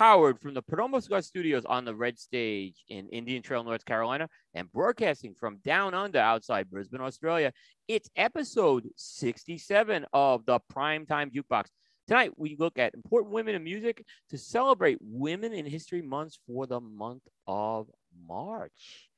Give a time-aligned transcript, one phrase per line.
[0.00, 4.30] powered from the Perdomo Cigar Studios on the Red Stage in Indian Trail, North Carolina,
[4.54, 7.52] and broadcasting from down under outside Brisbane, Australia.
[7.86, 11.66] It's episode 67 of the Primetime Jukebox.
[12.08, 16.66] Tonight, we look at important women in music to celebrate Women in History Month for
[16.66, 17.86] the month of
[18.26, 19.10] March.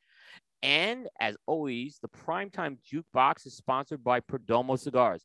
[0.65, 5.25] And as always, the Primetime Jukebox is sponsored by Perdomo Cigars.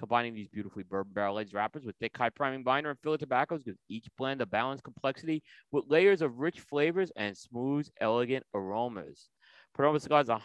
[0.00, 3.62] Combining these beautifully bourbon barrel aged wrappers with thick, high priming binder and filler tobaccos
[3.62, 9.28] gives each blend a balanced complexity with layers of rich flavors and smooth, elegant aromas.
[9.76, 10.40] Perdomo Cigars is a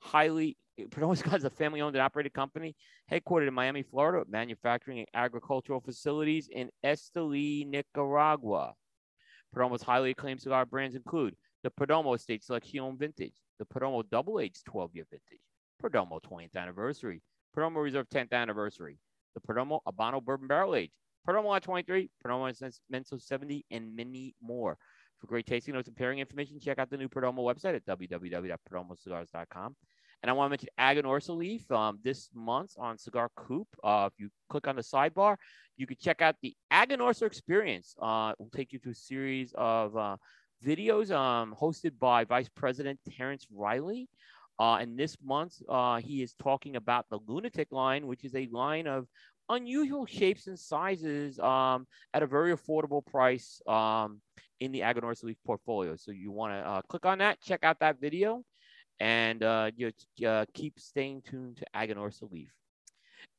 [0.00, 0.56] highly
[0.90, 2.74] Perdomo Cigars is a family owned and operated company
[3.08, 8.74] headquartered in Miami, Florida, with manufacturing and agricultural facilities in Esteli, Nicaragua.
[9.54, 14.64] Perdomo's highly acclaimed cigar brands include the Perdomo Estate Selection Vintage, the Perdomo Double Aged
[14.64, 15.44] 12 year vintage,
[15.80, 17.22] Perdomo 20th Anniversary,
[17.56, 18.98] Perdomo Reserve 10th anniversary,
[19.36, 20.90] the Perdomo Habano Bourbon Barrel Age,
[21.28, 24.76] Perdomo Lot 23, Perdomo Inmenso 70, and many more.
[25.20, 29.76] For great tasting notes and pairing information, check out the new Perdomo website at www.perdomocigars.com.
[30.22, 33.68] And I want to mention Aganorsa Leaf um, this month on Cigar Coop.
[33.84, 35.36] Uh, if you click on the sidebar,
[35.76, 37.94] you can check out the Aganorsa Experience.
[38.00, 40.16] Uh, it will take you through a series of uh,
[40.64, 44.08] videos um, hosted by Vice President Terence Reilly.
[44.58, 48.48] Uh, and this month, uh, he is talking about the Lunatic line, which is a
[48.50, 49.06] line of
[49.48, 54.20] unusual shapes and sizes um, at a very affordable price um,
[54.60, 55.96] in the Aganorsa Leaf portfolio.
[55.96, 58.42] So you want to uh, click on that, check out that video,
[58.98, 59.92] and uh, you
[60.26, 62.50] uh, keep staying tuned to Aganorsa Leaf.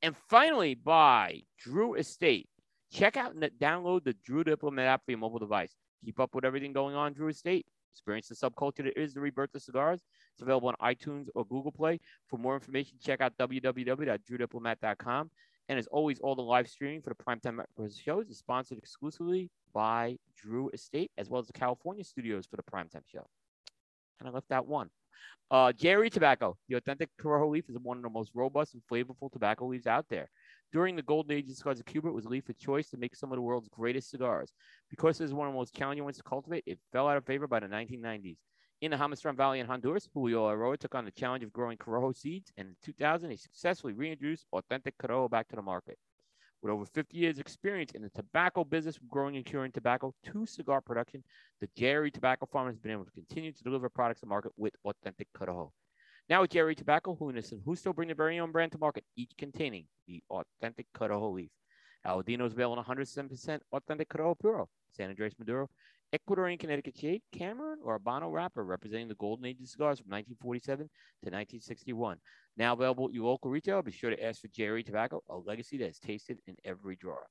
[0.01, 2.47] And finally, by Drew Estate.
[2.89, 5.75] Check out and download the Drew Diplomat app for your mobile device.
[6.05, 7.65] Keep up with everything going on, Drew Estate.
[7.93, 10.01] Experience the subculture that is the rebirth of cigars.
[10.37, 11.99] It's available on iTunes or Google Play.
[12.27, 15.31] For more information, check out www.drewdiplomat.com.
[15.67, 17.59] And as always, all the live streaming for the Primetime
[17.99, 22.61] shows is sponsored exclusively by Drew Estate, as well as the California studios for the
[22.61, 23.25] Primetime show.
[24.19, 24.91] And I left out one.
[25.49, 29.31] Uh, JRE Tobacco, the authentic Corojo leaf, is one of the most robust and flavorful
[29.31, 30.29] tobacco leaves out there.
[30.71, 32.97] During the golden age of cigars of Cuba, it was a leaf of choice to
[32.97, 34.53] make some of the world's greatest cigars.
[34.91, 37.25] Because it is one of the most challenging ones to cultivate, it fell out of
[37.25, 38.37] favor by the 1990s.
[38.79, 42.15] In the Jamastran Valley in Honduras, Julio Eiroa took on the challenge of growing Corojo
[42.15, 45.97] seeds, and in 2000, he successfully reintroduced authentic Corojo back to the market.
[46.61, 50.79] With over 50 years' experience in the tobacco business, growing and curing tobacco to cigar
[50.79, 51.23] production,
[51.59, 54.75] the JRE Tobacco Farm has been able to continue to deliver products to market with
[54.85, 55.71] authentic Corojo.
[56.29, 59.31] Now with JRE Tobacco, Junis and Justo bring their very own brand to market, each
[59.39, 61.49] containing the authentic Corojo leaf.
[62.05, 65.67] Aladino is available in 107% authentic Corojo Puro, San Andres Maduro,
[66.15, 70.77] Ecuadorian Connecticut Shade, Cameroon, or Habano wrapper representing the golden age of cigars from 1947
[70.77, 72.17] to 1961.
[72.55, 73.81] Now available at your local retailer.
[73.81, 77.27] Be sure to ask for JRE Tobacco, a legacy that is tasted in every drawer.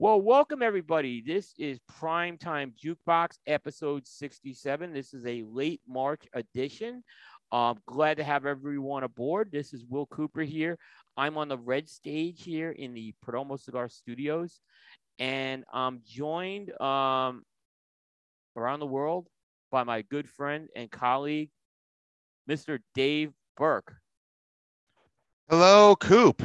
[0.00, 1.22] Well, welcome everybody.
[1.26, 4.92] This is Primetime Jukebox episode 67.
[4.92, 7.02] This is a late March edition.
[7.50, 9.50] Um, glad to have everyone aboard.
[9.50, 10.78] This is Will Cooper here.
[11.16, 14.60] I'm on the red stage here in the Perdomo Cigar Studios,
[15.18, 17.42] and I'm joined um,
[18.58, 19.28] around the world
[19.70, 21.50] by my good friend and colleague,
[22.50, 22.80] Mr.
[22.94, 23.94] Dave Burke.
[25.48, 26.42] Hello, Coop.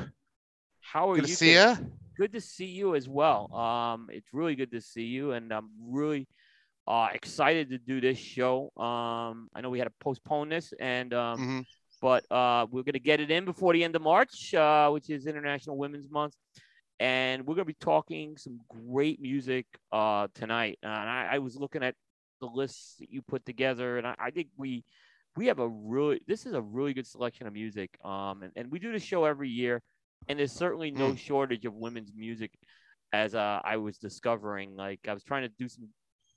[0.82, 1.28] How are Good you?
[1.28, 1.76] to see you.
[2.16, 3.54] Good to see you as well.
[3.54, 6.28] Um, it's really good to see you, and I'm really
[6.88, 8.72] uh, excited to do this show.
[8.78, 11.66] Um, I know we had to postpone this, and um, Mhm.
[12.02, 15.26] but uh, we're gonna get it in before the end of March, uh, which is
[15.26, 16.36] International Women's Month,
[17.00, 20.78] and we're gonna be talking some great music uh, tonight.
[20.84, 21.96] And I, I was looking at
[22.44, 24.84] the lists that you put together, and I, I think we
[25.36, 27.90] we have a really this is a really good selection of music.
[28.04, 29.82] Um, and, and we do this show every year,
[30.28, 32.52] and there's certainly no shortage of women's music.
[33.14, 35.88] As uh, I was discovering, like I was trying to do some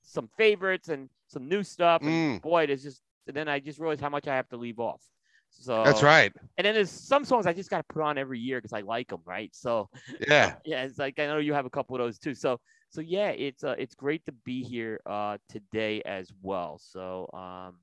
[0.02, 2.42] some favorites and some new stuff, and Mm.
[2.42, 5.02] boy, it's just and then I just realized how much I have to leave off.
[5.50, 6.32] So That's right.
[6.58, 8.80] And then there's some songs I just got to put on every year because I
[8.80, 9.50] like them, right?
[9.54, 9.88] So
[10.28, 10.54] Yeah.
[10.64, 12.34] yeah, it's like I know you have a couple of those too.
[12.34, 12.60] So
[12.90, 16.78] so yeah, it's uh, it's great to be here uh, today as well.
[16.78, 17.78] So um,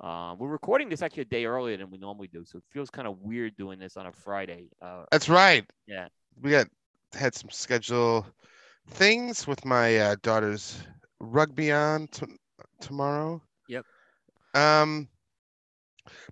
[0.00, 2.90] uh, we're recording this actually a day earlier than we normally do, so it feels
[2.90, 4.68] kind of weird doing this on a Friday.
[4.80, 5.64] Uh, That's right.
[5.86, 6.08] Yeah.
[6.42, 6.66] We got
[7.14, 8.26] had some schedule
[8.90, 10.78] things with my uh, daughter's
[11.18, 12.26] rugby on t-
[12.80, 13.42] tomorrow.
[13.68, 13.84] Yep.
[14.54, 15.08] Um,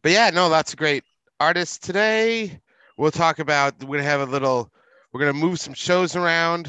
[0.02, 1.04] But yeah, no, lots of great
[1.40, 2.60] artists today.
[2.96, 3.82] We'll talk about.
[3.82, 4.70] We're gonna have a little.
[5.12, 6.68] We're gonna move some shows around,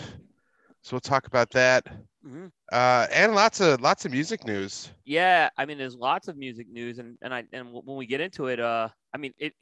[0.86, 1.84] so we'll talk about that.
[2.24, 2.52] Mhm.
[2.72, 4.92] Uh, and lots of lots of music news.
[5.04, 8.06] Yeah, I mean, there's lots of music news, and and I and w- when we
[8.06, 9.54] get into it, uh, I mean, it,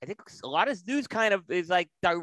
[0.00, 2.22] I think a lot of news kind of is like di-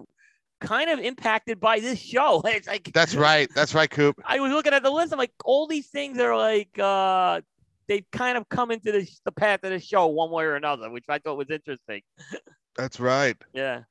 [0.62, 2.42] kind of impacted by this show.
[2.46, 3.50] It's like That's right.
[3.54, 4.16] That's right, Coop.
[4.26, 5.12] I was looking at the list.
[5.12, 7.42] I'm like, all these things are like, uh,
[7.90, 10.90] they've kind of come into the the path of the show one way or another,
[10.90, 12.02] which I thought was interesting.
[12.78, 13.36] That's right.
[13.52, 13.84] Yeah.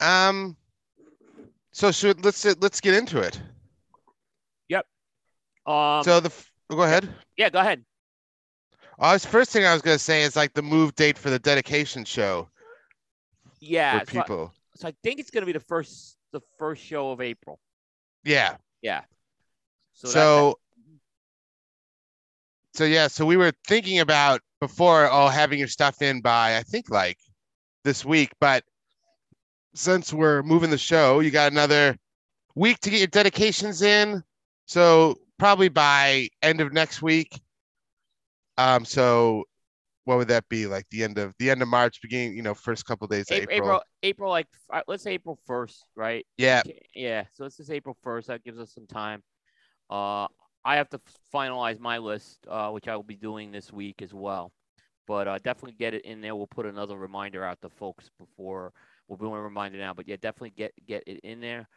[0.00, 0.56] Um.
[1.70, 3.40] So should let's let's get into it.
[5.66, 6.04] Um.
[6.04, 7.08] so the f- go ahead.
[7.36, 7.48] yeah.
[7.50, 7.84] Go ahead.
[8.98, 11.38] I was first thing I was gonna say is like the move date for the
[11.38, 12.48] dedication show
[13.60, 14.00] Yeah.
[14.00, 14.52] for So I, people.
[14.76, 17.58] so I think it's gonna be the first the first show of April.
[18.24, 18.56] Yeah.
[18.82, 19.02] Yeah.
[19.94, 20.58] So, So.
[22.74, 26.62] so yeah, so we were thinking about before oh having your stuff in by I
[26.62, 27.18] think like
[27.84, 28.64] this week, but
[29.74, 31.96] since we're moving the show, you got another
[32.54, 34.22] week to get your dedications in.
[34.66, 37.38] So probably by end of next week.
[38.56, 39.44] Um, so
[40.04, 40.66] what would that be?
[40.66, 43.36] Like the end of the end of March, beginning, you know, first couple days of
[43.36, 43.68] April, April.
[43.68, 44.46] April, April, like
[44.88, 46.24] let's say April first, right?
[46.38, 46.62] Yeah.
[46.94, 47.24] Yeah.
[47.34, 48.28] So let's just April first.
[48.28, 49.22] That gives us some time.
[49.90, 50.28] Uh,
[50.64, 51.00] I have to
[51.30, 54.50] finalize my list, uh, which I will be doing this week as well.
[55.06, 56.34] But uh, definitely get it in there.
[56.34, 58.72] We'll put another reminder out to folks before
[59.08, 59.92] we'll be doing a reminder now.
[59.92, 61.68] But yeah, definitely get get it in there.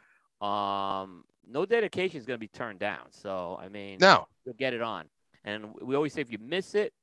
[0.41, 3.11] Um, no dedication is going to be turned down.
[3.11, 4.27] So I mean, No.
[4.45, 5.05] you'll get it on.
[5.43, 6.93] And we always say if you miss it,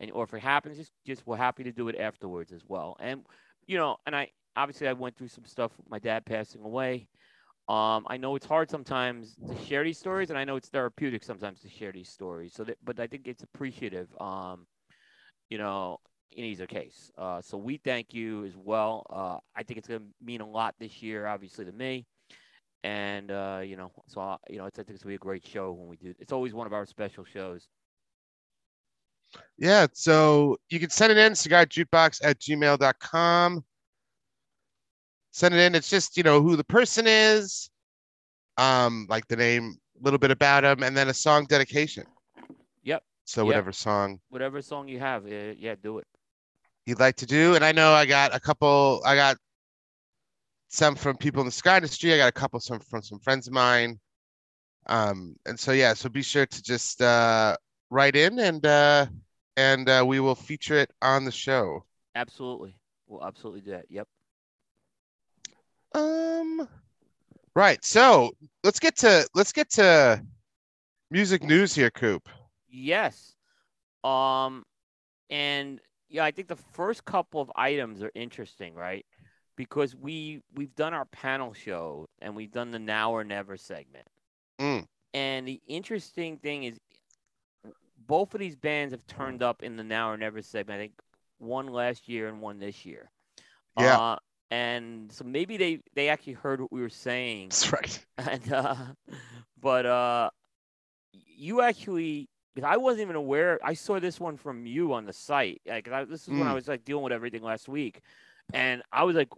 [0.00, 2.96] and or if it happens, just just we're happy to do it afterwards as well.
[3.00, 3.24] And
[3.66, 7.08] you know, and I obviously I went through some stuff with my dad passing away.
[7.68, 11.22] Um, I know it's hard sometimes to share these stories, and I know it's therapeutic
[11.22, 12.52] sometimes to share these stories.
[12.52, 14.08] So that, but I think it's appreciative.
[14.20, 14.66] Um,
[15.48, 15.98] you know,
[16.32, 17.10] in either case.
[17.18, 19.06] Uh, so we thank you as well.
[19.10, 22.06] Uh, I think it's going to mean a lot this year, obviously to me.
[22.82, 25.18] And uh, you know, so I, you know, it's, I think it's gonna be a
[25.18, 26.14] great show when we do.
[26.18, 27.68] It's always one of our special shows.
[29.58, 33.64] Yeah, so you can send it in cigarjukebox at gmail.com.
[35.32, 35.74] Send it in.
[35.74, 37.70] It's just, you know, who the person is,
[38.56, 42.04] um, like the name, a little bit about them, and then a song dedication.
[42.82, 43.02] Yep.
[43.24, 43.46] So Yep.
[43.46, 46.06] whatever song Whatever song you have, yeah, do it.
[46.86, 47.54] you'd like to do.
[47.54, 49.36] And I know I got a couple, I got
[50.70, 52.14] some from people in the sky industry.
[52.14, 53.98] I got a couple some from some friends of mine.
[54.86, 57.56] Um, and so yeah, so be sure to just uh
[57.90, 59.06] write in and uh
[59.56, 61.84] and uh, we will feature it on the show.
[62.14, 62.74] Absolutely,
[63.06, 63.84] we'll absolutely do that.
[63.90, 64.08] Yep.
[65.94, 66.68] Um,
[67.54, 67.84] right.
[67.84, 68.30] So
[68.64, 70.24] let's get to let's get to
[71.10, 72.26] music news here, Coop.
[72.70, 73.34] Yes.
[74.02, 74.64] Um,
[75.28, 79.04] and yeah, I think the first couple of items are interesting, right?
[79.60, 84.06] Because we we've done our panel show and we've done the now or never segment.
[84.58, 84.86] Mm.
[85.12, 86.78] And the interesting thing is,
[88.06, 90.78] both of these bands have turned up in the now or never segment.
[90.78, 90.92] I think
[91.38, 93.10] one last year and one this year.
[93.78, 93.96] Yeah.
[93.98, 94.16] Uh,
[94.50, 98.06] and so maybe they they actually heard what we were saying That's right.
[98.18, 98.74] and uh,
[99.60, 100.30] but uh,
[101.12, 103.58] you actually, because I wasn't even aware.
[103.62, 105.60] I saw this one from you on the site.
[105.66, 106.54] Like I, this is when I Mm.
[106.54, 108.00] was like dealing with everything last week,
[108.52, 109.28] and I was like,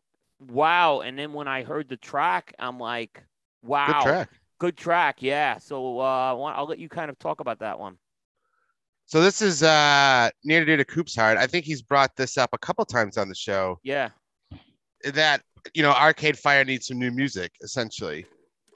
[0.50, 3.22] "Wow!" And then when I heard the track, I'm like,
[3.62, 4.30] "Wow, Good track.
[4.58, 7.96] Good track, yeah." So uh, I'll let you kind of talk about that one.
[9.06, 11.37] So this is uh near to dear to Coop's heart.
[11.37, 13.78] I think he's brought this up a couple times on the show.
[13.82, 14.11] Yeah,
[15.04, 15.42] That
[15.75, 18.26] you know, Arcade Fire needs some new music, essentially.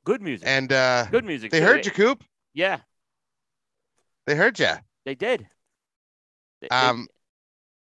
[0.05, 0.47] good music.
[0.47, 1.51] And uh good music.
[1.53, 1.65] they too.
[1.67, 2.23] heard you, Coop.
[2.55, 2.81] Yeah,
[4.27, 4.73] They heard you.
[5.05, 5.47] they did.
[6.61, 7.07] They- they- Um,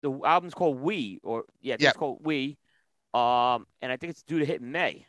[0.01, 2.58] the album's called We, or yeah, it's called We.
[3.13, 5.06] Um, and I think it's due to hit in May.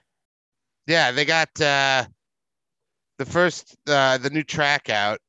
[0.87, 2.05] yeah, they got uh
[3.19, 5.21] the first uh the new track out.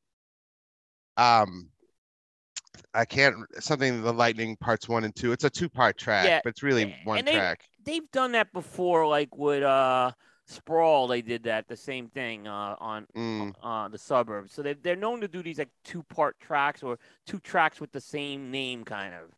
[1.18, 1.70] Um
[2.96, 5.32] I can't something the lightning parts one and two.
[5.32, 7.66] It's a two part track, Yeah, but it's really one they- track.
[7.84, 10.12] they've done that before, like with uh
[10.46, 11.08] Sprawl.
[11.08, 14.52] They did that, the same thing uh, on Mm, uh, the suburbs.
[14.54, 17.92] So they they're known to do these like two part tracks or two tracks with
[17.92, 19.30] the same name, kind of.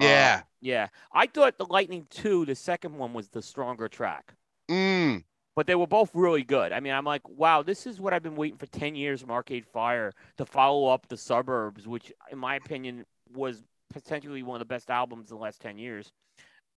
[0.00, 0.42] Uh, yeah.
[0.60, 0.88] yeah.
[1.12, 4.32] I thought the Lightning Two, the second one, was the stronger track.
[4.70, 6.72] Mm, But they were both really good.
[6.72, 9.30] I mean, I'm like, wow, this is what I've been waiting for 10 years from
[9.30, 14.60] Arcade Fire to follow up the suburbs, which, in my opinion, was potentially one of
[14.60, 16.10] the best albums in the last 10 years.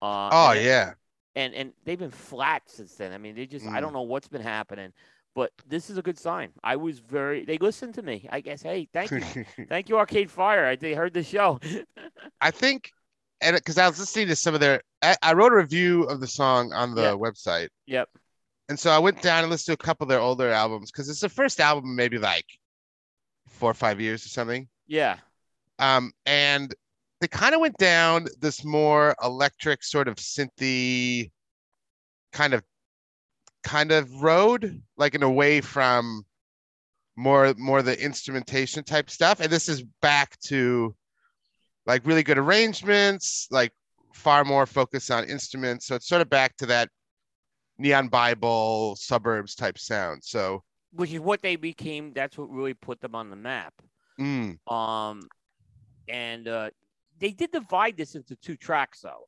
[0.02, 0.94] Uh, oh and- yeah.
[1.38, 3.14] and and they've been flat since then.
[3.14, 3.82] I mean, they just I Mm.
[3.82, 4.92] don't know what's been happening,
[5.36, 6.52] but this is a good sign.
[6.64, 8.28] I was very they listened to me.
[8.30, 9.22] I guess hey, thank you,
[9.70, 10.66] thank you, Arcade Fire.
[10.66, 11.60] I they heard the show.
[12.42, 12.92] I think
[13.42, 16.20] and because I was listening to some of their, I, I wrote a review of
[16.20, 17.12] the song on the Yeah.
[17.12, 18.10] website, Yep.
[18.70, 21.10] and so I went down and listened to a couple of their older albums because
[21.10, 22.46] it's the first album, maybe like
[23.48, 24.68] four or five years or something.
[24.88, 25.18] Yeah.
[25.80, 26.74] Um, and
[27.22, 31.32] they kind of went down this more electric sort of synthy
[32.32, 32.64] kind of
[33.64, 36.26] kind of road, like in away from
[37.16, 39.40] more more the instrumentation type stuff.
[39.40, 40.96] And this is back to
[41.86, 43.74] like really good arrangements, like
[44.14, 45.86] far more focus on instruments.
[45.88, 46.90] So it's sort of back to that
[47.78, 50.24] neon Bible suburbs type sound.
[50.24, 52.14] So Which is what they became.
[52.14, 53.74] That's what really put them on the map.
[54.20, 55.30] mm, Um,
[56.08, 56.70] and uh,
[57.20, 59.28] they did divide this into two tracks, though.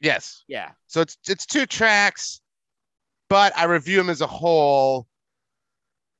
[0.00, 0.44] yes.
[0.48, 0.70] Yeah.
[0.86, 2.40] So it's it's two tracks,
[3.28, 5.06] but I review them as a whole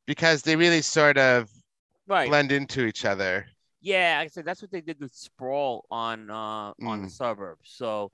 [0.06, 1.50] because they really sort of
[2.06, 2.28] Right.
[2.28, 3.46] blend into each other.
[3.88, 7.10] Yeah, I said that's what they did with Sprawl on uh on the Mm.
[7.10, 7.70] suburbs.
[7.70, 8.12] So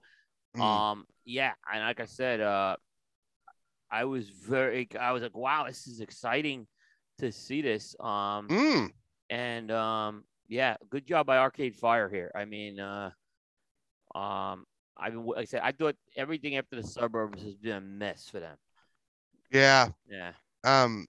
[0.56, 0.62] Mm.
[0.64, 2.76] um yeah, and like I said, uh
[3.90, 6.66] I was very I was like, wow, this is exciting
[7.18, 7.96] to see this.
[8.00, 8.92] Um Mm.
[9.30, 12.30] and um yeah, good job by Arcade Fire here.
[12.34, 13.10] I mean uh
[14.14, 14.66] um
[14.96, 18.28] I mean like I said, I thought everything after the suburbs has been a mess
[18.28, 18.56] for them.
[19.50, 19.88] Yeah.
[20.08, 20.32] Yeah.
[20.64, 21.06] Um.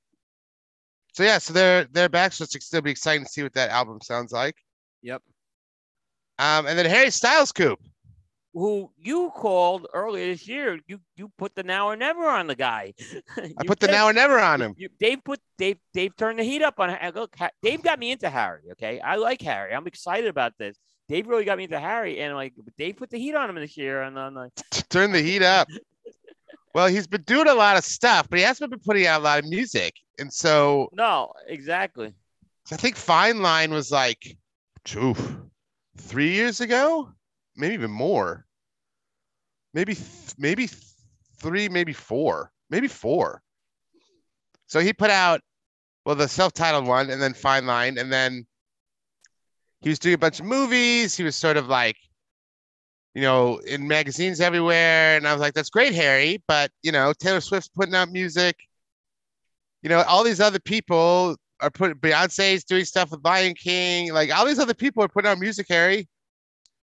[1.15, 2.33] So yeah, so they're they're back.
[2.33, 4.57] So it's still be exciting to see what that album sounds like.
[5.01, 5.21] Yep.
[6.39, 7.79] Um, and then Harry Styles Coop.
[8.53, 10.77] Who you called earlier this year?
[10.87, 12.93] You you put the now or never on the guy.
[13.37, 14.75] I put the now or never on him.
[14.75, 17.33] You, Dave put Dave Dave turned the heat up on look.
[17.61, 18.63] Dave got me into Harry.
[18.73, 19.73] Okay, I like Harry.
[19.73, 20.77] I'm excited about this.
[21.07, 23.77] Dave really got me into Harry, and like Dave put the heat on him this
[23.77, 24.51] year, and I'm like,
[24.89, 25.69] Turn the heat up.
[26.75, 29.23] Well, he's been doing a lot of stuff, but he hasn't been putting out a
[29.23, 29.95] lot of music.
[30.19, 32.13] And so no, exactly.
[32.69, 34.35] I think Fine Line was like,
[34.83, 35.15] two,
[35.95, 37.09] three years ago,
[37.55, 38.45] maybe even more.
[39.73, 39.95] Maybe,
[40.37, 40.83] maybe th-
[41.37, 43.41] three, maybe four, maybe four.
[44.67, 45.39] So he put out,
[46.05, 48.45] well, the self-titled one, and then Fine Line, and then
[49.79, 51.15] he was doing a bunch of movies.
[51.15, 51.95] He was sort of like,
[53.15, 57.13] you know, in magazines everywhere, and I was like, that's great, Harry, but you know,
[57.17, 58.59] Taylor Swift's putting out music.
[59.81, 64.11] You know, all these other people are putting Beyonce's doing stuff with Lion King.
[64.13, 66.07] Like all these other people are putting out music, Harry.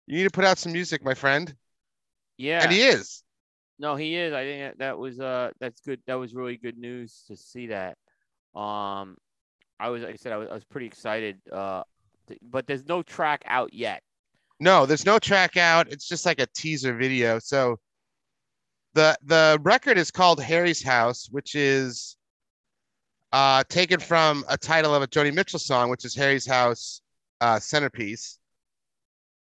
[0.06, 1.54] You need to put out some music, my friend.
[2.38, 2.62] Yeah.
[2.62, 3.22] And he is.
[3.78, 4.32] No, he is.
[4.32, 6.00] I think that- was uh that's good.
[6.06, 7.98] That was really good news to see that.
[8.54, 9.16] Um,
[9.78, 11.40] I was like I said I was, I was pretty excited.
[11.50, 11.82] Uh,
[12.28, 14.02] th- but there's no track out yet.
[14.62, 15.90] No, there's no track out.
[15.90, 17.40] It's just like a teaser video.
[17.40, 17.80] So
[18.94, 22.16] the the record is called Harry's House, which is
[23.32, 27.00] uh taken from a title of a Joni Mitchell song, which is Harry's House
[27.40, 28.38] uh centerpiece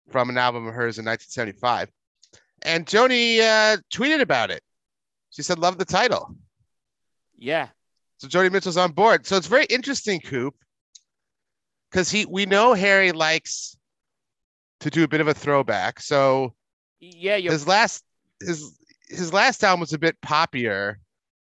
[0.09, 1.91] from an album of hers in 1975.
[2.63, 4.63] And Joni uh tweeted about it.
[5.29, 6.35] She said, love the title.
[7.37, 7.67] Yeah.
[8.17, 9.27] So Joni Mitchell's on board.
[9.27, 10.55] So it's very interesting, Coop,
[11.91, 13.77] because he we know Harry likes
[14.83, 15.99] to do a bit of a throwback.
[15.99, 16.53] So
[16.99, 17.37] Yeah.
[17.37, 18.03] You're his last
[18.39, 20.95] his his last album was a bit poppier,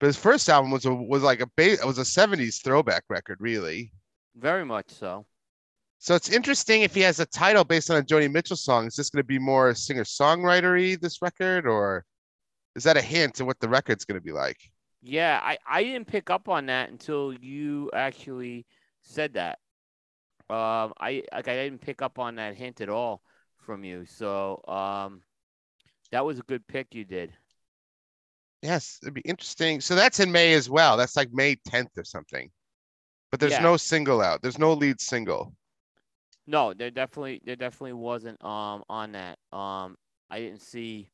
[0.01, 1.49] but his first album was a was like a
[1.85, 3.93] was a 70s throwback record, really.
[4.35, 5.27] very much so.
[5.99, 8.87] So it's interesting if he has a title based on a Joni Mitchell song.
[8.87, 12.05] Is this going to be more singer songwritery this record, or
[12.75, 14.59] is that a hint to what the record's going to be like?
[15.03, 18.67] Yeah, I, I didn't pick up on that until you actually
[19.03, 19.59] said that.
[20.49, 23.23] Um, I like I didn't pick up on that hint at all
[23.67, 24.07] from you.
[24.07, 25.23] So um,
[26.13, 27.33] that was a good pick you did.
[28.63, 29.81] Yes, it'd be interesting.
[29.81, 30.97] So that's in May as well.
[30.99, 32.51] That's like May 10th or something.
[33.31, 33.61] But there's Yeah.
[33.61, 34.43] no single out.
[34.43, 35.55] There's no lead single.
[36.47, 39.39] No, there definitely there definitely wasn't um on that.
[39.53, 39.97] Um,
[40.31, 41.11] I didn't see,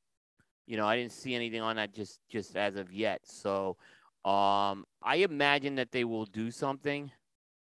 [0.66, 3.22] you know, I didn't see anything on that just just as of yet.
[3.26, 3.76] So,
[4.24, 7.12] um, I imagine that they will do something.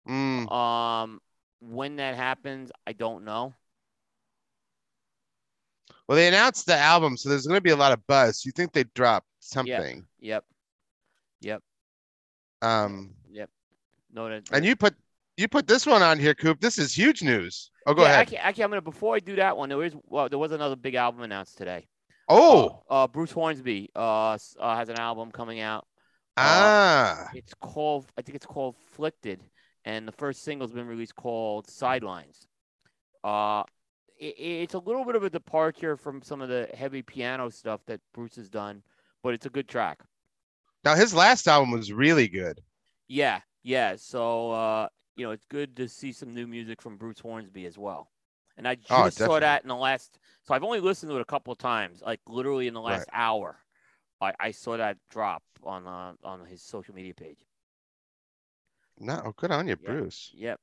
[0.08, 1.20] Mm, Um,
[1.60, 3.54] when that happens, I don't know.
[6.08, 8.44] Well, they announced the album, so there's going to be a lot of buzz.
[8.44, 10.06] You think they'd drop something?
[10.20, 10.44] Yep.
[11.40, 11.62] Yep.
[12.62, 13.50] Um, Yep.
[14.12, 14.94] No, and you put
[15.36, 16.60] you put this one on here, Coop.
[16.60, 17.70] This is huge news.
[17.86, 18.20] Oh, go yeah, ahead.
[18.20, 19.68] Actually, actually, I'm gonna before I do that one.
[19.68, 21.86] There is well, there was another big album announced today.
[22.28, 25.86] Oh, Uh, uh, Bruce Hornsby uh, uh has an album coming out.
[26.36, 29.42] ah, It's called I think it's called Flicted,
[29.84, 32.48] and the first single's been released called Sidelines.
[33.22, 33.64] Uh,
[34.18, 37.80] it, it's a little bit of a departure from some of the heavy piano stuff
[37.86, 38.82] that Bruce has done,
[39.22, 40.00] but it's a good track.
[40.84, 42.62] now his last album was really good.
[43.08, 43.96] Yeah, yeah.
[43.96, 47.78] So uh, you know, it's good to see some new music from Bruce Hornsby as
[47.78, 48.10] well.
[48.56, 51.20] And I just Oh, saw that in the last So I've only listened to it
[51.22, 53.58] a couple of times, like literally in the last hour.
[54.20, 57.38] I, I saw that drop on uh, on his social media page.
[58.98, 59.96] No, good on you, Yeah.
[59.96, 60.34] Bruce.
[60.34, 60.60] Yep.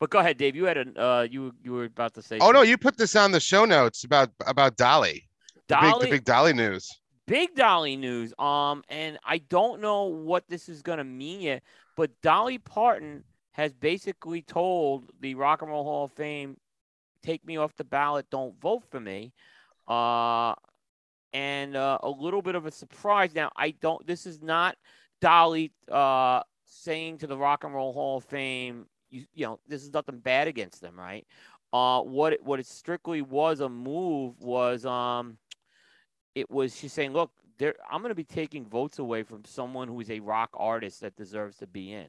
[0.00, 0.54] But go ahead, Dave.
[0.54, 2.38] You had a uh, you you were about to say.
[2.40, 5.28] Oh no, you put this on the show notes about about Dolly.
[5.68, 6.88] The big, Dolly, the big Dolly news.
[7.26, 8.32] big Dolly news.
[8.38, 11.62] Um, and I don't know what this is gonna mean yet,
[11.96, 16.56] but Dolly Parton has basically told the Rock and Roll Hall of Fame,
[17.22, 18.26] "Take me off the ballot.
[18.30, 19.32] Don't vote for me."
[19.88, 20.54] Uh,
[21.32, 23.34] and uh, a little bit of a surprise.
[23.34, 24.06] Now, I don't.
[24.06, 24.76] This is not
[25.20, 29.82] Dolly uh saying to the Rock and Roll Hall of Fame, you, you know, this
[29.82, 31.26] is nothing bad against them, right?
[31.72, 35.38] Uh, what it, what it strictly was a move was um
[36.34, 39.88] it was she's saying, look, there I'm going to be taking votes away from someone
[39.88, 42.08] who is a rock artist that deserves to be in.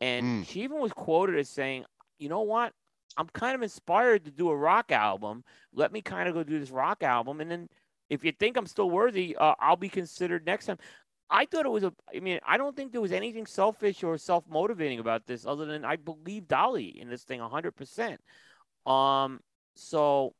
[0.00, 0.42] And Mm.
[0.42, 1.84] she even was quoted as saying,
[2.18, 2.72] you know what?
[3.16, 5.44] I'm kind of inspired to do a rock album.
[5.72, 7.68] Let me kind of go do this rock album, and then
[8.08, 10.78] if you think I'm still worthy, uh, I'll be considered next time.
[11.30, 11.92] I thought it was a.
[12.14, 15.66] I mean, I don't think there was anything selfish or self motivating about this, other
[15.66, 18.20] than I believe Dolly in this thing hundred percent.
[18.86, 19.40] Um.
[19.74, 20.34] So,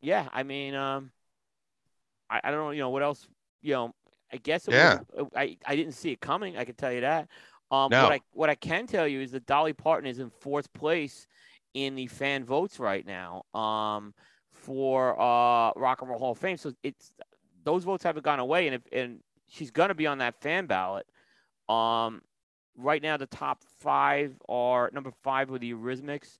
[0.00, 0.28] yeah.
[0.32, 1.10] I mean, um,
[2.28, 2.70] I, I don't know.
[2.70, 3.26] You know what else?
[3.62, 3.94] You know,
[4.32, 4.66] I guess.
[4.68, 5.00] It Yeah.
[5.14, 6.56] Was, I I didn't see it coming.
[6.56, 7.28] I can tell you that.
[7.70, 7.90] Um.
[7.90, 8.02] No.
[8.04, 11.26] What I what I can tell you is that Dolly Parton is in fourth place
[11.74, 13.44] in the fan votes right now.
[13.54, 14.14] Um.
[14.52, 17.12] For uh Rock and Roll Hall of Fame, so it's
[17.62, 21.06] those votes haven't gone away, and if and she's gonna be on that fan ballot.
[21.68, 22.22] Um,
[22.76, 26.38] right now the top five are number five with the Eurythmics,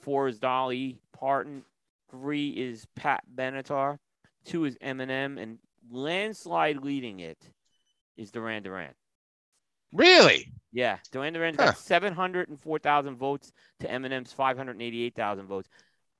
[0.00, 1.64] four is Dolly Parton,
[2.10, 3.98] three is Pat Benatar,
[4.44, 5.58] two is Eminem, and
[5.90, 7.38] landslide leading it
[8.16, 8.92] is Duran Duran.
[9.92, 10.52] Really?
[10.72, 11.66] Yeah, Duran Duran huh.
[11.66, 15.68] got 704,000 votes to Eminem's 588,000 votes.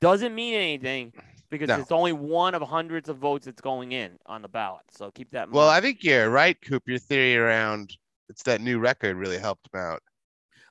[0.00, 1.12] Doesn't mean anything
[1.50, 1.80] because No.
[1.80, 4.82] it's only one of hundreds of votes that's going in on the ballot.
[4.90, 5.68] So keep that in Well.
[5.68, 6.82] I think you're right, Coop.
[6.86, 7.96] Your theory around
[8.28, 10.02] it's that new record really helped him out.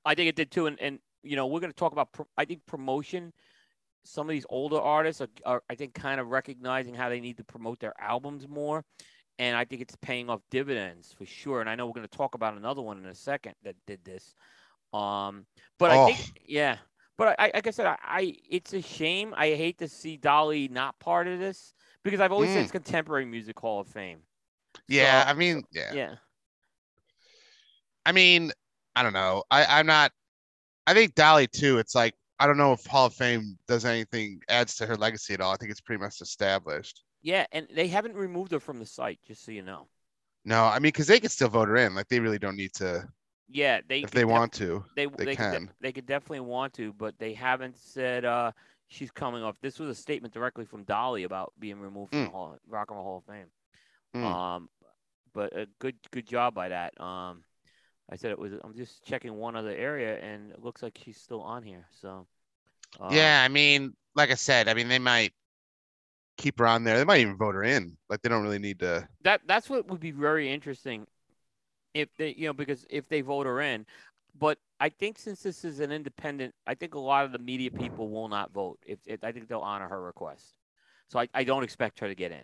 [0.03, 0.67] I think it did too.
[0.67, 3.33] And, and you know, we're going to talk about, pro- I think promotion.
[4.03, 7.37] Some of these older artists are, are, I think, kind of recognizing how they need
[7.37, 8.83] to promote their albums more.
[9.39, 11.61] And I think it's paying off dividends for sure.
[11.61, 14.03] And I know we're going to talk about another one in a second that did
[14.05, 14.35] this.
[14.93, 15.45] Um,
[15.79, 16.05] but I Oh.
[16.07, 16.77] think, yeah.
[17.17, 19.33] But I, like I said, I, I, it's a shame.
[19.37, 21.73] I hate to see Dolly not part of this
[22.03, 22.63] because I've always said Mm.
[22.63, 24.19] it's Contemporary Music Hall of Fame.
[24.87, 25.93] Yeah, So- I mean, yeah.
[25.93, 26.15] Yeah.
[28.05, 28.51] I mean,
[28.95, 29.43] I don't know.
[29.49, 30.11] I, I'm not.
[30.87, 31.79] I think Dolly too.
[31.79, 35.33] It's like I don't know if Hall of Fame does anything adds to her legacy
[35.33, 35.53] at all.
[35.53, 37.01] I think it's pretty much established.
[37.23, 37.45] Yeah.
[37.51, 39.87] And they haven't removed her from the site, just so you know.
[40.43, 41.95] No, I mean, because they could still vote her in.
[41.95, 43.07] Like they really don't need to
[43.49, 43.81] Yeah.
[43.87, 44.83] They if they def- want to.
[44.95, 45.71] they They they could, de- can.
[45.81, 48.51] they could definitely want to, but they haven't said uh,
[48.87, 49.55] she's coming off.
[49.61, 52.25] This was a statement directly from Dolly about being removed from Mm.
[52.25, 53.47] the Hall, Rock and Roll Hall of Fame.
[54.15, 54.23] Mm.
[54.25, 54.69] Um,
[55.33, 56.99] but a good good job by that.
[57.01, 57.43] Um,
[58.09, 58.53] I said it was.
[58.63, 61.87] I'm just checking one other area, and it looks like she's still on here.
[62.01, 62.25] So
[62.99, 65.33] uh, yeah, I mean, like I said, I mean they might
[66.37, 66.97] keep her on there.
[66.97, 67.97] They might even vote her in.
[68.09, 69.07] Like they don't really need to.
[69.23, 71.05] that that's what would be very interesting
[71.95, 73.85] if they you know because if they vote her in
[74.39, 77.71] but i think since this is an independent i think a lot of the media
[77.71, 80.57] people will not vote if, if i think they'll honor her request
[81.09, 82.43] so i, I don't expect her to get in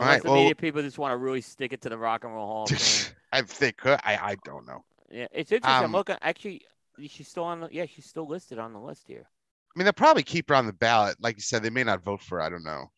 [0.00, 1.98] All Unless right, the well- media people just want to really stick it to the
[1.98, 3.98] rock and roll hall of fame I think could.
[4.04, 4.84] I I don't know.
[5.10, 6.62] yeah it's interesting i'm Um, looking actually
[7.06, 9.26] she's still on the yeah she's still listed on the list here
[9.74, 11.16] I mean, they'll probably keep her on the ballot.
[11.20, 12.42] Like you said, they may not vote for her.
[12.44, 12.90] I don't know.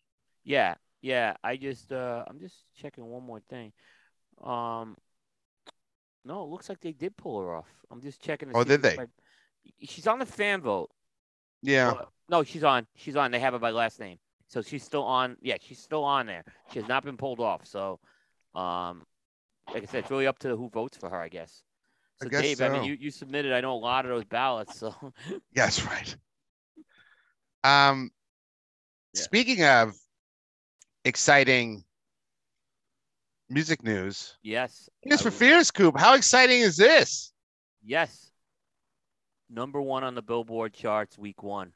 [0.45, 1.37] Yeah, yeah.
[1.45, 3.73] I just uh I'm just checking one more thing.
[4.43, 4.97] Um
[6.25, 7.69] no, it looks like they did pull her off.
[7.91, 8.97] I'm just checking Oh, did they?
[8.99, 9.07] I-
[9.81, 10.91] She's on the fan vote.
[11.63, 11.93] Yeah.
[11.93, 12.87] Uh, no, she's on.
[12.97, 13.31] She's on.
[13.31, 14.19] They have her by last name.
[14.49, 15.37] So she's still on.
[15.41, 16.45] Yeah, she's still on there.
[16.71, 17.67] She has not been pulled off.
[17.67, 17.99] So
[18.55, 19.03] um
[19.73, 21.63] like I said, it's really up to who votes for her, I guess.
[22.21, 24.25] I So guess Dave, I mean you, you submitted I know a lot of those
[24.25, 24.95] ballots, so
[25.55, 26.17] Yes, right.
[27.65, 28.11] Um,
[29.15, 29.23] Yeah.
[29.23, 29.95] speaking of
[31.05, 31.85] exciting
[33.49, 34.89] music news, yes.
[35.11, 35.99] I for Fears, Coop.
[35.99, 37.33] How exciting is this?
[37.85, 38.31] Yes.
[39.51, 41.73] Number one on the Billboard charts week one.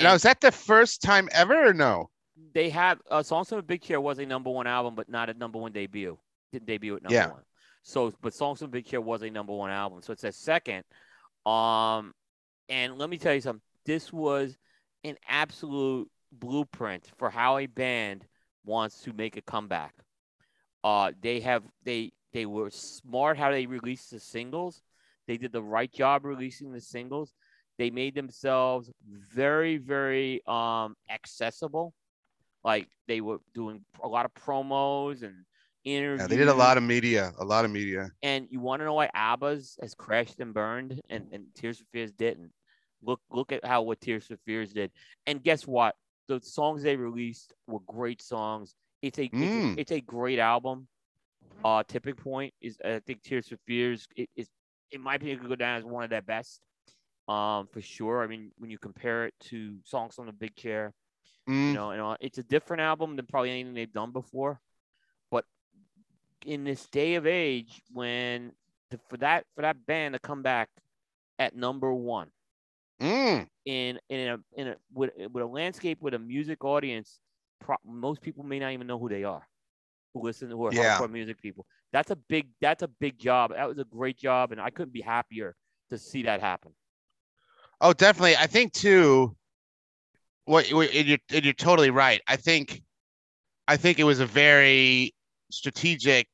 [0.00, 2.10] Now, And- is that the first time ever or no?
[2.52, 5.30] they have uh, Songs from a Big Chair was a number one album, but not
[5.30, 6.18] a number one debut.
[6.52, 7.30] Didn't debut at number Yeah.
[7.30, 7.42] one.
[7.82, 10.02] So, but Songs from a Big Chair was a number one album.
[10.02, 10.82] So it's a second.
[11.46, 12.12] Um,
[12.68, 13.62] and let me tell you something.
[13.84, 14.56] This was
[15.04, 18.24] an absolute blueprint for how a band
[18.64, 19.94] wants to make a comeback.
[20.84, 24.82] Uh, they have they they were smart how they released the singles.
[25.26, 27.34] They did the right job releasing the singles.
[27.78, 31.94] They made themselves very, very um accessible.
[32.64, 35.44] Like they were doing a lot of promos and
[35.84, 36.22] interviews.
[36.22, 38.10] Yeah, they did a lot of media, a lot of media.
[38.22, 41.84] And you want to know why ABBA's has crashed and burned, and, and Tears for
[41.92, 42.52] Fears didn't.
[43.02, 44.92] Look, look at how what Tears for Fears did.
[45.26, 45.96] And guess what?
[46.28, 48.76] The songs they released were great songs.
[49.06, 49.42] It's a, Mm.
[49.42, 50.88] it's, a it's a great album.
[51.64, 54.48] Uh, Tipping Point is I think Tears for Fears it is
[54.90, 56.60] in my opinion could go down as one of their best.
[57.28, 58.22] Um, for sure.
[58.22, 60.92] I mean, when you compare it to songs on the Big Chair,
[61.48, 64.60] Mm, you know, and uh, it's a different album than probably anything they've done before.
[65.30, 65.44] But
[66.46, 68.52] in this day of age, when
[68.90, 70.70] the, for that for that band to come back
[71.38, 72.28] at number one
[73.00, 73.46] mm.
[73.66, 77.20] in in a in a with, with a landscape with a music audience,
[77.64, 79.42] pro, most people may not even know who they are,
[80.12, 80.98] who listen who are Yeah.
[80.98, 81.66] hardcore music people.
[81.92, 83.50] That's a big that's a big job.
[83.52, 85.56] That was a great job, and I couldn't be happier
[85.90, 86.72] to see that happen.
[87.80, 88.36] Oh, definitely.
[88.36, 89.36] I think too.
[90.44, 92.20] What what- and you're and you're totally right.
[92.28, 92.82] I think,
[93.66, 95.14] I think it was a very
[95.50, 96.28] strategic,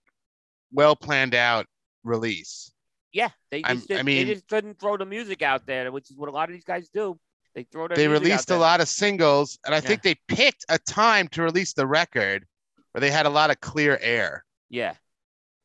[0.72, 1.66] well planned out
[2.02, 2.72] release.
[3.12, 6.10] Yeah, they I'm- did, I mean- they just didn't throw the music out there, which
[6.10, 7.18] is what a lot of these guys do.
[7.54, 11.28] They throw They released a lot of singles, and I think they picked a time
[11.28, 12.46] to release the record
[12.92, 14.44] where they had a lot of clear air.
[14.68, 14.94] Yeah,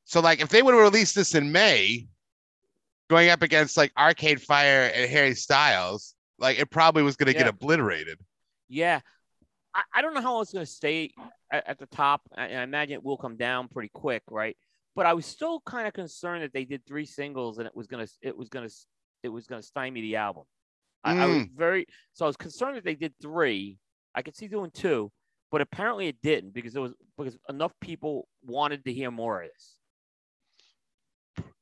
[0.06, 2.08] So, like, if they would have released this in May,
[3.08, 7.34] going up against like Arcade Fire and Harry Styles, like it probably was going to
[7.34, 8.20] get obliterated.
[8.68, 9.00] yeah.
[9.76, 11.12] I, I don't know how it's going to stay
[11.52, 12.22] at, at the top.
[12.36, 14.56] I, I imagine it will come down pretty quick, right?
[14.96, 17.86] But I was still kind of concerned that they did three singles and it was
[17.86, 18.70] gonna it was gonna
[19.24, 20.44] it was gonna stymie the album.
[21.06, 21.50] I, I was mm.
[21.56, 23.78] very so I was concerned that they did three.
[24.14, 25.12] I could see doing two,
[25.52, 29.50] but apparently it didn't because it was because enough people wanted to hear more of
[29.54, 29.80] this.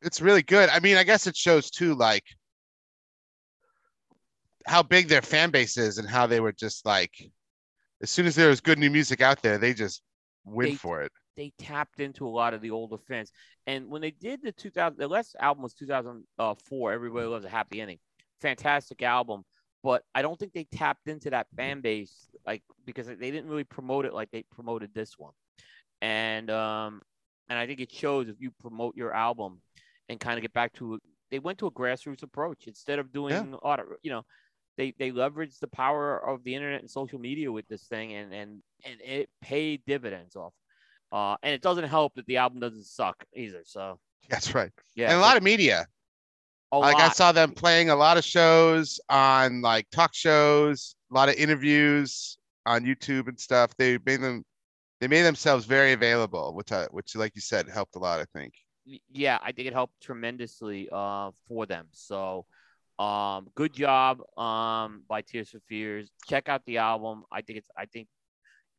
[0.01, 0.69] it's really good.
[0.69, 2.23] I mean, I guess it shows too, like
[4.65, 7.11] how big their fan base is and how they were just like,
[8.01, 10.01] as soon as there was good new music out there, they just
[10.45, 11.11] went They- for it.
[11.35, 13.31] they tapped into a lot of the older fans.
[13.65, 17.81] And when they did the 2000, the last album was 2004, Everybody Loves a Happy
[17.81, 17.99] Ending.
[18.43, 19.43] Fantastic album.
[19.81, 23.65] But I don't think they tapped into that fan base, like, because they didn't really
[23.65, 25.33] promote it like they promoted this one.
[26.01, 27.01] And, um,
[27.49, 29.61] and I think it shows if you promote your album
[30.07, 30.99] and kind of get back to,
[31.31, 33.55] they went to a grassroots approach instead of doing, Yeah.
[33.61, 34.23] a lot of, you know,
[34.77, 38.33] they, they leveraged the power of the internet and social media with this thing and,
[38.33, 40.53] and, and it paid dividends off.
[41.11, 43.63] Uh, and it doesn't help that the album doesn't suck either.
[43.65, 44.71] So That's right.
[44.95, 45.87] yeah, and a lot of media.
[46.73, 51.13] A like I saw them playing a lot of shows on like talk shows, a
[51.13, 53.71] lot of interviews on YouTube and stuff.
[53.77, 54.43] They made them,
[54.99, 58.19] they made themselves very available, which I, which like you said, helped a lot.
[58.19, 58.53] I think.
[59.11, 61.87] Yeah, I think it helped tremendously uh, for them.
[61.91, 62.45] So
[62.99, 66.11] um, good job um, by Tears for Fears.
[66.27, 67.23] Check out the album.
[67.31, 67.69] I think it's.
[67.77, 68.07] I think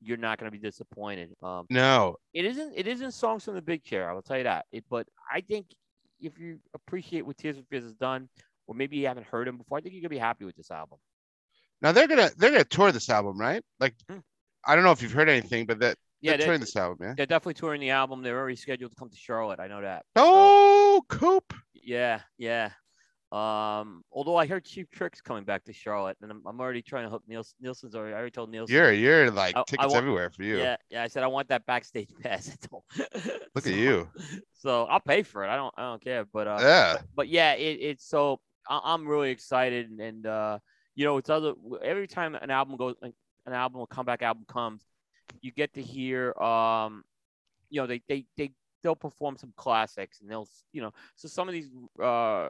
[0.00, 1.30] you're not going to be disappointed.
[1.42, 2.74] Um, No, it isn't.
[2.76, 4.10] It isn't songs from the big chair.
[4.10, 4.66] I will tell you that.
[4.72, 5.66] It, but I think
[6.26, 8.28] if you appreciate what Tears for Fears has done,
[8.66, 10.70] or maybe you haven't heard him before, I think you're gonna be happy with this
[10.70, 10.98] album.
[11.82, 13.62] now they're gonna they're gonna tour this album, right?
[13.80, 14.18] Like, Hmm.
[14.66, 17.14] I don't know if you've heard anything, but that Yeah, they're touring this album, yeah.
[17.16, 18.22] they're definitely touring the album.
[18.22, 19.60] They're already scheduled to come to Charlotte.
[19.60, 20.06] I know that.
[20.16, 21.52] So- Oh, Coop.
[21.74, 22.70] Yeah, yeah.
[23.32, 27.04] Um, although I heard Cheap Tricks coming back to Charlotte, and I'm, I'm already trying
[27.04, 27.56] to hook Nielsen.
[27.60, 28.14] Nielsen's already.
[28.14, 28.72] I already told Nielsen.
[28.74, 30.58] You're you're like I- I tickets want- everywhere for you.
[30.58, 31.02] Yeah, yeah.
[31.02, 32.48] I said I want that backstage pass.
[32.50, 32.84] I told.
[33.54, 34.08] Look So- at you.
[34.52, 35.48] So I'll pay for it.
[35.48, 35.74] I don't.
[35.76, 36.24] I don't care.
[36.32, 36.96] But uh, Yeah.
[37.14, 40.58] but yeah, it, it's so I, I'm really excited, and, and uh,
[40.94, 43.12] you know, it's other every time an album goes, an
[43.52, 44.86] album, a comeback album comes,
[45.42, 47.02] you get to hear, um,
[47.68, 51.46] you know, they they they they'll perform some classics, and they'll, you know, so some
[51.48, 51.68] of these,
[52.02, 52.48] uh,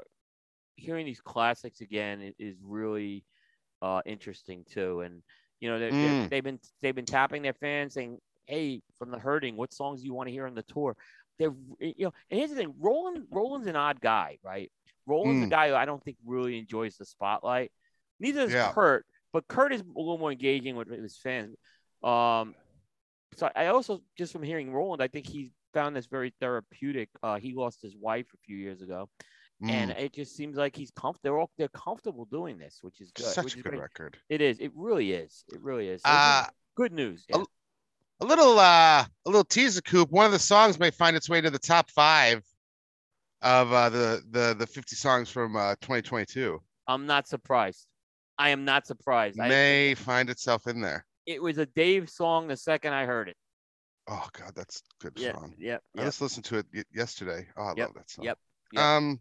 [0.77, 3.25] hearing these classics again is, is really,
[3.83, 5.23] uh, interesting too, and
[5.61, 6.29] you know, they Mm.
[6.31, 10.07] they've been they've been tapping their fans saying, hey, from the hurting, what songs do
[10.07, 10.97] you want to hear on the tour?
[11.39, 14.71] They're, you know, and here's the thing, Roland, Roland's an odd guy, right?
[15.07, 15.51] Roland's a Mm.
[15.51, 17.73] guy who I don't think really enjoys the spotlight.
[18.21, 18.73] Neither does Yeah.
[18.73, 21.57] Curt, but Curt is a little more engaging with his fans.
[22.03, 22.55] Um,
[23.37, 27.09] so I also just from hearing Roland, I think he found this very therapeutic.
[27.23, 29.09] Uh, he lost his wife a few years ago,
[29.63, 31.21] and Mm, it just seems like he's comfortable.
[31.23, 33.25] They're all they're comfortable doing this, which is good.
[33.27, 33.81] such a good great.
[33.81, 34.19] record.
[34.29, 34.59] It is.
[34.59, 35.45] It really is.
[35.53, 36.03] It really is.
[36.03, 37.25] So this is Uh, good news.
[37.33, 37.45] a- Yeah.
[38.21, 40.11] a little uh a little teaser coop.
[40.11, 42.43] One of the songs may find its way to the top five
[43.43, 46.61] of uh the the the 50 songs from uh 2022.
[46.87, 47.87] I'm not surprised.
[48.37, 49.39] I am not surprised.
[49.41, 51.07] I, May find itself in there.
[51.27, 53.37] it was a Dave song the second I heard it.
[54.07, 55.55] Oh god, that's a good Yeah, song.
[55.59, 56.09] yep, I yep.
[56.09, 57.47] just listened to it y- yesterday.
[57.57, 58.25] Oh, I Yep, love that song.
[58.27, 58.39] yep,
[58.73, 58.83] yep.
[58.83, 59.21] Um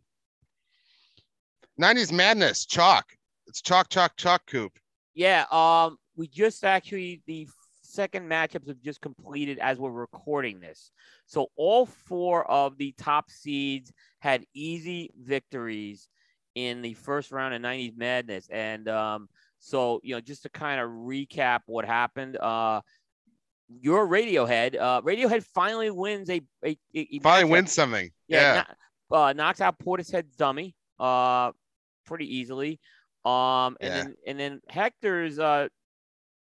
[1.80, 3.06] 90s Madness, Chalk.
[3.48, 4.72] It's chalk, chalk, chalk, Coop.
[5.14, 5.46] Yeah.
[5.52, 7.48] Um, we just actually the
[7.82, 10.92] second matchups have just completed as we're recording this.
[11.26, 16.08] So all four of the top seeds had easy victories
[16.56, 18.48] in the first round of 90s Madness.
[18.50, 22.82] And um, so, you know, just to kind of recap what happened, uh,
[23.82, 28.10] your Radiohead, uh, Radiohead finally wins a, a, a Finally wins something.
[28.28, 28.64] Yeah,
[29.12, 29.18] Yeah.
[29.18, 31.52] uh, knocks out Portishead's dummy, uh,
[32.06, 32.80] pretty easily.
[33.26, 34.04] Um, and Yeah.
[34.04, 35.68] then and then Hector's uh,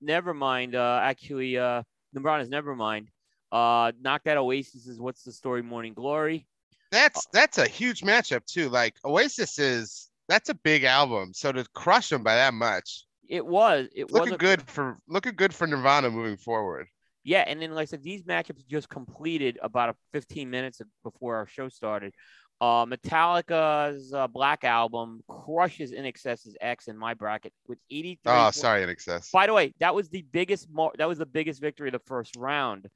[0.01, 0.75] never mind.
[0.75, 3.11] Uh, actually, uh, Nirvana's never mind.
[3.51, 6.47] Uh, knocked out Oasis's What's the Story Morning Glory.
[6.91, 8.69] That's that's a huge matchup too.
[8.69, 11.33] Like Oasis is that's a big album.
[11.35, 15.35] So to crush them by that much, It was it was looking good for looking
[15.35, 16.87] good for Nirvana moving forward.
[17.25, 21.47] Yeah, and then like I said, these matchups just completed about 15 minutes before our
[21.47, 22.15] show started.
[22.61, 28.19] Uh, Metallica's uh, Black Album crushes INXS's X in my bracket with 83.
[28.27, 29.31] Oh, sorry, INXS.
[29.31, 32.01] By the way, that was the biggest mar- that was the biggest victory of the
[32.07, 32.87] first round.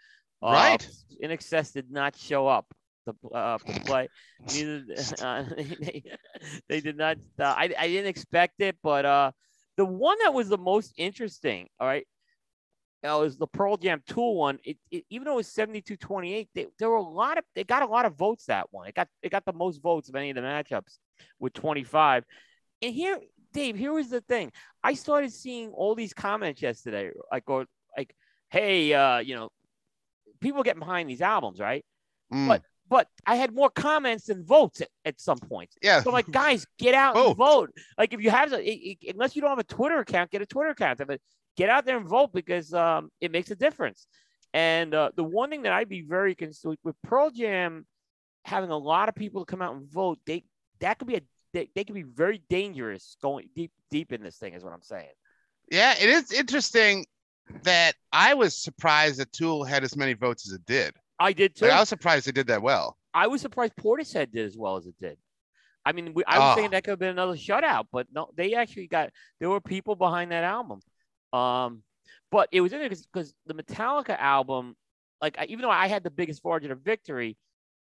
[0.43, 0.89] Uh, Right.
[1.23, 2.67] INXS did not show up
[3.07, 4.09] to, uh, to play.
[4.53, 4.85] Neither
[5.23, 6.03] uh, they,
[6.69, 7.19] they did not.
[7.39, 9.31] Uh, I I didn't expect it, but uh,
[9.77, 11.69] the one that was the most interesting.
[11.79, 12.07] All right.
[13.05, 14.59] Uh, was the Pearl Jam Tool one.
[14.65, 17.83] It, it even though it was 72-28, they, there were a lot of they got
[17.83, 18.87] a lot of votes that one.
[18.89, 20.99] It got it got the most votes of any of the matchups
[21.41, 22.25] with 25.
[22.83, 23.19] And here,
[23.53, 24.53] Dave, here was the thing.
[24.85, 28.15] I started seeing all these comments yesterday, like or like,
[28.51, 29.51] hey, uh, you know,
[30.41, 31.85] people getting behind these albums, right?
[32.33, 32.47] Mm.
[32.49, 35.77] But but I had more comments than votes at, at some points.
[35.83, 37.27] yeah, So I'm like, guys, get out Vote.
[37.29, 37.71] and vote.
[37.97, 40.43] Like if you have, a, i- i- unless you don't have a Twitter account, get
[40.43, 41.01] a Twitter account.
[41.57, 44.07] Get out there and vote because um, it makes a difference.
[44.55, 47.87] And uh, the one thing that I'd be very concerned with Pearl Jam
[48.45, 50.45] having a lot of people come out and vote, they
[50.81, 51.21] that could be a
[51.55, 54.55] they, they could be very dangerous going deep deep in this thing.
[54.55, 55.09] Is what I'm saying.
[55.71, 57.07] yeah, it is interesting
[57.63, 60.95] that I was surprised that Tool had as many votes as it did.
[61.19, 61.67] I did too.
[61.67, 62.97] Like, I was surprised they did that well.
[63.15, 65.19] I was surprised Portishead did as well as it did.
[65.85, 66.55] I mean, we, I was Oh.
[66.55, 69.11] thinking that could have been another shutout, but no, they actually got
[69.41, 70.81] there were people behind that album.
[71.33, 71.83] Um,
[72.31, 74.75] but it was interesting because the Metallica album,
[75.21, 77.37] like I, even though I had the biggest margin of victory,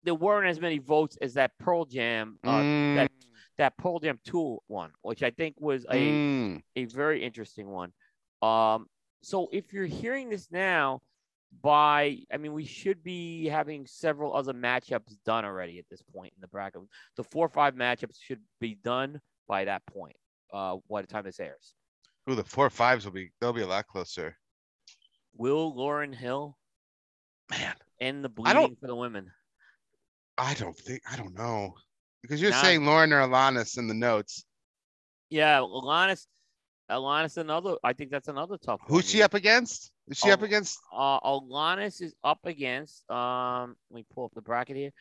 [0.03, 3.11] there weren't as many votes as that Pearl Jam, uh, Mm, that
[3.57, 6.61] that Pearl Jam Tool one, which I think was a mm.
[6.75, 7.91] a very interesting one.
[8.41, 8.87] Um,
[9.21, 11.01] so if you're hearing this now,
[11.61, 16.33] by I mean, we should be having several other matchups done already at this point
[16.35, 16.81] in the bracket.
[17.15, 20.15] The four or five matchups should be done by that point.
[20.51, 21.73] Uh, by the time this airs,
[22.29, 24.37] Ooh, the four fives will be they'll be a lot closer.
[25.35, 26.57] will Lauryn Hill
[27.49, 29.29] Man, end the bleeding for the women?
[30.37, 31.73] I don't think I don't know
[32.21, 32.61] because you're Nah.
[32.61, 34.45] saying Lauryn or Alanis in the notes.
[35.29, 36.27] Yeah, Alanis.
[36.89, 37.75] Alanis, another.
[37.83, 38.79] I think that's another tough.
[38.81, 38.89] one.
[38.89, 39.91] Who's she up against?
[40.07, 40.45] Is she up Oh.
[40.45, 40.79] against?
[40.93, 43.09] Uh, Alanis is up against.
[43.09, 44.91] Um, let me pull up the bracket here.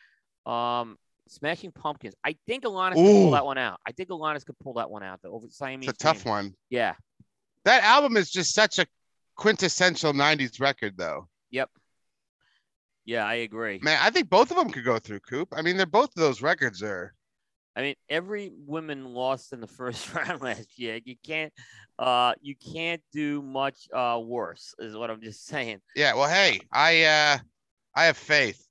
[0.51, 2.15] Um, Smashing Pumpkins.
[2.23, 3.79] I think Alanis can pull that one out.
[3.85, 5.21] I think Alanis could pull that one out.
[5.21, 5.89] The over Siamese.
[5.89, 6.53] It's a tough one.
[6.69, 6.95] Yeah.
[7.65, 8.85] That album is just such a
[9.35, 11.27] quintessential '90s record, though.
[11.51, 11.69] Yep.
[13.05, 13.79] Yeah, I agree.
[13.81, 15.49] Man, I think both of them could go through Coop.
[15.53, 17.13] I mean, they're both of those records are.
[17.75, 20.99] I mean, every woman lost in the first round last year.
[21.03, 21.51] You can't,
[21.99, 24.73] uh, you can't do much uh worse.
[24.79, 25.81] Is what I'm just saying.
[25.95, 26.13] Yeah.
[26.15, 27.37] Well, hey, I uh,
[27.95, 28.65] I have faith.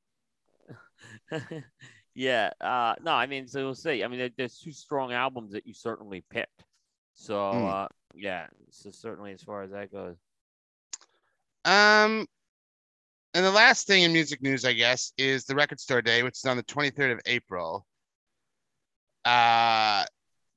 [2.15, 2.51] yeah.
[2.61, 4.03] Uh, no, I mean, so we'll see.
[4.05, 6.65] I mean, there, there's two strong albums that you certainly picked.
[7.15, 7.67] So, Hmm.
[7.67, 8.47] uh, yeah.
[8.71, 10.17] So certainly, as far as that goes.
[11.65, 12.27] Um,
[13.35, 16.37] and the last thing in music news, I guess, is the Record Store Day, which
[16.37, 17.87] is on the 23rd of April.
[19.25, 20.05] Uh,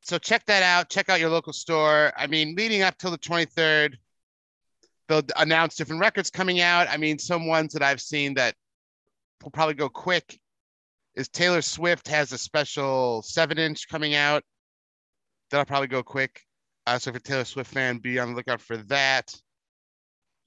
[0.02, 0.90] so check that out.
[0.90, 2.12] Check out your local store.
[2.18, 3.96] I mean, leading up till the 23rd,
[5.08, 6.88] they'll announce different records coming out.
[6.90, 8.56] I mean, some ones that I've seen that
[9.44, 10.40] will probably go quick
[11.16, 14.44] is Taylor Swift has a special seven inch coming out.
[15.50, 16.42] That'll probably go quick.
[16.88, 19.34] Uh, so if you're a Taylor Swift fan, be on the lookout for that.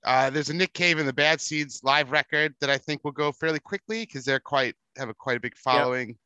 [0.04, 3.12] Uh, there's a Nick Cave and the Bad Seeds live record that I think will
[3.12, 6.16] go fairly quickly because they're quite have a quite a big following.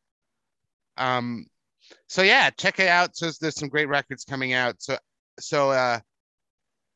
[0.98, 1.46] Um,
[2.09, 3.16] so yeah, check it out.
[3.16, 4.83] So there's some great records coming out.
[4.83, 4.98] So
[5.40, 6.01] so uh,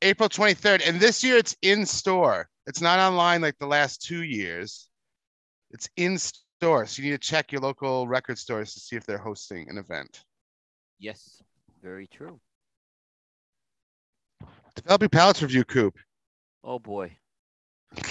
[0.02, 2.48] April 23rd, and this year it's in store.
[2.66, 4.88] It's not online like the last two years.
[5.70, 9.07] It's in store, so you need to check your local record stores to see if
[9.07, 10.22] they're hosting an event.
[10.98, 11.42] Yes,
[11.83, 12.40] very true.
[14.76, 15.96] Developing Palates Review, Coop.
[16.62, 17.16] Oh boy.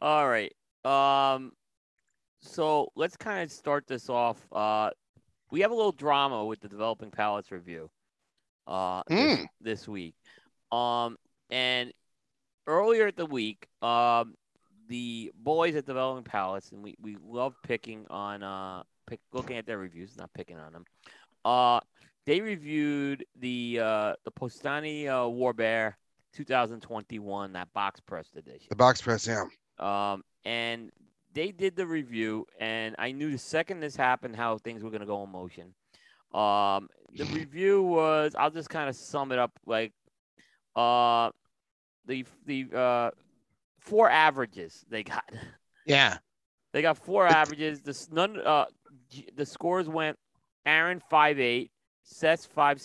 [0.00, 0.52] All right.
[0.84, 1.52] Um,
[2.40, 4.38] so let's kind of start this off.
[4.52, 4.90] Uh,
[5.50, 7.90] we have a little drama with the developing palates review.
[8.66, 9.44] uh, this, Hmm.
[9.60, 10.14] this week.
[10.72, 11.16] Um,
[11.50, 11.92] and
[12.66, 14.34] earlier at the week, um,
[14.88, 19.66] the boys at Developing Palates, and we, we love picking on uh pick, looking at
[19.66, 20.84] their reviews, not picking on them.
[21.44, 21.80] Uh,
[22.26, 25.98] they reviewed the uh the Postani uh, War Bear
[26.34, 28.66] 2021 that box press edition.
[28.68, 29.44] The box press, yeah.
[29.78, 30.90] Um, and
[31.32, 35.06] they did the review, and I knew the second this happened how things were gonna
[35.06, 35.74] go in motion.
[36.32, 39.92] Um, the review was I'll just kind of sum it up like,
[40.76, 41.30] uh,
[42.06, 43.10] the the uh
[43.80, 45.24] four averages they got.
[45.86, 46.16] Yeah.
[46.72, 47.82] They got four averages.
[47.82, 48.64] The none uh
[49.36, 50.18] the scores went
[50.64, 51.70] Aaron five eight,
[52.04, 52.80] Six five,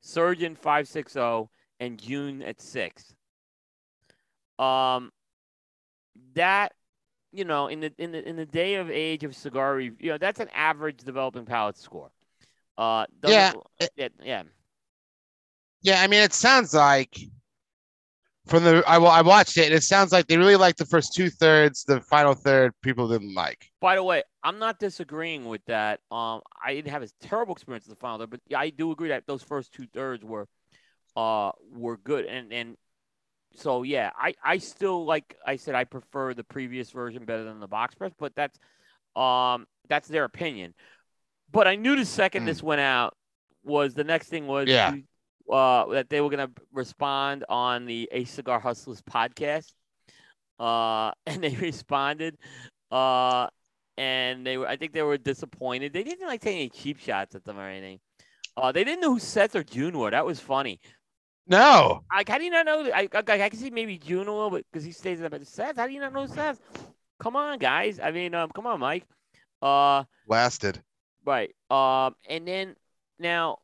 [0.00, 1.50] Surgeon five six zero,
[1.80, 3.14] and June at six.
[4.58, 5.12] Um,
[6.34, 6.72] that
[7.32, 10.10] you know in the in the in the day of age of cigar review, you
[10.12, 12.10] know that's an average developing palate score.
[12.78, 13.52] Uh, Yeah,
[13.96, 14.42] yeah, yeah.
[15.82, 17.16] Yeah, I mean, it sounds like
[18.46, 21.14] from the I I watched it, and it sounds like they really liked the first
[21.14, 21.84] two thirds.
[21.84, 23.70] The final third, people didn't like.
[23.80, 26.00] By the way, I'm not disagreeing with that.
[26.10, 29.08] Um, I didn't have a terrible experience with the final third, but I do agree
[29.08, 30.46] that those first two thirds were,
[31.16, 32.24] uh, were good.
[32.26, 32.76] And and
[33.54, 37.58] so yeah, I I still like I said I prefer the previous version better than
[37.60, 38.58] the box press, but that's
[39.16, 40.74] um that's their opinion.
[41.50, 42.46] But I knew the second Mm.
[42.46, 43.16] this went out
[43.64, 44.90] was the next thing was Yeah.
[44.90, 45.02] to,
[45.52, 49.72] uh that they were gonna respond on the A Cigar Hustlers podcast.
[50.58, 52.36] Uh, and they responded.
[52.90, 53.48] Uh,
[53.96, 55.92] and they were I think they were disappointed.
[55.92, 58.00] They didn't like take any cheap shots at them or anything.
[58.56, 60.10] Uh, they didn't know who Seth or June were.
[60.10, 60.80] That was funny.
[61.46, 62.90] No, Like, how do you not know?
[62.92, 65.30] I, I, I can see maybe June a little bit because he stays in the
[65.30, 66.60] but Seth, how do you not know Seth?
[67.20, 67.98] Come on, guys.
[68.00, 69.04] I mean, um, come on, Mike.
[69.62, 70.82] Uh, lasted.
[71.24, 71.54] right.
[71.70, 72.76] Um, and then
[73.18, 73.58] now,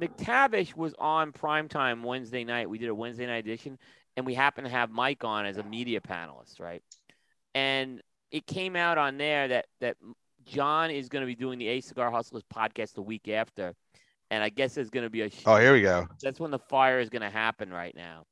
[0.00, 2.68] McTavish was on primetime Wednesday night.
[2.68, 3.78] We did a Wednesday night edition,
[4.16, 6.82] and we happened to have Mike on as a media panelist, right?
[7.54, 9.96] And it came out on there that that
[10.44, 13.74] John is going to be doing the A Cigar Hustlers podcast the week after,
[14.30, 16.06] and I guess there's going to be a Oh, here we go.
[16.22, 18.24] that's when the fire is going to happen right now.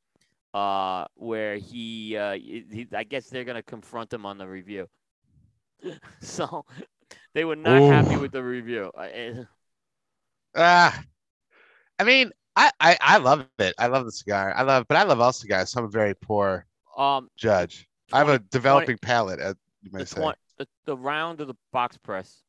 [0.52, 4.86] Uh, where he, uh, he, I guess they're going to confront him on the review.
[6.20, 6.64] so
[7.34, 8.92] they were not happy with the review.
[8.96, 9.42] Eh,
[10.54, 11.02] Ah,
[11.98, 13.74] I mean, I, I I love it.
[13.78, 14.52] I love the cigar.
[14.56, 15.70] I love, but I love all cigars.
[15.70, 17.88] So I'm a very poor um, judge.
[18.12, 20.20] I have a 20 developing palate, as you the, say.
[20.20, 22.42] twen- the the round of the box press,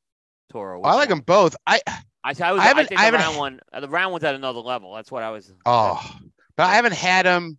[0.52, 0.82] Toro.
[0.84, 1.56] I like them both.
[1.66, 4.24] I I, I, was, I I, haven't- think I haven't- round one, the round one's
[4.24, 4.94] at another level.
[4.94, 5.52] That's what I was.
[5.66, 6.16] oh,
[6.56, 7.58] but I haven't had them.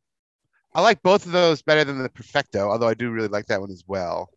[0.75, 3.61] I like both of those better than the Perfecto, although I do really like that
[3.61, 4.29] one as well.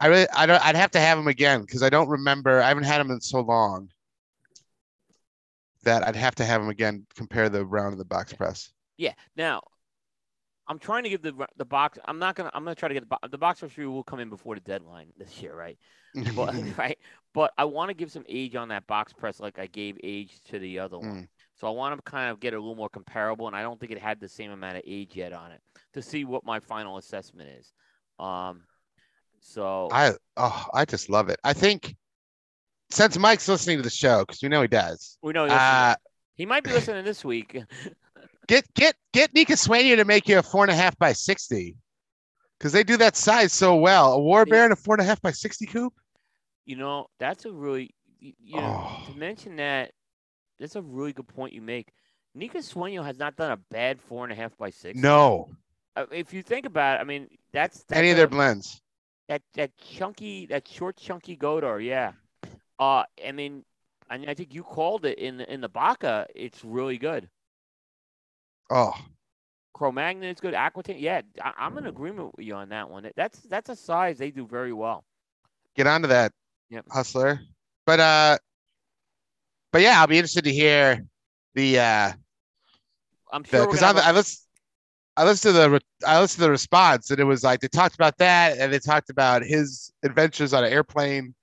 [0.00, 2.62] I really, I don't, I'd have to have them again because I don't remember.
[2.62, 3.90] I haven't had them in so long
[5.84, 7.06] that I'd have to have them again.
[7.14, 8.70] Compare the round of the box press.
[8.96, 9.12] Yeah.
[9.36, 9.62] Now,
[10.66, 11.98] I'm trying to give the the box.
[12.04, 12.50] I'm not gonna.
[12.52, 15.08] I'm gonna try to get the, the box review will come in before the deadline
[15.16, 15.78] this year, right?
[16.36, 16.98] but right.
[17.32, 20.40] But I want to give some age on that box press, like I gave age
[20.48, 21.22] to the other one.
[21.22, 21.28] Mm.
[21.54, 23.92] So I want to kind of get a little more comparable, and I don't think
[23.92, 25.60] it had the same amount of age yet on it
[25.94, 27.72] to see what my final assessment is.
[28.18, 28.62] Um,
[29.40, 31.38] so I oh, I just love it.
[31.44, 31.94] I think
[32.90, 35.94] since Mike's listening to the show, because we know he does, we know this, uh,
[36.34, 37.62] he might be listening this week.
[38.48, 41.76] get get get Nika Swania to make you a four and a half by sixty,
[42.58, 44.12] because they do that size so well.
[44.14, 44.46] A War.
[44.46, 45.94] Bear and a four and a half by sixty coupe.
[46.64, 49.10] you know, that's a really, you know, Oh.
[49.12, 49.92] to mention that,
[50.60, 51.88] that's a really good point you make.
[52.34, 54.98] Nika Sueño has not done a bad four and a half by six.
[54.98, 55.48] No,
[55.96, 58.80] Uh, if you think about it, I mean, that's, that's any of their blends.
[59.28, 62.12] that that chunky, that short chunky Godar, yeah.
[62.78, 63.64] Uh, I mean,
[64.10, 66.26] I mean, I think you called it in the, in the Baca.
[66.34, 67.28] It's really good.
[68.70, 68.94] Oh,
[69.74, 70.54] Cro-Magnon is good.
[70.54, 73.10] Aquitaine, yeah, I, I'm in agreement with you on that one.
[73.16, 75.04] That's that's a size they do very well.
[75.76, 76.32] get onto that,
[76.70, 76.86] Yep.
[76.90, 77.40] hustler.
[77.86, 78.38] But uh,
[79.72, 81.04] but yeah, I'll be interested to hear
[81.54, 82.12] the uh
[83.32, 84.46] I'm sure because I listened,
[85.16, 87.94] I listened to the I listened to the response and it was like they talked
[87.94, 91.34] about that and they talked about his adventures on an airplane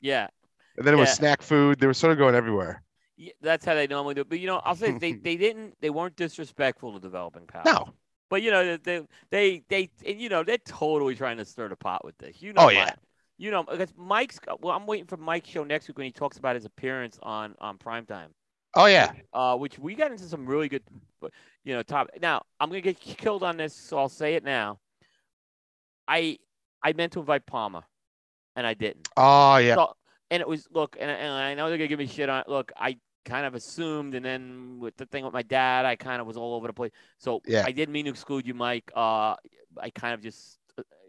[0.00, 0.28] yeah,
[0.76, 1.14] and then it was Yeah.
[1.14, 1.78] snack food.
[1.80, 2.82] They were sort of going everywhere.
[3.16, 4.22] yeah, that's how they normally do.
[4.22, 4.28] it.
[4.28, 7.62] But you know, I'll say they, they didn't they weren't disrespectful to developing power.
[7.64, 7.88] No,
[8.30, 11.76] But you know they they they and, you know they're totally trying to stir the
[11.76, 12.40] pot with this.
[12.42, 12.62] You know.
[12.62, 12.74] Oh, Mike.
[12.76, 12.94] yeah.
[13.38, 14.38] You know because Mike's.
[14.60, 17.54] Well, I'm waiting for Mike's show next week when he talks about his appearance on
[17.60, 18.28] on primetime.
[18.74, 20.82] oh yeah, Uh, which we got into some really good,
[21.64, 22.08] you know, top.
[22.20, 24.78] Now I'm gonna get killed on this, so I'll say it now.
[26.08, 26.38] I
[26.82, 27.82] I meant to invite Palmer,
[28.56, 29.08] and I didn't.
[29.16, 29.74] oh yeah.
[29.74, 29.94] So,
[30.32, 32.40] and it was look, and, and I know they're gonna give me shit on.
[32.40, 32.48] it.
[32.48, 36.20] Look, I kind of assumed, and then with the thing with my dad, I kind
[36.20, 36.90] of was all over the place.
[37.18, 37.62] So Yeah.
[37.64, 38.90] I didn't mean to exclude you, Mike.
[38.96, 39.36] Uh,
[39.80, 40.58] I kind of just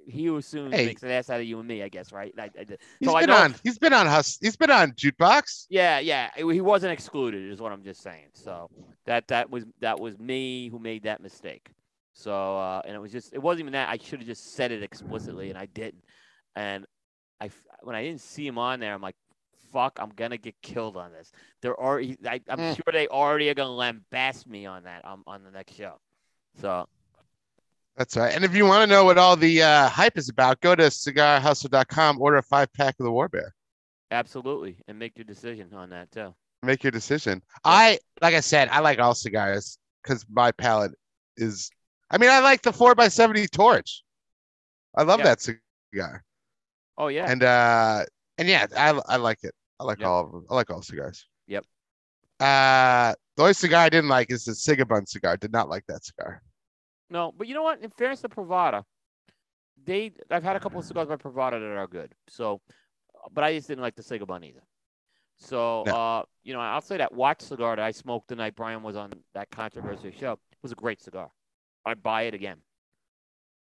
[0.06, 0.86] he assumes Hey.
[0.86, 2.34] makes an ass out of you and me, I guess, right?
[2.38, 2.80] I, I did.
[3.00, 3.56] He's So I been know- on.
[3.64, 4.38] He's been on Hus.
[4.42, 5.68] He's been on Jukebox.
[5.70, 6.30] Yeah, yeah.
[6.36, 8.28] he wasn't excluded, is what I'm just saying.
[8.34, 8.70] So
[9.06, 11.70] that that was that was me who made that mistake.
[12.14, 14.72] So uh, and it was just it wasn't even that I should have just said
[14.74, 16.04] it explicitly and I didn't.
[16.56, 16.86] And
[17.44, 17.50] I
[17.82, 19.16] when I didn't see him on there, I'm like,
[19.72, 21.32] fuck, I'm gonna get killed on this.
[21.62, 22.76] They're already I, I'm Mm.
[22.76, 26.00] sure they already are gonna lambast me on that um, on the next show.
[26.62, 26.88] So
[27.98, 28.34] That's right.
[28.34, 30.84] And if you want to know what all the uh, hype is about, go to
[30.84, 33.54] cigarhustle.com, order a five pack of the War Bear.
[34.12, 36.34] absolutely, and make your decision on that too.
[36.64, 37.42] Make your decision.
[37.66, 40.94] I, like I said, I like all cigars because my palate
[41.38, 41.70] is.
[42.10, 44.04] I mean, I like the four x seventy torch.
[44.96, 45.26] I love Yeah.
[45.26, 46.24] that cigar,
[46.98, 48.04] Oh yeah, and uh,
[48.38, 49.54] and yeah, I I like it.
[49.80, 50.08] I like Yep.
[50.08, 50.46] all of them.
[50.50, 51.28] I like all cigars.
[51.48, 51.66] Yep.
[52.40, 55.38] Uh, the only cigar I didn't like is the Sigabun cigar.
[55.38, 56.42] Did not like that cigar.
[57.10, 57.82] No, but you know what?
[57.82, 58.84] In fairness to Privada,
[59.84, 62.14] they I've had a couple of cigars by Privada that are good.
[62.28, 62.62] So,
[63.32, 64.64] but I just didn't like the Sigabun either.
[65.38, 65.92] So, No.
[65.92, 68.96] uh, you know, I'll say that Watch cigar that I smoked the night Brian was
[68.96, 71.30] on that controversial show was a great cigar.
[71.86, 72.60] I'd buy it again.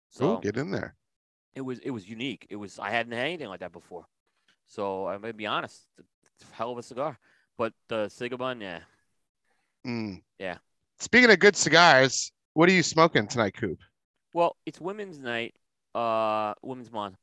[0.10, 0.96] So Ooh, get in there.
[1.56, 2.47] It was it was unique.
[2.50, 4.06] It was I hadn't had anything like that before.
[4.68, 7.18] So I'm gonna be honest, it's a hell of a cigar.
[7.58, 8.80] But the Sigabun, yeah,
[9.86, 10.22] Mm.
[10.39, 10.58] Yeah.
[11.00, 13.80] Speaking of good cigars, what are you smoking tonight, Coop?
[14.34, 15.56] Well, it's Women's Night,
[15.95, 17.18] uh, Women's Month,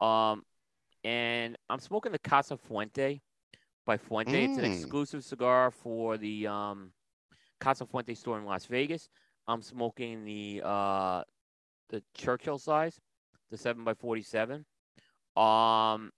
[0.00, 0.42] um,
[1.04, 3.20] and I'm smoking the Casa Fuente
[3.84, 4.44] by Fuente.
[4.44, 4.72] It's an Mm.
[4.74, 6.92] exclusive cigar for the um,
[7.60, 9.08] Casa Fuente store in Las Vegas.
[9.46, 11.22] I'm smoking the uh,
[11.90, 12.98] the Churchill size,
[13.54, 14.64] the seven by forty-seven.
[15.36, 16.10] Um,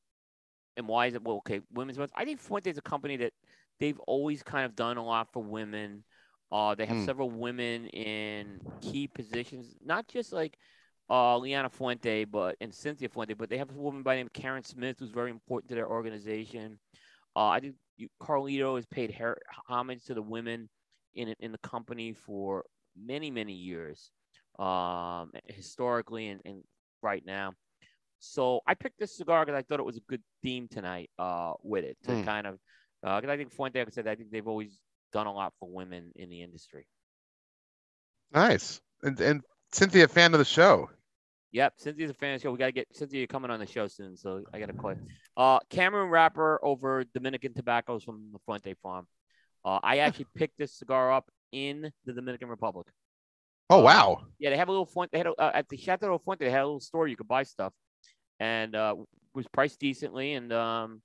[0.76, 1.36] and why is it well?
[1.38, 2.12] Okay, Women's Month.
[2.14, 3.32] I think Fuente is a company that
[3.80, 6.04] they've always kind of done a lot for women.
[6.50, 7.04] Uh, they have Mm.
[7.04, 10.56] several women in key positions, not just like
[11.10, 14.26] uh, Liana Fuente, but and Cynthia Fuente, but they have a woman by the name
[14.26, 16.78] of Karen Smith who's very important to their organization.
[17.34, 20.68] Uh, I think you, Carlito has paid her, homage to the women
[21.14, 22.64] in in the company for
[22.96, 24.10] many many years,
[24.58, 26.62] um, historically and, and
[27.02, 27.52] right now.
[28.18, 31.52] So I picked this cigar because I thought it was a good theme tonight uh,
[31.62, 32.24] with it to Mm.
[32.24, 32.58] kind of
[33.02, 34.80] because I think Fuente, like I said, I think they've always
[35.12, 36.86] done a lot for women in the industry.
[38.32, 38.80] Nice.
[39.02, 39.42] And and
[39.72, 40.90] Cynthia, fan of the show.
[41.52, 42.52] Yep, Cynthia's a fan of the show.
[42.52, 44.94] We got to get Cynthia coming on the show soon, so I got to call.
[45.36, 49.06] Uh, Cameroon Wrapper over Dominican Tobaccos from the Fuente Farm.
[49.64, 52.86] Uh, I actually picked this cigar up in the Dominican Republic.
[53.70, 54.26] Oh Uh, wow.
[54.38, 55.10] Yeah, they have a little Fuente.
[55.12, 56.44] They had a, uh, at the Chateau del Fuente.
[56.44, 57.72] They had a little store you could buy stuff,
[58.40, 58.96] and uh,
[59.34, 60.34] was priced decently.
[60.34, 61.02] And um,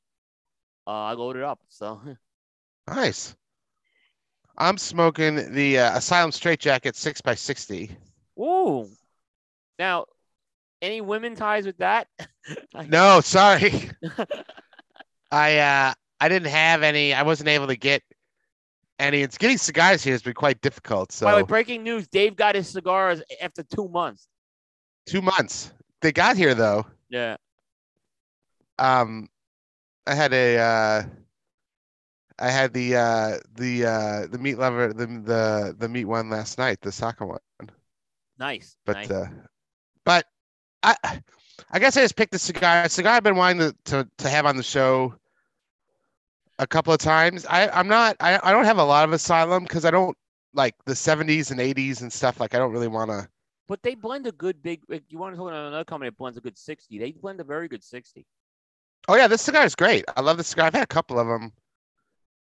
[0.87, 1.59] uh, I loaded up.
[1.69, 2.01] So
[2.87, 3.35] Nice.
[4.57, 7.97] I'm smoking the uh, Asylum Straight Jacket six x sixty.
[8.39, 8.89] Ooh.
[9.79, 10.05] Now,
[10.81, 12.07] any women ties with that?
[12.87, 13.91] No, sorry.
[15.31, 17.13] I uh I didn't have any.
[17.13, 18.03] I wasn't able to get
[19.01, 19.21] any.
[19.21, 21.11] It's getting cigars here has been quite difficult.
[21.11, 24.27] So By the way, breaking news: Dave got his cigars after two months.
[25.05, 25.73] two months.
[26.01, 26.85] They got here though.
[27.09, 27.37] Yeah.
[28.79, 29.27] Um,
[30.07, 30.57] I had a.
[30.57, 31.03] Uh,
[32.39, 36.57] I had the uh the uh the meat lover the the the meat one last
[36.57, 37.39] night the soccer one
[38.39, 38.75] Nice.
[38.83, 39.11] but nice.
[39.11, 39.27] uh
[40.05, 40.25] but
[40.81, 40.95] I
[41.69, 44.29] I guess I just picked the cigar A cigar I've been wanting to to, to
[44.29, 45.13] have on the show
[46.61, 47.45] a couple of times.
[47.49, 50.15] I I'm not I, I don't have a lot of asylum because I don't
[50.53, 53.27] like the 70s and 80s and stuff like I don't really want to
[53.71, 54.81] but they blend a good big.
[54.89, 57.39] If you want to talk about another company that blends a good sixty, they blend
[57.39, 58.25] a very good sixty.
[59.07, 60.03] Oh yeah, this cigar is great.
[60.17, 60.65] I love this cigar.
[60.65, 61.53] I've had a couple of them.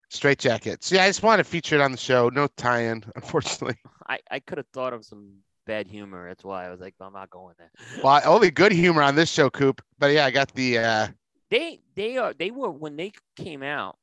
[0.10, 0.92] Straight jackets.
[0.92, 2.30] Yeah, I just wanted to feature it on the show.
[2.30, 3.78] No tie-in, unfortunately.
[4.10, 5.34] I I could have thought of some
[5.68, 6.28] bad humor.
[6.28, 7.70] That's why I was like, I'm not going there.
[8.04, 9.84] Well, only good humor on this show, Coop.
[10.00, 11.08] But yeah, I got the uh
[11.54, 13.96] They they are they were when they came out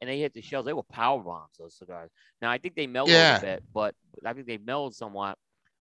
[0.00, 0.64] and they hit the shelves.
[0.66, 1.52] They were power bombs.
[1.58, 2.10] Those cigars.
[2.40, 3.36] Now I think they mellowed Yeah.
[3.38, 3.94] a bit, but
[4.24, 5.36] I think they mellowed somewhat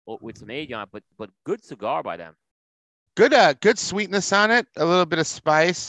[0.07, 0.89] with some age on it.
[0.91, 2.35] But but good cigar by them.
[3.17, 5.85] good uh good sweetness on it, a little bit of spice.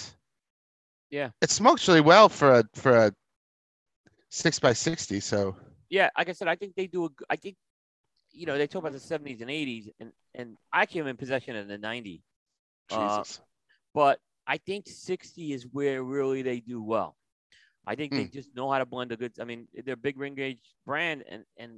[1.09, 1.29] Yeah.
[1.41, 3.11] It smokes really well for a for a
[4.29, 5.19] six by sixty.
[5.21, 5.55] So
[5.89, 7.09] Yeah, like I said, I think they do a.
[7.29, 7.55] I think,
[8.31, 11.55] you know, they talk about the seventies and eighties, and and I came in possession
[11.55, 12.17] in the ninety,
[12.89, 13.41] Uh, Jesus.
[13.93, 14.19] but
[14.51, 17.15] I think sixty is where really they do well.
[17.87, 18.31] I think they Hmm.
[18.39, 19.33] just know how to blend a good.
[19.39, 21.71] I mean, they're a big ring gauge brand, and and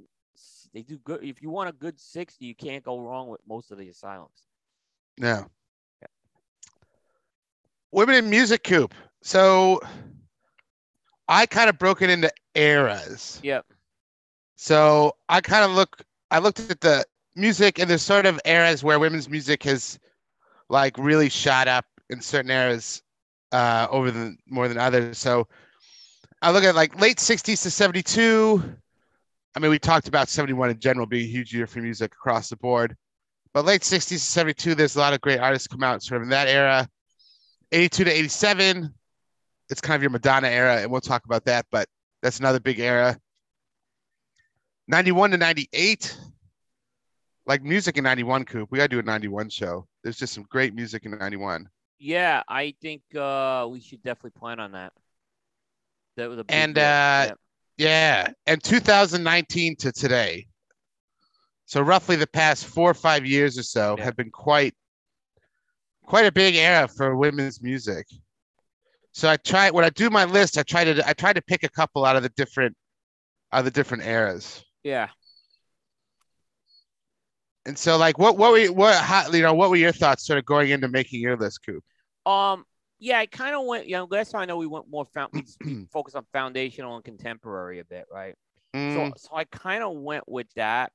[0.73, 1.23] they do good.
[1.23, 4.39] If you want a good sixty, you can't go wrong with most of the asylums.
[5.17, 5.49] No.
[7.91, 8.93] Women in music, Coop.
[9.21, 9.79] So
[11.27, 13.39] I kind of broke it into eras.
[13.43, 13.65] Yep.
[14.55, 16.01] So I kind of look,
[16.31, 17.05] I looked at the
[17.35, 19.99] music, and there's sort of eras where women's music has
[20.69, 23.01] like really shot up in certain eras
[23.51, 25.17] uh, over the more than others.
[25.17, 25.47] So
[26.41, 28.63] I look at like late 60s to 72.
[29.55, 32.49] I mean, we talked about 71 in general being a huge year for music across
[32.49, 32.95] the board.
[33.53, 36.23] But late 60s to 72, there's a lot of great artists come out sort of
[36.23, 36.87] in that era.
[37.71, 38.93] 82 to 87,
[39.69, 41.87] it's kind of your Madonna era, and we'll talk about that, but
[42.21, 43.17] that's another big era.
[44.87, 46.17] 91 to 98,
[47.45, 48.69] like music in 91, Coop.
[48.71, 49.87] We got to do a 91 show.
[50.03, 51.69] There's just some great music in 91.
[52.03, 54.91] Yeah, I think uh, we should definitely plan on that.
[56.17, 57.37] That was a big And, uh, Yep.
[57.77, 60.45] Yeah, and 2019 to today.
[61.65, 64.03] So roughly the past four or five years or so Yeah.
[64.03, 64.75] have been quite
[66.05, 68.05] quite a big era for women's music.
[69.13, 71.63] So I try when I do my list, I try to I try to pick
[71.63, 72.75] a couple out of the different
[73.53, 74.61] out of the different eras.
[74.83, 75.07] yeah.
[77.65, 80.27] And so like what what were you, what how, you know what were your thoughts
[80.27, 81.83] sort of going into making your list, Coop?
[82.25, 82.65] Um,
[82.99, 83.87] yeah, I kind of went.
[83.87, 85.45] You know, last time I know we went more found, we
[85.91, 88.35] focused on foundational and contemporary a bit, right?
[88.75, 90.91] Mm, So, so I kind of went with that.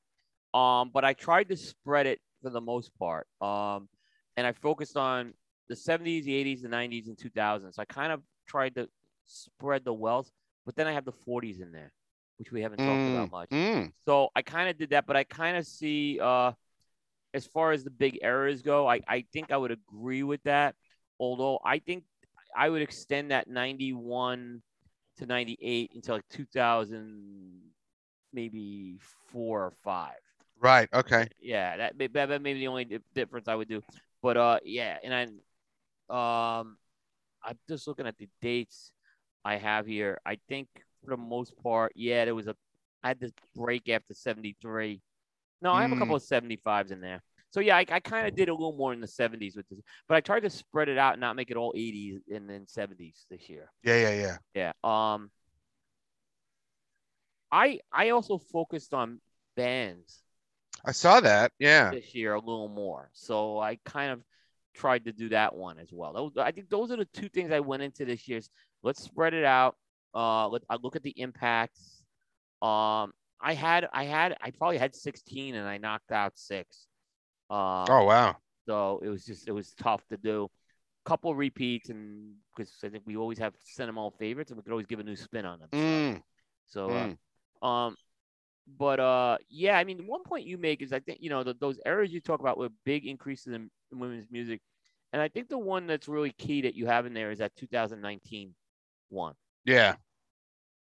[0.55, 3.27] Um, but I tried to spread it for the most part.
[3.41, 3.89] Um,
[4.37, 5.35] and I focused on
[5.69, 7.77] the 70s, the 80s, the 90s, and 2000s.
[7.77, 8.89] So I kind of tried to
[9.27, 10.31] spread the wealth,
[10.65, 11.93] but then I have the 40s in there,
[12.39, 13.51] which we haven't talked about much.
[13.53, 16.53] mm, So I kind of did that, but I kind of see uh
[17.35, 20.75] as far as the big errors go, I, I think I would agree with that.
[21.19, 22.05] Although I think
[22.57, 24.63] I would extend that 91
[25.19, 27.61] to 98 until like 2000,
[28.33, 28.99] maybe
[29.33, 30.19] four or five.
[30.61, 30.89] right.
[30.93, 31.29] Okay.
[31.41, 33.83] Yeah, that may, that may be the only difference I would do.
[34.23, 35.23] But uh, yeah, and I,
[36.61, 36.77] um,
[37.45, 38.93] I'm just looking at the dates
[39.45, 40.21] I have here.
[40.27, 40.69] I think
[41.05, 42.57] for the most part, yeah, there was a,
[43.03, 45.01] I had this break after '73.
[45.63, 45.99] No, I have a Mm.
[46.01, 47.23] couple of '75s in there.
[47.51, 49.81] So yeah, I, I kind of did a little more in the '70s with this,
[50.07, 52.67] but I tried to spread it out and not make it all '80s and then
[52.67, 53.71] '70s this year.
[53.83, 54.73] Yeah, yeah, yeah.
[54.85, 55.15] Yeah.
[55.15, 55.31] Um.
[57.51, 59.21] I I also focused on
[59.57, 60.23] bands
[60.85, 61.53] I saw that.
[61.59, 61.91] Yeah.
[61.91, 63.11] this year a little more.
[63.13, 64.23] So I kind of
[64.75, 66.13] tried to do that one as well.
[66.13, 68.49] Those, I think those are the two things I went into this year's.
[68.83, 69.77] Let's spread it out.
[70.15, 72.03] Uh, let I look at the impacts.
[72.63, 76.87] Um, I had I had I probably had 16 and I knocked out six.
[77.51, 78.37] Um, Oh wow.
[78.67, 80.49] so it was just it was tough to do.
[81.05, 84.87] Couple repeats and because I think we always have sentimental favorites and we could always
[84.87, 85.69] give a new spin on them.
[85.73, 86.23] So- Mm,
[86.67, 87.17] so, mm.
[87.63, 87.97] uh, um,
[88.77, 91.55] but uh, yeah, I mean, one point you make is I think you know the,
[91.55, 94.61] those errors you talk about were big increases in, in women's music,
[95.15, 97.57] and I think the one that's really key that you have in there is that
[97.57, 98.55] 2019
[99.09, 99.33] one.
[99.65, 99.95] Yeah.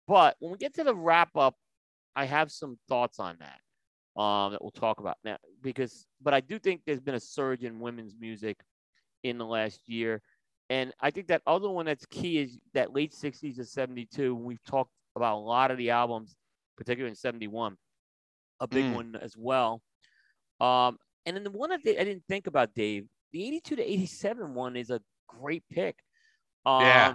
[0.09, 1.57] But when we get to the wrap up,
[2.17, 3.59] I have some thoughts on that
[4.17, 7.65] um, that we'll talk about now because, but I do think there's been a surge
[7.65, 8.59] in women's music
[9.23, 10.23] in the last year.
[10.71, 14.35] And I think that other one that's key is that late 60s to 72.
[14.35, 16.37] We've talked about a lot of the albums,
[16.77, 17.77] particularly in 71,
[18.61, 18.95] a big Mm.
[18.95, 19.83] one as well.
[20.61, 24.55] Um, and then the one that I didn't think about, Dave, the 82 to 87
[24.55, 25.97] one is a great pick.
[26.65, 27.15] Um, Yeah.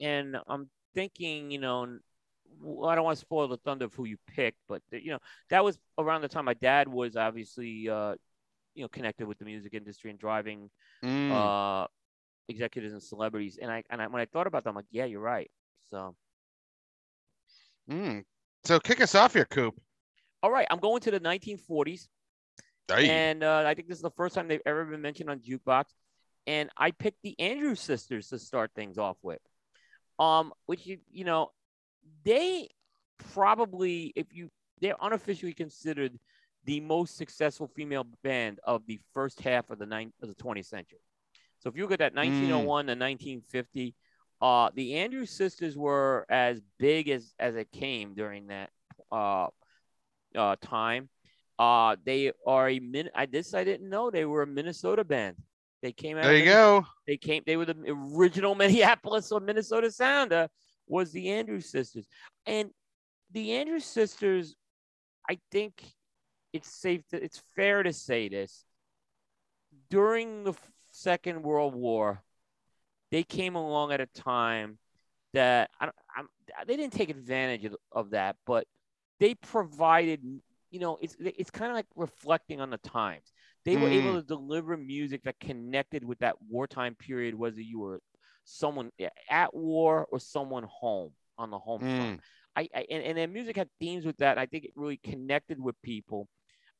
[0.00, 1.98] And I'm thinking, you know,
[2.86, 5.18] I don't want to spoil the thunder of who you picked, but uh, you know,
[5.50, 8.14] that was around the time my dad was obviously, uh,
[8.74, 10.70] you know, connected with the music industry and driving
[11.04, 11.30] Mm.
[11.30, 11.86] uh,
[12.48, 13.58] executives and celebrities.
[13.60, 15.50] And I and I, when I thought about that, I'm like, yeah, you're right.
[15.90, 16.14] So,
[17.90, 18.24] Mm.
[18.64, 19.74] So kick us off here, Coop.
[20.42, 22.08] all right, I'm going to the 1940s.
[22.88, 23.08] Hey.
[23.08, 25.84] And uh, I think this is the first time they've ever been mentioned on Jukebox.
[26.46, 29.40] And I picked the Andrews sisters to start things off with.
[30.18, 31.50] Um, which you you know,
[32.24, 32.68] they
[33.32, 34.50] probably, if you
[34.80, 36.18] they're unofficially considered
[36.64, 40.66] the most successful female band of the first half of the nine of the 20th
[40.66, 41.00] century.
[41.60, 43.94] So if you look at that 1901 to 1950,
[44.40, 48.70] uh, the Andrews sisters were as big as as it came during that
[49.10, 49.48] uh,
[50.36, 51.08] uh, time.
[51.58, 53.10] Uh, they are a min.
[53.14, 55.36] I this I didn't know they were a Minnesota band.
[55.82, 56.24] They came out.
[56.24, 56.86] there you go.
[57.06, 57.42] They came.
[57.46, 60.32] They were the original Minneapolis or Minnesota sound.
[60.88, 62.06] Was the Andrews sisters,
[62.46, 62.70] and
[63.32, 64.54] the Andrews sisters.
[65.30, 65.84] I think
[66.52, 67.02] it's safe.
[67.10, 68.64] To, it's fair to say this.
[69.90, 70.54] During the
[70.90, 72.22] Second World War,
[73.10, 74.78] they came along at a time
[75.34, 76.28] that I, I'm,
[76.66, 78.66] they didn't take advantage of, of that, but
[79.20, 80.22] they provided.
[80.70, 83.32] You know, it's it's kind of like reflecting on the times.
[83.64, 84.20] They were able mm.
[84.20, 88.00] to deliver music that connected with that wartime period, whether you were
[88.48, 88.90] someone
[89.30, 91.12] at war or someone home.
[91.36, 91.96] on the home Mm.
[91.96, 92.20] front.
[92.56, 94.38] I, I and, and their music had themes with that.
[94.38, 96.26] I think it really connected with people.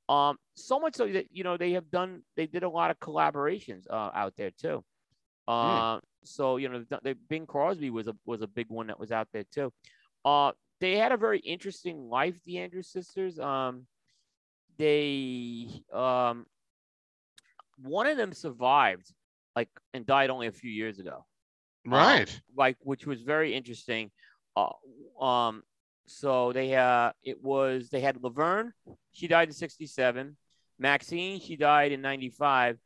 [0.09, 2.99] Um, so much so that you know they have done they did a lot of
[2.99, 4.83] collaborations uh, out there too.
[5.47, 8.99] Uh, so you know the, the Bing Crosby was a was a big one that
[8.99, 9.73] was out there too.
[10.25, 10.51] Uh,
[10.81, 13.39] they had a very interesting life, the Andrews sisters.
[13.39, 13.87] Um,
[14.77, 16.47] they um,
[17.77, 19.15] one of them survived
[19.55, 21.25] like and died only a few years ago
[21.91, 22.41] Right.
[22.57, 24.11] like which was very interesting.
[24.57, 25.63] Uh, um,
[26.07, 28.73] so they uh, it was they had Laverne,
[29.13, 30.37] she died in '67.
[30.79, 32.79] Maxine, she died in '95,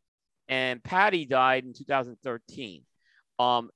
[0.49, 2.83] and Patty died in 2013.
[3.39, 3.71] Um,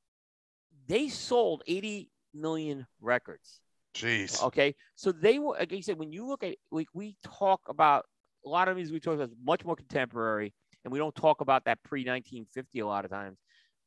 [0.89, 3.61] they sold 80 million records.
[3.95, 4.43] Jeez.
[4.43, 8.05] Okay, so they were like I said, when you look at like we talk about
[8.45, 10.53] a lot of music we talk about is much more contemporary,
[10.85, 13.39] and we don't talk about that pre 1950 a lot of times.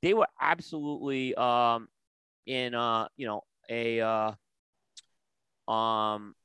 [0.01, 1.87] They were absolutely um
[2.45, 6.35] in uh you know a uh um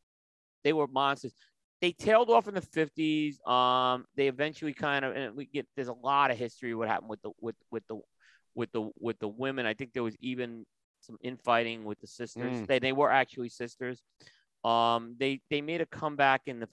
[0.65, 1.33] they were monsters.
[1.81, 3.47] They tailed off in the 50s.
[3.47, 7.11] Um, they eventually kind of and we get there's a lot of history what happened
[7.11, 8.01] with the with with the
[8.55, 9.67] with the with the women.
[9.67, 10.65] I think there was even
[11.01, 12.61] some infighting with the sisters.
[12.61, 12.67] Mm.
[12.67, 14.03] They they were actually sisters.
[14.65, 16.69] Um, they they made a comeback in the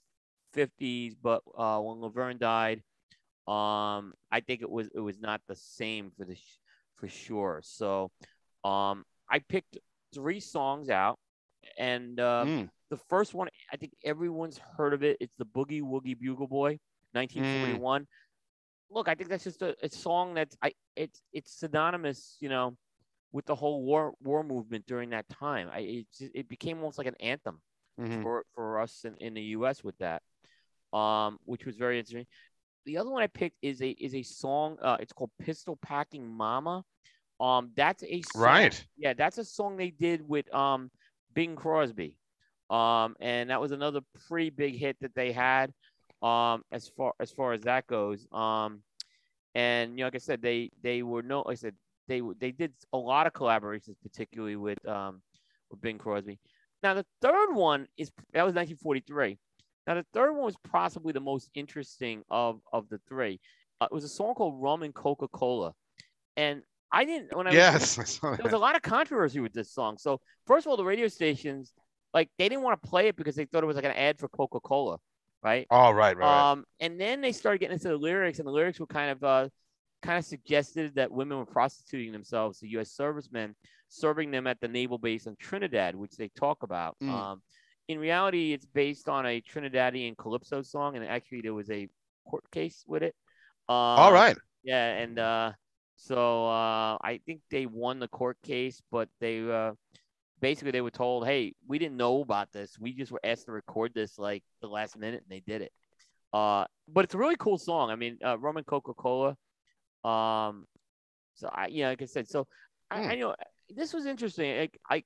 [0.56, 2.82] 50s, but uh, when Laverne died,
[3.48, 6.38] um, I think it was it was not the same for the
[7.02, 7.62] for sure.
[7.66, 8.12] So,
[8.64, 9.80] um, I picked
[10.14, 11.20] three songs out,
[11.78, 12.70] and uh, Mm.
[12.92, 15.18] the first one I think everyone's heard of it.
[15.22, 16.80] It's the Boogie Woogie Bugle Boy,
[17.14, 18.08] 1941.
[18.92, 22.78] Look, I think that's just a, a song that's I it's it's synonymous, you know,
[23.34, 25.70] with the whole war war movement during that time.
[25.74, 27.62] I it, it became almost like an anthem
[28.00, 28.24] Mhm.
[28.24, 29.84] for for us in, in the U.S.
[29.84, 30.22] with that,
[30.94, 32.28] um, which was very interesting.
[32.86, 34.78] The other one I picked is a is a song.
[34.82, 36.84] Uh, it's called Pistol Packing Mama.
[37.40, 38.86] Um, that's a song, Right.
[38.98, 40.92] Yeah, that's a song they did with um
[41.34, 42.16] Bing Crosby,
[42.70, 45.72] um, and that was another pretty big hit that they had.
[46.22, 48.84] Um, as far as far as that goes, um,
[49.56, 51.76] and you know, like I said, they they were no, like I said
[52.08, 55.22] they they did a lot of collaborations, particularly with um
[55.70, 56.40] with Bing Crosby.
[56.84, 59.38] Now the third one is that was 1943.
[59.88, 63.40] Now the third one was possibly the most interesting of of the three.
[63.80, 65.74] Uh, it was a song called Rum and Coca Cola,
[66.38, 66.62] and
[66.92, 68.00] I didn't when I was Yes.
[68.00, 69.98] I saw there was a lot of controversy with this song.
[69.98, 71.74] So first of all, the radio stations
[72.14, 74.20] like they didn't want to play it because they thought it was like an ad
[74.20, 74.98] for Coca Cola,
[75.42, 75.66] right?
[75.70, 76.18] Oh, right, right.
[76.18, 76.52] right.
[76.52, 79.24] Um, and then they started getting into the lyrics, and the lyrics were kind of
[79.24, 79.50] uh,
[80.02, 82.92] kind of suggested that women were prostituting themselves to U.S.
[82.92, 83.56] servicemen,
[83.90, 86.98] serving them at the naval base in Trinidad, which they talk about.
[87.02, 87.10] Mm.
[87.10, 87.42] Um,
[87.88, 91.88] in reality, it's based on a Trinidadian calypso song, and actually there was a
[92.26, 93.16] court case with it.
[93.70, 94.38] Um, All right.
[94.64, 95.54] Yeah, and uh,
[95.98, 99.74] so uh, I think they won the court case, but they uh,
[100.42, 102.78] basically they were told, "Hey, we didn't know about this.
[102.80, 105.72] We just were asked to record this like the last minute, and they did it."
[106.34, 107.90] Uh, but it's a really cool song.
[107.92, 109.38] I mean, uh, Roman Coca Cola.
[110.04, 110.66] Um,
[111.36, 112.48] so I, yeah, like I said, so
[112.90, 113.16] I, I Hmm.
[113.16, 113.36] know
[113.70, 114.58] this was interesting.
[114.58, 115.04] Like, I,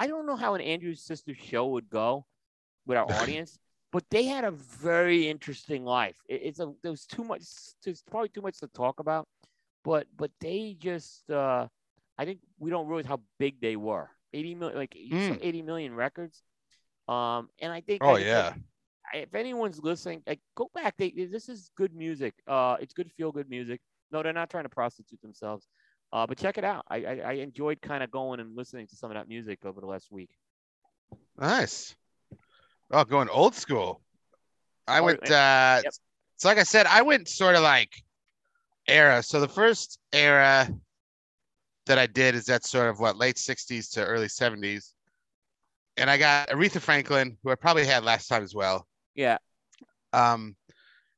[0.00, 2.24] I don't know how an Andrews Sisters show would go
[2.86, 3.58] with our audience,
[3.92, 6.16] but they had a very interesting life.
[6.28, 7.42] It, it's a there was too much.
[7.84, 9.28] There's probably too much to talk about,
[9.84, 11.30] but but they just.
[11.30, 11.68] uh
[12.18, 14.10] I think we don't realize how big they were.
[14.34, 15.38] 80 million, like Mm.
[15.40, 16.42] 80 million records.
[17.08, 19.22] Um, and I think Oh, I said, yeah.
[19.22, 20.94] if anyone's listening, like go back.
[20.98, 22.34] They this is good music.
[22.46, 23.80] Uh, it's good feel good music.
[24.12, 25.66] No, they're not trying to prostitute themselves.
[26.12, 26.84] Uh, but check it out.
[26.88, 29.80] I I, I enjoyed kind of going and listening to some of that music over
[29.80, 30.30] the last week.
[31.38, 31.94] Nice.
[32.90, 34.00] Oh, going old school.
[34.86, 35.22] I Oh, went.
[35.30, 35.94] uh Yep.
[36.36, 37.92] So, like I said, I went sort of like
[38.88, 39.22] era.
[39.22, 40.68] So the first era
[41.86, 44.94] that I did is that sort of what late '60s to early '70s,
[45.96, 48.86] and I got Aretha Franklin, who I probably had last time as well.
[49.14, 49.38] Yeah,
[50.12, 50.56] Um,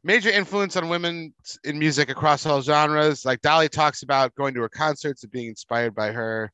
[0.05, 1.33] major influence on women
[1.65, 3.25] in music across all genres.
[3.25, 6.51] Like Dolly talks about going to her concerts and being inspired by her.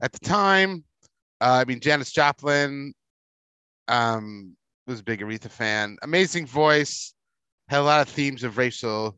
[0.00, 0.84] At the time,
[1.40, 2.92] uh, I mean Janis Joplin
[3.88, 5.96] um, was a big Aretha fan.
[6.02, 7.14] Amazing voice,
[7.68, 9.16] had a lot of themes of racial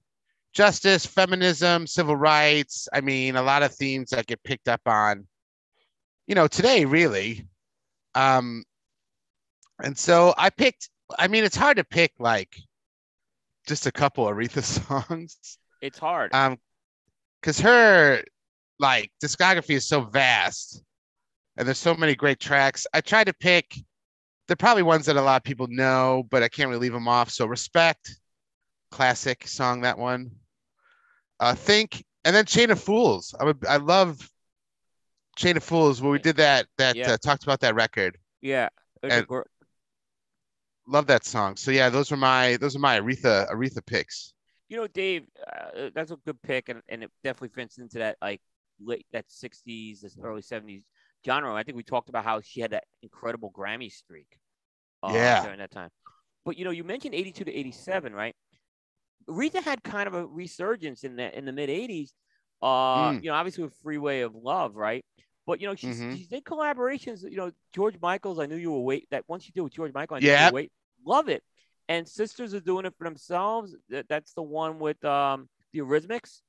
[0.53, 2.89] justice, feminism, civil rights.
[2.93, 5.27] I mean, a lot of themes that get picked up on,
[6.27, 7.47] you know, today really.
[8.15, 8.63] Um,
[9.83, 10.91] and so I picked.
[11.19, 12.57] I mean, it's hard to pick like
[13.67, 14.63] just a couple Aretha
[15.03, 15.59] songs.
[15.81, 16.35] it's hard.
[16.35, 16.59] Um,
[17.41, 18.23] because her
[18.79, 20.83] like discography is so vast,
[21.57, 22.87] and there's so many great tracks.
[22.95, 23.75] I tried to pick.
[24.47, 27.09] They're probably ones that a lot of people know, but I can't really leave them
[27.09, 27.31] off.
[27.31, 28.15] So respect,
[28.91, 30.31] classic song that one.
[31.41, 33.35] Uh, think, and then Chain of Fools.
[33.39, 33.65] I would.
[33.69, 34.31] I love
[35.37, 37.13] Chain of Fools, when we did that that Yeah.
[37.13, 38.19] uh, talked about that record.
[38.41, 38.69] Yeah.
[39.03, 39.43] And- gr-
[40.87, 41.57] Love that song.
[41.57, 44.35] So yeah, those are my those are my Aretha Aretha picks.
[44.69, 48.17] You know, Dave, uh, that's a good pick, and, and it definitely fits into that
[48.21, 48.41] like
[48.83, 50.83] late that '60s, this early '70s
[51.25, 51.55] genre.
[51.55, 54.39] I think we talked about how she had that incredible Grammy streak.
[55.03, 55.43] Uh, Yeah.
[55.43, 55.91] During that time,
[56.45, 58.35] but you know, you mentioned '82 to '87, right?
[59.29, 62.13] Aretha had kind of a resurgence in the in the mid '80s.
[62.63, 63.23] Uh, Mm.
[63.23, 65.05] you know, obviously with Freeway of Love, right?
[65.47, 66.09] But you know, she's Mhm.
[66.09, 67.23] she did collaborations.
[67.29, 68.39] You know, George Michael's.
[68.39, 70.17] I knew you were wait that once you did with George Michael.
[70.17, 70.73] I knew you were wait.
[71.05, 71.43] Love it.
[71.89, 73.75] And sisters are doing it for themselves.
[73.91, 76.43] That, that's the one with um the Eurythmics.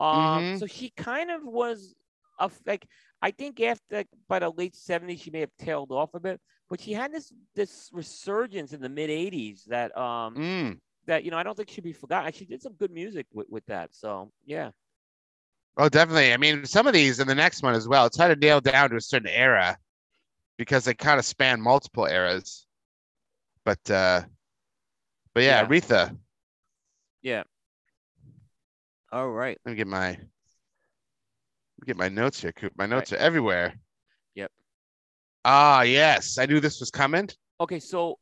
[0.00, 0.54] Um, Mhm.
[0.54, 1.94] so she kind of was
[2.38, 2.86] a like
[3.22, 6.80] I think after by the late '70s she may have tailed off a bit, but
[6.80, 10.78] she had this this resurgence in the mid '80s that um Mm.
[11.06, 12.32] that you know I don't think should be forgotten.
[12.32, 13.94] She did some good music with, with that.
[13.94, 14.70] So yeah,
[15.76, 16.32] Oh, definitely.
[16.32, 18.06] I mean, some of these and the next one as well.
[18.06, 19.78] It's hard to nail down to a certain era
[20.58, 22.66] because they kind of span multiple eras.
[23.64, 24.22] But uh
[25.34, 25.66] but yeah, Yeah.
[25.68, 26.16] Aretha.
[27.22, 27.42] yeah.
[29.12, 29.58] All right.
[29.64, 30.26] Let me get my let me
[31.86, 32.72] get my notes here, Coop.
[32.76, 33.74] My notes are everywhere.
[34.34, 34.50] Yep.
[35.44, 36.36] Ah, yes.
[36.38, 37.28] I knew this was coming.
[37.60, 38.18] Okay, so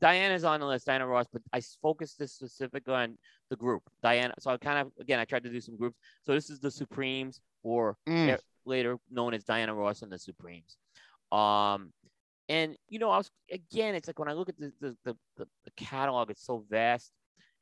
[0.00, 3.18] Diana's on the list, Diana Ross, but I focused this specifically on
[3.54, 4.34] the group, Diana.
[4.40, 5.96] So I kind of again I tried to do some groups.
[6.26, 8.38] So this is the Supremes, or Mm.
[8.66, 10.78] Later known as Diana Ross and the Supremes.
[11.30, 11.92] Um,
[12.48, 15.16] and you know, I was again, it's like when I look at the the, the,
[15.36, 15.46] the,
[15.76, 17.12] catalog, it's so vast,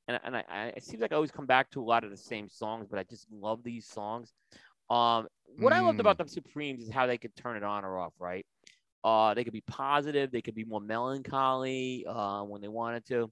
[0.06, 2.10] and and I, I it seems like I always come back to a lot of
[2.10, 4.32] the same songs, but I just love these songs.
[4.90, 5.26] Um,
[5.58, 6.00] what I loved Mm.
[6.00, 8.46] about the Supremes is how they could turn it on or off, right?
[9.04, 13.30] Uh, they could be positive, they could be more melancholy uh, when they wanted to.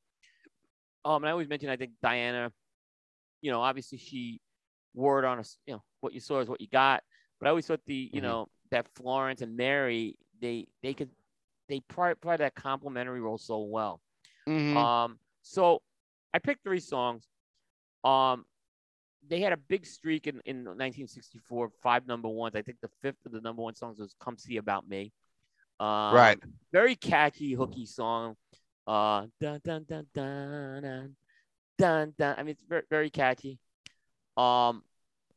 [1.04, 2.52] Um, and I always mention, I think Diana,
[3.40, 4.40] you know, obviously she
[4.94, 7.02] wore it on us, you know, what you saw is what you got.
[7.38, 8.24] But I always thought the, you Mhm.
[8.24, 11.10] know, that Florence and Mary, they they could
[11.68, 14.00] they play that complimentary role so well.
[14.46, 14.76] Mhm.
[14.76, 15.82] Um, so
[16.34, 17.28] I picked three songs.
[18.04, 18.44] Um,
[19.28, 22.56] they had a big streak in, in 1964, five number ones.
[22.56, 25.12] I think the fifth of the number one songs was "Come See About Me."
[25.78, 26.38] Um, right.
[26.72, 28.36] Very catchy, hooky song.
[28.86, 31.16] Uh, dun dun dun dun dun
[31.78, 32.34] dun dun.
[32.38, 33.58] I mean, it's very very catchy.
[34.36, 34.82] Um,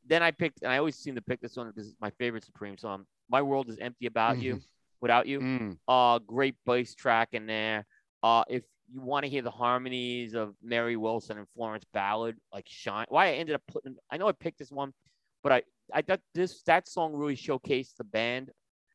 [0.05, 2.43] then I picked, and I always seem to pick this one because it's my favorite
[2.43, 3.05] Supreme song.
[3.29, 4.61] My world is empty about you,
[5.01, 5.77] without you Mm.
[5.87, 7.85] uh great bass track in there
[8.23, 8.63] uh if
[8.93, 13.27] you want to hear the harmonies of mary wilson and florence ballard like shine why
[13.27, 14.93] i ended up putting i know i picked this one
[15.41, 15.61] but i
[15.93, 18.49] i thought this that song really showcased the band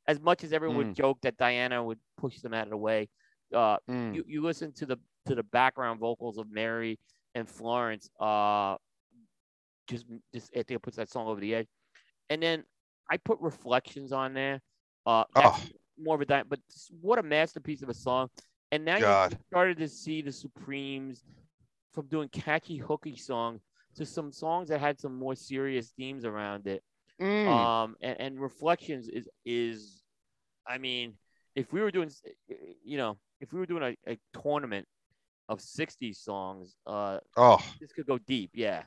[0.07, 3.07] as much as everyone would joke that diana would push them out of the way
[3.55, 4.15] uh Mm.
[4.15, 4.97] you, you listen to the
[5.27, 6.99] to the background vocals of mary
[7.35, 8.77] and florence uh
[9.89, 11.67] just just i think it puts that song over the edge
[12.31, 12.65] and then
[13.11, 14.61] i put reflections on there
[15.07, 15.59] uh Oh.
[15.99, 16.61] more of a di- but
[17.01, 18.29] what a masterpiece of a song
[18.71, 19.05] and now you
[19.49, 21.25] started to see the supremes
[21.93, 23.63] from doing catchy hooky songs
[23.97, 26.83] to some songs that had some more serious themes around it
[27.21, 27.49] Mm.
[27.49, 30.03] um and, and reflections is is
[30.69, 31.15] i mean
[31.57, 32.11] if we were doing
[32.85, 34.87] you know if we were doing a, a tournament
[35.49, 38.83] of 60 songs uh oh, this could go deep yeah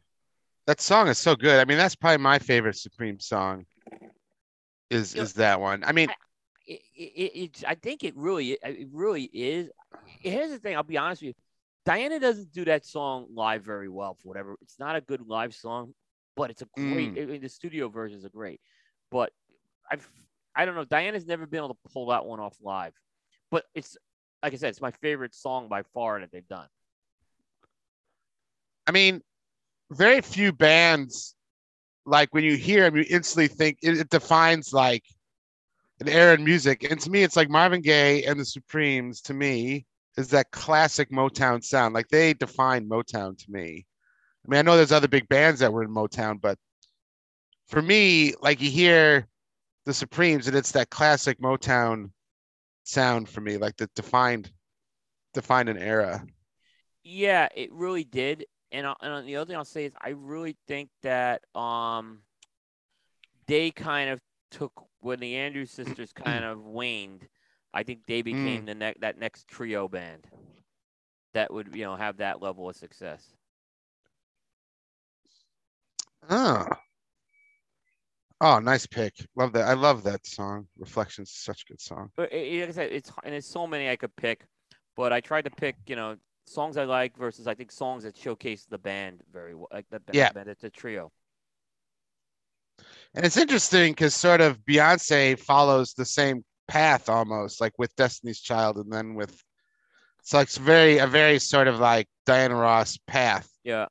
[0.68, 1.60] that song is so good.
[1.60, 3.66] I mean, that's probably my favorite Supreme song.
[4.89, 5.84] Is is that one?
[5.86, 6.10] I mean,
[6.68, 9.70] it, it, it, I think it really, it really is.
[10.06, 10.76] Here's the thing.
[10.76, 11.34] I'll be honest with you.
[11.86, 14.56] Diana doesn't do that song live very well for whatever.
[14.62, 15.93] It's not a good live song,
[16.36, 17.18] but it's a great.
[17.18, 18.60] I mean, the studio versions are great,
[19.10, 19.32] but
[19.91, 20.08] I've,
[20.56, 20.86] I don't know.
[20.86, 22.93] Diana's never been able to pull that one off live,
[23.49, 23.97] but it's
[24.44, 26.68] like I said, it's my favorite song by far that they've done.
[28.88, 29.22] I mean,
[29.92, 31.36] very few bands
[32.06, 35.04] like when you hear them, you instantly think it, it defines like
[36.00, 36.84] an era in music.
[36.89, 39.22] And to me, it's like Marvin Gaye and the Supremes.
[39.22, 39.86] To me,
[40.18, 41.94] is that classic Motown sound.
[41.94, 43.86] Like they define Motown to me.
[44.46, 46.58] I mean, I know there's other big bands that were in Motown, but
[47.68, 49.28] for me, like you hear
[49.86, 52.10] the Supremes, and it's that classic Motown
[52.84, 54.52] sound for me, like that defined
[55.34, 56.26] defined an era.
[57.04, 58.46] Yeah, it really did.
[58.72, 62.20] And, and the other thing I'll say is I really think that um
[63.48, 64.20] they kind of
[64.50, 67.28] took when the Andrews sisters kind of waned.
[67.74, 70.28] I think they became the next that next trio band
[71.34, 73.34] that would you know have that level of success.
[76.30, 76.66] Oh.
[78.42, 79.14] Oh, nice pick.
[79.36, 79.68] Love that.
[79.68, 80.68] I love that song.
[80.80, 82.10] Reflections is such a good song.
[82.18, 84.46] But it, like I said, it's and there's so many I could pick,
[84.98, 86.16] but I tried to pick you know
[86.48, 90.02] songs I like versus I think songs that showcase the band very well, like the,
[90.08, 90.32] the Yeah.
[90.32, 91.12] band, it's a trio.
[93.14, 98.39] And it's interesting because sort of Beyonce follows the same path almost, like with Destiny's
[98.39, 99.39] Child, and then with
[100.20, 103.50] it's like it's very a very sort of like Diana Ross path.
[103.64, 103.88] Yeah.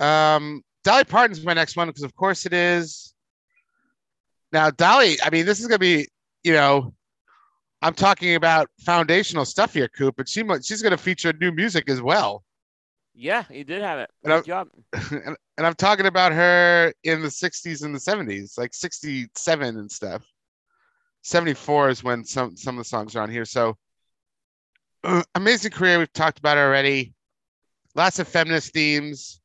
[0.00, 3.14] Um, Dolly Parton's my next one because of course it is.
[4.52, 6.06] Now Dolly, I mean, this is gonna be,
[6.44, 6.94] you know,
[7.82, 12.00] I'm talking about foundational stuff here, Coop, but she she's gonna feature new music as
[12.00, 12.44] well.
[13.14, 14.10] Yeah, you did have it.
[14.24, 14.68] And I- Good job.
[15.10, 19.90] and, and I'm talking about her in the 60s and the 70s, like 67 and
[19.90, 20.22] stuff.
[21.22, 23.44] 74 is when some some of the songs are on here.
[23.44, 23.76] So
[25.04, 25.98] uh, amazing career.
[25.98, 27.14] We've talked about already.
[27.94, 29.40] Lots of feminist themes.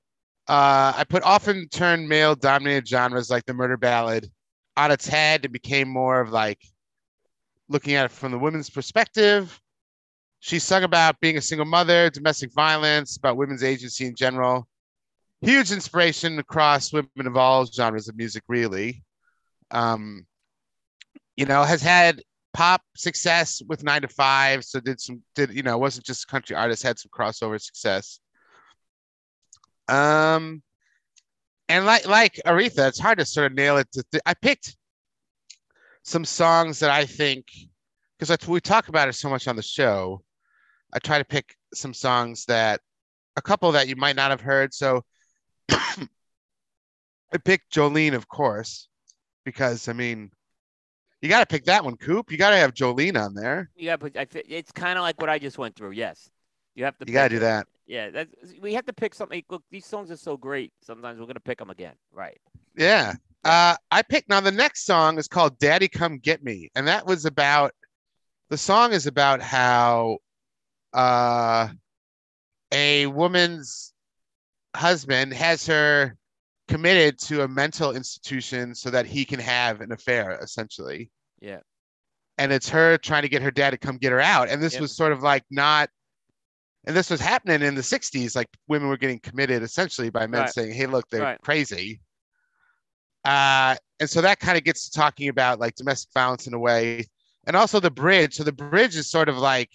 [0.50, 4.32] Uh, I put often turned male dominated genres like the murder ballad
[4.76, 6.60] on its head and became more of like
[7.68, 9.62] looking at it from the women's perspective.
[10.40, 14.68] She sung about being a single mother, domestic violence, about women's agency in general.
[15.42, 19.04] Huge inspiration across women of all genres of music, really.
[19.70, 20.26] Um,
[21.38, 22.24] you know, has had
[22.54, 24.66] pop success with nine to five.
[24.66, 26.82] So did some did you know, it wasn't just a country artist.
[26.82, 28.20] had some crossover success.
[29.90, 30.62] Um
[31.68, 33.92] and like like Aretha, it's hard to sort of nail it.
[33.94, 34.76] To th- I picked
[36.04, 37.46] some songs that I think
[38.18, 40.22] because we talk about it so much on the show.
[40.94, 42.82] I try to pick some songs that
[43.38, 44.74] a couple that you might not have heard.
[44.74, 45.04] So
[45.72, 48.88] I picked Jolene, of course,
[49.46, 50.32] because I mean,
[51.22, 52.32] you got to pick that one, Coop.
[52.32, 53.70] You got to have Jolene on there.
[53.76, 55.92] Yeah, but I, thi- it's kind of like what I just went through.
[55.92, 56.30] Yes,
[56.76, 57.06] you have to.
[57.08, 57.68] You got to do that.
[57.88, 59.44] Yeah, that's, we have to pick something.
[59.50, 60.72] Look, these songs are so great.
[60.82, 61.96] Sometimes we're gonna pick them again.
[62.12, 62.40] Right.
[62.78, 63.16] Yeah.
[63.44, 66.70] Uh, I picked now the next song is called Daddy Come Get Me.
[66.76, 67.72] And that was about
[68.50, 70.20] the song is about how
[70.94, 71.70] uh,
[72.72, 73.94] a woman's
[74.76, 76.16] husband has her
[76.68, 81.10] committed to a mental institution so that he can have an affair, essentially.
[81.42, 81.62] Yeah.
[82.38, 84.50] And it's her trying to get her dad to come get her out.
[84.50, 84.82] And this Yep.
[84.82, 85.90] was sort of like not,
[86.90, 88.36] and this was happening in the 60s.
[88.36, 90.50] Like women were getting committed essentially by men Right.
[90.50, 91.40] saying, hey, look, they're Right.
[91.40, 92.02] crazy.
[93.24, 96.58] Uh, and so that kind of gets to talking about like domestic violence in a
[96.58, 97.06] way,
[97.46, 98.34] and also the bridge.
[98.34, 99.70] So the bridge is sort of like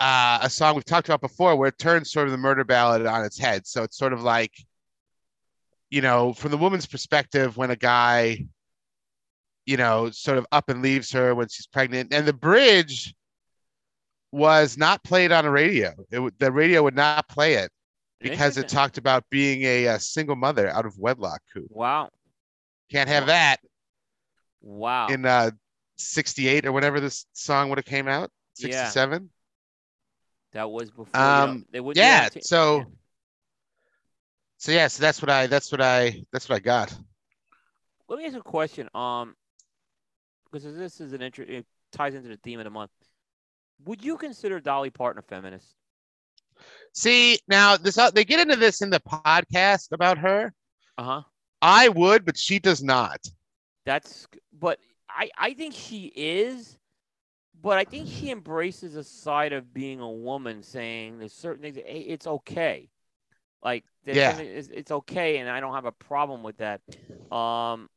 [0.00, 3.06] uh, a song we've talked about before, where it turns sort of the murder ballad
[3.06, 3.66] on its head.
[3.66, 4.52] So it's sort of like,
[5.88, 8.44] you know, from the woman's perspective, when a guy,
[9.64, 13.14] you know, sort of up and leaves her when she's pregnant, and the bridge
[14.34, 15.92] was not played on a radio.
[16.10, 17.70] It the radio would not play it
[18.20, 21.40] because it talked about being a, uh single mother out of wedlock.
[21.52, 21.66] Coop.
[21.70, 22.10] Wow.
[22.90, 23.60] Can't have that
[24.60, 25.08] Wow.
[25.08, 25.50] in uh
[25.98, 28.30] 68 or whenever this song would have came out.
[28.58, 28.88] Yeah.
[28.88, 29.30] 67.
[30.52, 31.06] that was before.
[31.14, 32.28] you know, Um, yeah.
[32.40, 32.84] So Yeah.
[34.58, 36.92] so yeah, so that's what I that's what I that's what I got.
[38.08, 38.88] Let me ask a question.
[38.94, 39.36] Um,
[40.50, 41.50] because this is an interest.
[41.50, 42.90] It ties into the theme of the month.
[43.84, 45.76] Would you consider Dolly Parton a feminist?
[46.92, 50.52] See, now this uh, they get into this in the podcast about her.
[50.96, 51.22] Uh huh.
[51.62, 53.26] I would, but she does not.
[53.84, 54.26] That's.
[54.52, 56.78] But I I think she is.
[57.60, 61.76] But I think she embraces a side of being a woman, saying there's certain things.
[61.76, 62.90] Hey, it's okay.
[63.62, 64.40] Like Yeah.
[64.40, 66.80] it's, it's okay, and I don't have a problem with that.
[67.34, 67.88] Um,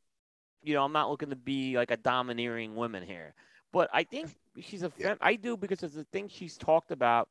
[0.62, 3.34] you know, I'm not looking to be like a domineering woman here,
[3.72, 5.10] but I think she's a Yeah.
[5.10, 7.28] fem- I do because it's the thing she's talked about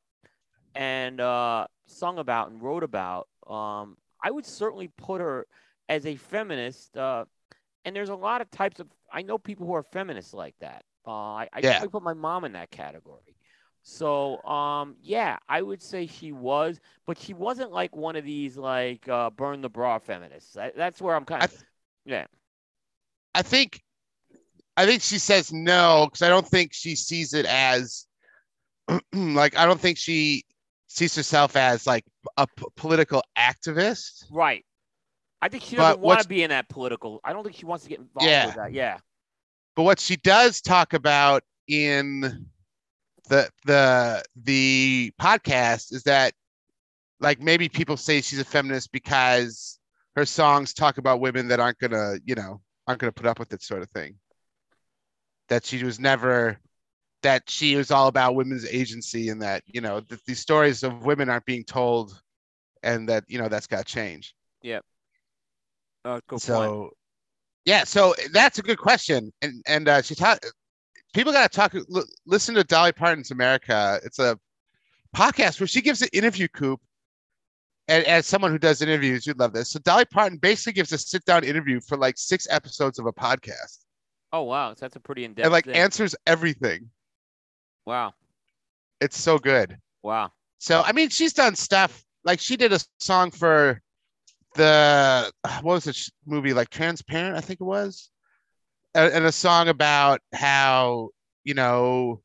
[0.75, 3.27] and uh, sung about and wrote about.
[3.47, 5.47] Um, I would certainly put her
[5.89, 6.97] as a feminist.
[6.97, 7.25] Uh,
[7.85, 8.87] and there's a lot of types of.
[9.11, 10.83] I know people who are feminists like that.
[11.07, 11.85] Uh, I I Yeah.
[11.89, 13.35] put my mom in that category.
[13.83, 18.57] So um, yeah, I would say she was, but she wasn't like one of these
[18.57, 20.53] like uh, burn the bra feminists.
[20.53, 21.53] That, that's where I'm kind I of.
[22.05, 22.25] yeah.
[23.33, 23.83] I think
[24.77, 28.05] I think she says no because I don't think she sees it as
[29.13, 30.43] like I don't think she
[30.87, 32.05] sees herself as like
[32.37, 34.25] a p- political activist.
[34.31, 34.63] Right.
[35.41, 37.19] I think she doesn't want to be in that political.
[37.23, 38.45] I don't think she wants to get involved Yeah.
[38.47, 38.71] with that.
[38.73, 38.97] Yeah.
[39.75, 42.47] But what she does talk about in
[43.29, 46.33] the the the podcast is that
[47.19, 49.79] like maybe people say she's a feminist because
[50.15, 53.51] her songs talk about women that aren't gonna, you know, aren't gonna put up with
[53.53, 54.15] it sort of thing.
[55.49, 56.57] That she was never
[57.23, 61.05] that she was all about women's agency and that, you know, that these stories of
[61.05, 62.19] women aren't being told
[62.83, 64.35] and that, you know, that's got to change.
[66.05, 66.41] Uh, good point.
[66.41, 66.89] so
[67.65, 70.39] yeah so that's a good question and and uh she taught
[71.13, 74.39] people got to talk l- listen to dolly parton's america it's a
[75.13, 76.79] podcast where she gives an interview coop
[77.89, 79.69] and as someone who does interviews, you'd love this.
[79.69, 83.13] So Dolly Parton basically gives a sit down interview for like six episodes of a
[83.13, 83.85] podcast.
[84.33, 85.45] Oh wow, so that's a pretty in depth.
[85.45, 85.75] And like thing.
[85.75, 86.89] answers everything.
[87.85, 88.13] wow,
[88.99, 89.77] It's so good.
[90.03, 90.31] wow.
[90.59, 93.81] So I mean, she's done stuff like she did a song for
[94.55, 98.09] the what was the movie like Transparent, I think it was,
[98.95, 101.09] and, and a song about how
[101.43, 102.21] you know,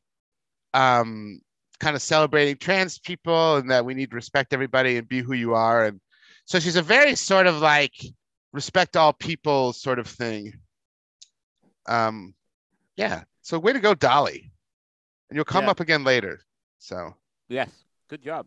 [0.74, 1.40] um,
[1.78, 5.34] kind of celebrating trans people and that we need to respect everybody and be who
[5.34, 6.00] you are, and
[6.46, 7.94] so she's a very sort of like
[8.52, 10.52] respect all people sort of thing.
[11.86, 12.34] Um,
[12.96, 13.24] yeah.
[13.42, 14.52] So way to go, Dolly,
[15.28, 15.70] and you'll come Yeah.
[15.70, 16.40] up again later.
[16.78, 17.14] So.
[17.48, 17.70] Yes,
[18.08, 18.46] good job.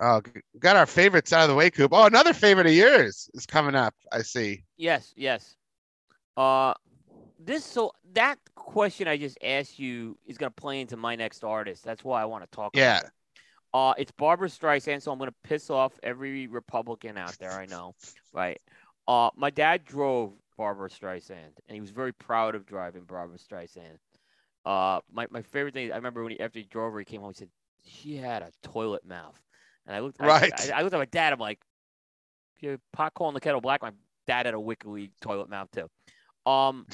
[0.00, 0.20] Oh,
[0.58, 1.92] got our favorites out of the way, Coop.
[1.94, 3.94] Oh, another favorite of yours is coming up.
[4.10, 4.64] I see.
[4.76, 5.56] Yes, yes.
[6.36, 6.74] Uh,
[7.38, 11.84] this so that question I just asked you is gonna play into my next artist.
[11.84, 12.74] That's why I want to talk.
[12.74, 12.98] Yeah.
[12.98, 13.10] About it.
[13.72, 17.52] Uh, it's Barbra Streisand, so I'm gonna piss off every Republican out there.
[17.52, 17.94] I know,
[18.32, 18.60] right?
[19.06, 23.98] Uh, my dad drove Barbra Streisand, and he was very proud of driving Barbra Streisand.
[24.64, 27.20] Uh, my, my favorite thing I remember when he after he drove her, he came
[27.20, 27.30] home.
[27.30, 27.48] He said
[27.84, 29.40] she had a toilet mouth,
[29.86, 30.20] and I looked.
[30.20, 30.52] Right.
[30.72, 31.32] I, I looked at my dad.
[31.32, 31.60] I'm like,
[32.64, 33.92] you're pot calling the kettle black, my
[34.26, 35.88] dad had a wicked League toilet mouth too.
[36.50, 36.86] Um,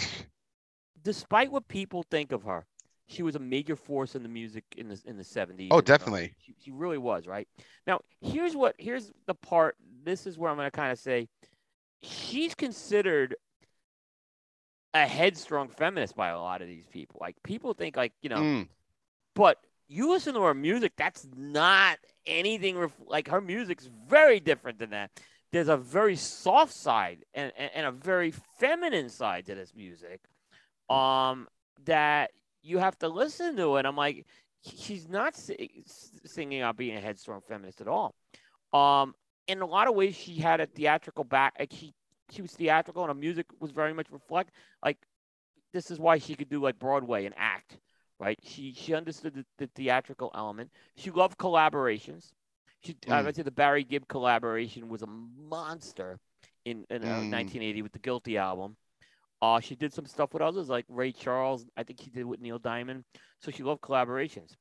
[1.02, 2.66] despite what people think of her,
[3.06, 5.68] she was a major force in the music in the in the 70s.
[5.70, 6.34] Oh, definitely.
[6.38, 7.48] she, she really was, right?
[7.86, 9.76] Now, here's what here's the part.
[10.04, 11.28] This is where I'm going to kind of say
[12.02, 13.36] she's considered
[14.94, 17.18] a headstrong feminist by a lot of these people.
[17.20, 18.68] Like people think like, you know, Mm,
[19.34, 24.78] but you listen to her music, that's not anything ref- like her music's very different
[24.78, 25.10] than that.
[25.52, 30.20] There's a very soft side and, and, and a very feminine side to this music
[30.88, 31.48] um,
[31.86, 32.30] that
[32.62, 33.76] you have to listen to.
[33.76, 34.26] And I'm like,
[34.62, 35.82] she's not si-
[36.24, 38.14] singing about being a headstrong feminist at all.
[38.72, 39.14] Um,
[39.48, 41.54] in a lot of ways, she had a theatrical back.
[41.58, 41.92] Like she,
[42.32, 44.50] she was theatrical, and her music was very much reflect.
[44.84, 44.98] Like
[45.72, 47.78] this is why she could do like Broadway and act
[48.18, 48.38] right?
[48.42, 50.70] She she understood the, the theatrical element.
[50.96, 52.32] She loved collaborations.
[52.80, 53.30] She I Mm.
[53.30, 56.18] would say the Barry Gibb collaboration was a monster
[56.64, 57.24] in, in uh, Mm.
[57.24, 58.76] 1980 with the Guilty album.
[59.40, 61.66] Uh, she did some stuff with others like Ray Charles.
[61.76, 63.04] I think she did with Neil Diamond.
[63.40, 64.56] So she loved collaborations.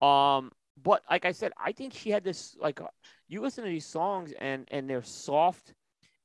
[0.00, 0.52] Um,
[0.82, 2.86] but like I said, I think she had this like uh,
[3.28, 5.74] you listen to these songs and and they're soft,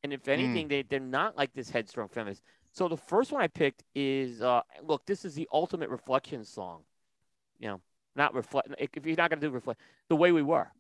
[0.04, 2.44] and if anything, they they're not like this headstrong feminist.
[2.72, 6.84] So the first one I picked is uh look, this is the ultimate reflection song.
[7.60, 7.82] You know,
[8.16, 10.72] not reflect if you're not gonna do reflect the way we were.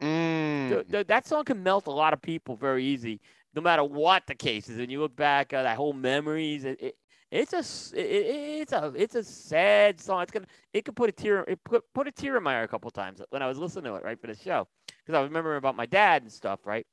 [0.00, 0.82] mm.
[0.82, 3.20] Th- th- that song can melt a lot of people very easy,
[3.54, 4.78] no matter what the case is.
[4.78, 6.64] And you look back at that whole memories.
[6.64, 6.96] It, it,
[7.30, 7.58] it's a
[7.98, 10.22] it- it's a it's a sad song.
[10.22, 12.62] It's gonna it could put a tear it put put a tear in my eye
[12.62, 15.20] a couple times when I was listening to it right for the show because I
[15.20, 16.86] was remembering about my dad and stuff right.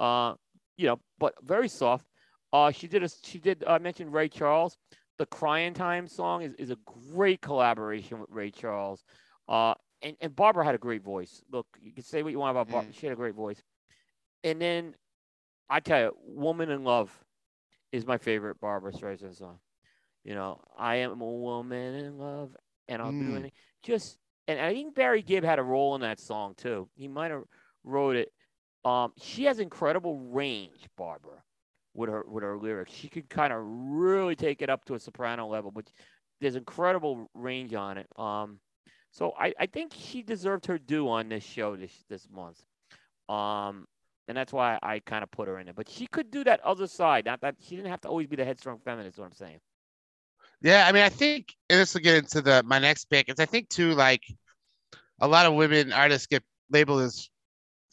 [0.00, 0.34] Uh,
[0.76, 2.06] you know, but very soft.
[2.52, 4.76] Uh, she did a she did I mentioned Ray Charles.
[5.18, 6.78] The Crying Time song is, is a
[7.12, 9.04] great collaboration with Ray Charles.
[9.48, 11.42] Uh, and, and Barbara had a great voice.
[11.50, 12.92] Look, you can say what you want about Barbara.
[12.92, 13.62] She had a great voice.
[14.42, 14.94] And then
[15.70, 17.16] I tell you, Woman in Love
[17.92, 19.58] is my favorite Barbra Streisand song.
[20.24, 22.56] You know, I am a woman in love
[22.88, 23.30] and I'll do Mm.
[23.32, 23.52] anything.
[23.82, 24.18] Just
[24.48, 26.88] and I think Barry Gibb had a role in that song too.
[26.94, 27.44] He might have
[27.84, 28.32] wrote it.
[28.84, 31.42] Um, she has incredible range, Barbara,
[31.94, 32.92] with her with her lyrics.
[32.92, 35.90] She could kind of really take it up to a soprano level, but
[36.40, 38.06] there's incredible range on it.
[38.16, 38.58] Um,
[39.10, 42.60] so I, I think she deserved her due on this show this this month.
[43.28, 43.86] Um,
[44.26, 45.76] and that's why I kind of put her in it.
[45.76, 47.24] But she could do that other side.
[47.26, 49.14] Not that she didn't have to always be the headstrong feminist.
[49.14, 49.60] Is what I'm saying.
[50.60, 53.28] Yeah, I mean, I think and this will get into the my next pick.
[53.28, 54.22] Is I think too like
[55.20, 57.28] a lot of women artists get labeled as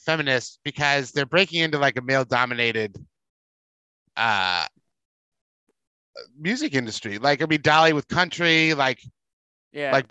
[0.05, 2.95] feminists because they're breaking into like a male dominated
[4.17, 4.65] uh
[6.37, 7.17] music industry.
[7.17, 9.01] Like I mean, Dolly with country, like
[9.71, 9.91] Yeah.
[9.91, 10.07] Like-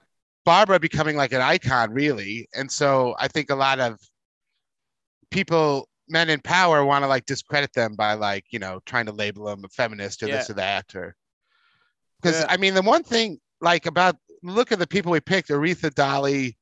[0.46, 2.48] Barbara becoming like an icon, really.
[2.54, 4.00] And so I think a lot of
[5.30, 9.12] people, men in power, want to like discredit them by like, you know, trying to
[9.12, 10.94] label them a feminist or this or that.
[10.94, 11.14] Or
[12.20, 12.46] because Yeah.
[12.48, 16.56] I mean, the one thing like about look at the people we picked, Aretha Dolly,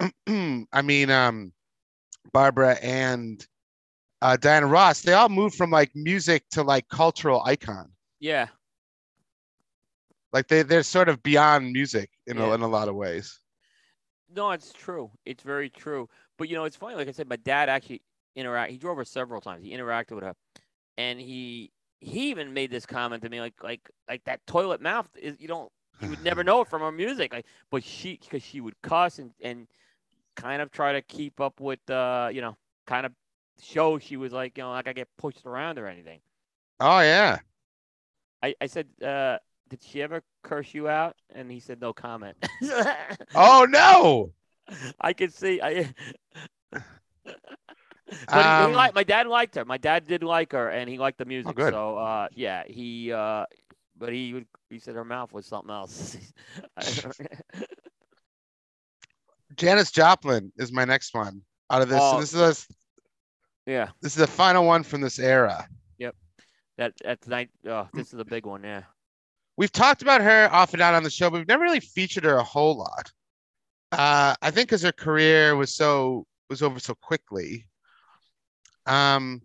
[0.26, 1.52] I mean, um,
[2.32, 3.46] Barbara and
[4.22, 7.90] uh, Diana Ross, they all moved from like music to like cultural icon.
[8.20, 8.48] yeah.
[10.32, 12.44] Like they, they're sort of beyond music in, Yeah.
[12.44, 13.40] a, in a lot of ways.
[14.34, 15.10] No, it's true.
[15.24, 16.08] It's very true.
[16.36, 16.96] But you know, it's funny.
[16.96, 18.02] Like I said, my dad actually
[18.36, 18.70] interact.
[18.70, 19.64] He drove her several times.
[19.64, 20.34] He interacted with her,
[20.98, 25.08] and he he even made this comment to me, like like like that toilet mouth
[25.16, 25.72] is you don't
[26.02, 27.32] you would never know it from her music.
[27.32, 29.66] Like, but she because she would cuss and and
[30.38, 33.12] kind of try to keep up with, uh, you know, kind of
[33.60, 36.20] show she was like, you know, like I get pushed around or anything.
[36.80, 37.38] Oh yeah.
[38.42, 41.16] I, I said, uh, did she ever curse you out?
[41.34, 42.36] And he said, no comment.
[43.34, 44.32] Oh no.
[45.00, 45.60] I could see.
[45.60, 45.92] I,
[46.72, 46.84] but
[48.28, 49.64] Um, he liked, my dad liked her.
[49.64, 51.56] My dad did like her, and he liked the music.
[51.56, 51.72] good.
[51.72, 53.12] So, uh, yeah, he.
[53.12, 53.44] Uh,
[53.98, 54.46] but he would.
[54.70, 56.16] He said her mouth was something else.
[59.58, 62.00] Janis Joplin is my next one out of this.
[62.00, 62.20] Oh.
[62.20, 65.68] This is a, yeah, this is the final one from this era.
[65.98, 66.14] Yep.
[66.78, 67.50] That that's night.
[67.66, 68.62] Oh, this is a big one.
[68.62, 68.82] Yeah.
[69.56, 72.24] We've talked about her off and on on the show, but we've never really featured
[72.24, 73.12] her a whole lot.
[73.90, 77.66] Uh, I think because her career was so was over so quickly.
[78.86, 79.42] Um,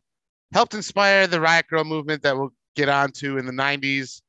[0.54, 4.22] helped inspire the Riot Grrrl movement that we'll get onto in the '90s.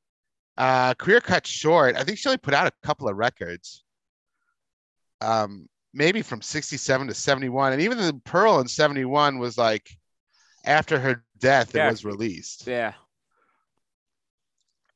[0.56, 1.96] Uh, career cut short.
[1.96, 3.84] I think she only put out a couple of records.
[5.20, 9.88] Um, maybe from '67 to '71, and even the Pearl in '71 was like
[10.64, 11.74] after her death.
[11.74, 11.88] Yeah.
[11.88, 12.66] It was released.
[12.66, 12.92] Yeah.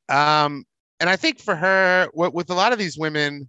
[0.08, 0.64] Um,
[1.00, 3.48] and I think for her, what with a lot of these women,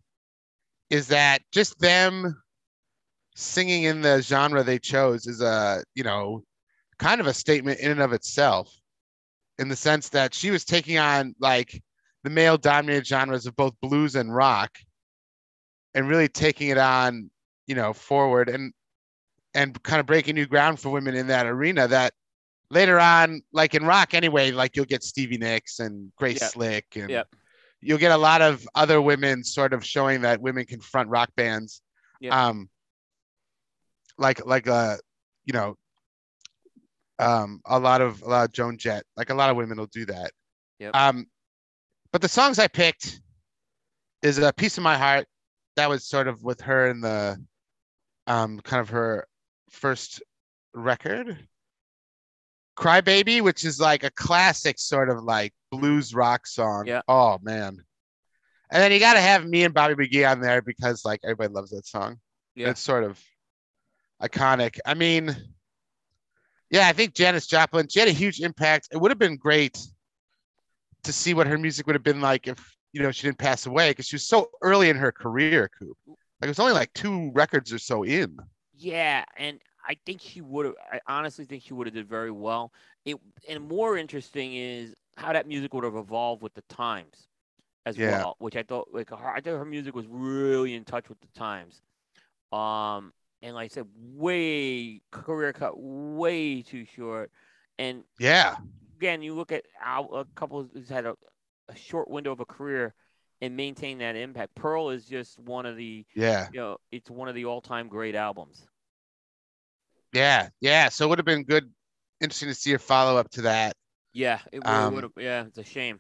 [0.90, 2.42] is that just them
[3.36, 6.44] singing in the genre they chose is a you know
[6.98, 8.72] kind of a statement in and of itself,
[9.58, 11.82] in the sense that she was taking on like
[12.24, 14.78] the male dominated genres of both blues and rock,
[15.96, 17.32] and really taking it on
[17.70, 18.74] you know forward and
[19.54, 22.14] and kind of breaking new ground for women in that arena that
[22.72, 26.52] later on, like in rock anyway, like you'll get Stevie Nicks and Grace Yep.
[26.52, 27.28] Slick and Yep.
[27.82, 31.30] you'll get a lot of other women sort of showing that women can front rock
[31.36, 31.82] bands.
[32.20, 32.34] Yep.
[32.34, 32.70] Um
[34.18, 34.98] like like uh
[35.46, 35.76] you know
[37.20, 39.88] um a lot of a lot of Joan Jett, like a lot of women will
[39.88, 40.32] do that.
[40.80, 40.96] Yep.
[40.96, 41.28] Um
[42.12, 43.22] but the songs I picked
[44.24, 45.28] is a piece of my heart.
[45.76, 47.40] That was sort of with her in the
[48.30, 49.28] um kind of her
[49.70, 50.22] first
[50.74, 51.38] record.
[52.76, 56.86] Cry Baby, which is like a classic sort of like blues rock song.
[56.88, 57.02] Yeah.
[57.10, 57.84] Oh man.
[58.72, 61.72] And then you gotta have me and Bobby McGee on there because like everybody loves
[61.72, 62.20] that song.
[62.56, 62.70] Yeah.
[62.70, 63.22] It's sort of
[64.22, 64.80] iconic.
[64.86, 65.36] I mean,
[66.70, 68.90] yeah, I think Janis Joplin, she had a huge impact.
[68.92, 69.78] It would have been great
[71.04, 73.66] to see what her music would have been like if you know she didn't pass
[73.66, 75.98] away because she was so early in her career, Coop.
[76.42, 78.38] Like it was only like two records or so in.
[78.74, 80.76] Yeah, and I think she would have.
[80.92, 82.72] I honestly think she would have did very well.
[83.06, 83.18] It
[83.48, 87.28] and more interesting is how that music would have evolved with the times,
[87.86, 88.02] as Yeah.
[88.02, 88.36] well.
[88.40, 91.28] Which I thought, like, her, I thought her music was really in touch with the
[91.40, 91.82] times.
[92.52, 97.32] Um, and like I said, way career cut way too short.
[97.80, 98.58] And Yeah.
[98.98, 101.16] again, you look at how a couple who's had a,
[101.68, 102.94] a short window of a career
[103.42, 104.56] and maintain that impact.
[104.56, 106.50] Pearl is just one of the, Yeah.
[106.52, 108.68] you know, it's one of the all-time great albums.
[110.14, 110.50] Yeah.
[110.62, 110.90] Yeah.
[110.90, 111.72] So it would have been good,
[112.22, 113.74] interesting to see a follow up to that.
[114.14, 115.14] Yeah, it really Um, would have.
[115.18, 116.00] Yeah, it's a shame.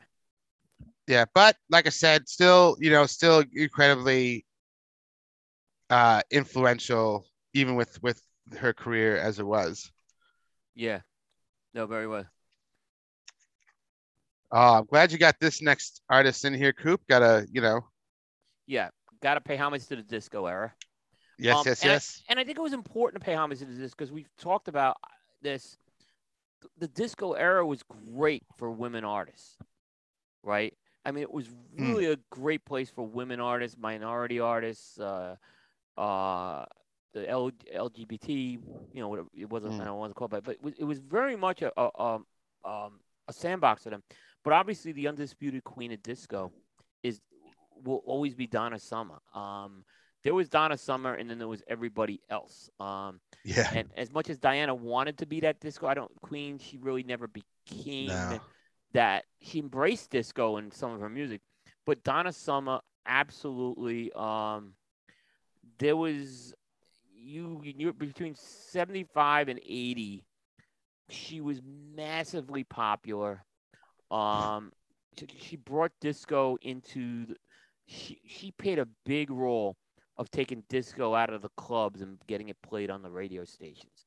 [1.07, 4.45] Yeah, but like I said, still, you know, still incredibly
[5.89, 8.21] uh influential, even with with
[8.59, 9.91] her career as it was.
[10.75, 11.01] Yeah,
[11.73, 12.25] no, very well.
[14.51, 17.01] Oh, I'm glad you got this next artist in here, Coop.
[17.07, 17.81] Gotta, you know,
[18.65, 18.89] Yeah,
[19.21, 20.73] got to pay homage to the disco era.
[21.37, 22.23] yes, Um, yes, and I- yes.
[22.29, 24.97] And I think it was important to pay homage to this because we've talked about
[25.41, 25.77] this.
[26.77, 29.57] The disco era was great for women artists,
[30.43, 30.75] right?
[31.05, 31.79] I mean, it was Mm.
[31.79, 35.37] really a great place for women artists, minority artists, uh,
[35.97, 36.65] uh,
[37.13, 38.59] the L- LGBT.
[38.93, 39.73] You know, whatever it wasn't.
[39.75, 39.81] Mm.
[39.81, 41.71] I don't want to call it, but, but it was, it was very much a
[41.79, 42.25] a, um,
[42.65, 44.03] um, a sandbox for them.
[44.49, 46.51] But obviously, the undisputed queen of disco
[47.03, 47.21] is
[47.83, 49.19] will always be Donna Summer.
[49.35, 49.85] Um,
[50.23, 52.67] there was Donna Summer, and then there was everybody else.
[52.79, 53.69] Um, Yeah.
[53.71, 56.57] and as much as Diana wanted to be that disco, I don't Queen.
[56.57, 58.39] She really never became No.
[58.93, 59.25] that.
[59.39, 61.41] She embraced disco in some of her music,
[61.85, 64.11] but Donna Summer absolutely.
[64.13, 64.73] Um,
[65.77, 66.55] there was
[67.13, 70.25] you you between seventy five and eighty.
[71.11, 73.45] She was massively popular.
[74.11, 74.71] Um,
[75.39, 77.25] she- brought disco into.
[77.25, 77.35] The,
[77.85, 79.75] she she played a big role
[80.17, 84.05] of taking disco out of the clubs and getting it played on the radio stations.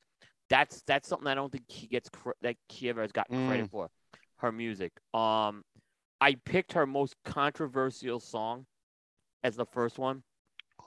[0.49, 3.69] That's that's something I don't think she gets cre- that she ever has gotten credit
[3.69, 3.89] for.
[4.37, 4.91] Her music.
[5.13, 5.63] Um,
[6.21, 8.65] I picked her most controversial song
[9.43, 10.23] as the first one.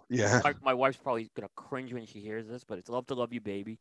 [0.08, 0.40] Yeah.
[0.44, 3.32] My, my wife's probably gonna cringe when she hears this, but it's "Love to Love
[3.32, 3.78] You, Baby,"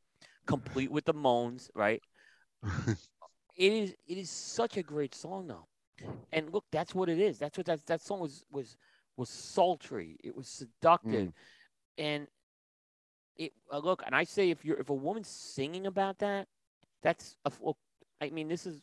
[0.47, 1.69] complete with the moans.
[1.75, 2.01] Right?
[3.55, 3.95] It is.
[4.07, 5.67] It is such a great song, though.
[6.31, 7.39] And look, that's what it is.
[7.39, 8.77] That's what that that song was was
[9.17, 10.17] was sultry.
[10.23, 11.31] It was seductive,
[11.97, 12.27] and
[13.37, 16.47] it, uh, look, and I say if you're if a woman's singing about that,
[17.01, 17.77] that's a, well,
[18.21, 18.81] I mean, this is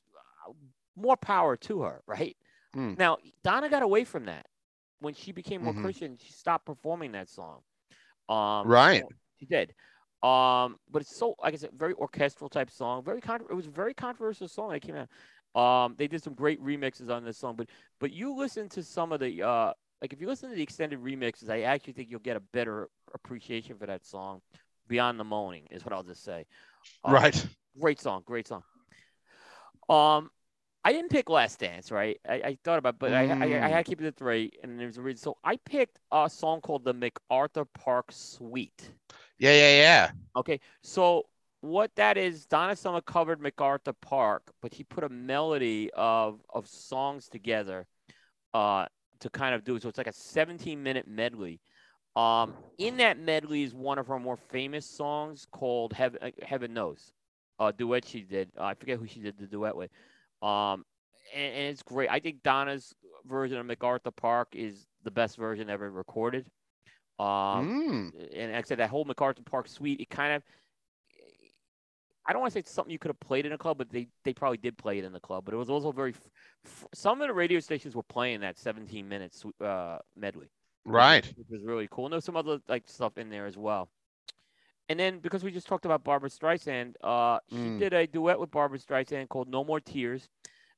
[0.49, 0.53] uh,
[0.97, 2.37] more power to her, right?
[2.77, 2.99] Mm.
[2.99, 4.47] Now, Donna got away from that
[5.01, 5.81] when she became more Mhm.
[5.83, 6.17] Christian.
[6.17, 7.63] She stopped performing that song.
[8.29, 9.03] Um, Right.
[9.03, 9.09] so
[9.39, 9.75] she did.
[10.23, 13.03] Um, but it's so like I said, very orchestral type song.
[13.03, 15.09] Very con- it was a very controversial song that came out.
[15.55, 17.69] Um, they did some great remixes on this song, but
[18.01, 21.01] but you listen to some of the uh, like if you listen to the extended
[21.01, 24.41] remixes, I actually think you'll get a better appreciation for that song.
[24.89, 26.47] Beyond the moaning is what I'll just say.
[27.05, 27.47] Um, right.
[27.81, 28.63] Great song, great song.
[29.89, 30.31] Um,
[30.85, 32.19] I didn't pick Last Dance, right?
[32.29, 33.71] I, I thought about, but I, I I Mm.
[33.71, 35.23] had to keep it at three, and there's a reason.
[35.23, 38.91] So I picked a song called the MacArthur Park Suite.
[39.43, 40.11] Yeah, yeah, yeah.
[40.37, 41.25] Okay, so
[41.63, 46.69] what that is, Donna Summer covered MacArthur Park, but he put a melody of of
[46.69, 47.89] songs together,
[48.55, 48.87] uh,
[49.19, 49.83] to kind of do it.
[49.83, 51.61] So it's like a 17 minute medley.
[52.15, 56.73] Um, in that medley is one of her more famous songs called Heaven, uh, Heaven
[56.73, 57.13] Knows,
[57.59, 58.49] a duet she did.
[58.57, 59.91] Uh, I forget who she did the duet with.
[60.41, 60.85] Um,
[61.35, 62.09] and, and it's great.
[62.09, 62.95] I think Donna's
[63.25, 66.47] version of MacArthur Park is the best version ever recorded.
[67.19, 68.35] Um, Mm.
[68.35, 70.43] and like I said that whole MacArthur Park suite, it kind of
[72.25, 73.91] I don't want to say it's something you could have played in a club, but
[73.91, 75.45] they, they probably did play it in the club.
[75.45, 76.15] But it was also very
[76.65, 80.49] f- some of the radio stations were playing that 17 minutes uh, medley,
[80.85, 81.27] Right.
[81.37, 82.07] Which was really cool.
[82.07, 83.89] And there's some other like stuff in there as well.
[84.89, 87.79] And then because we just talked about Barbra Streisand, uh, she Mm.
[87.79, 90.29] did a duet with Barbra Streisand called "No More Tears."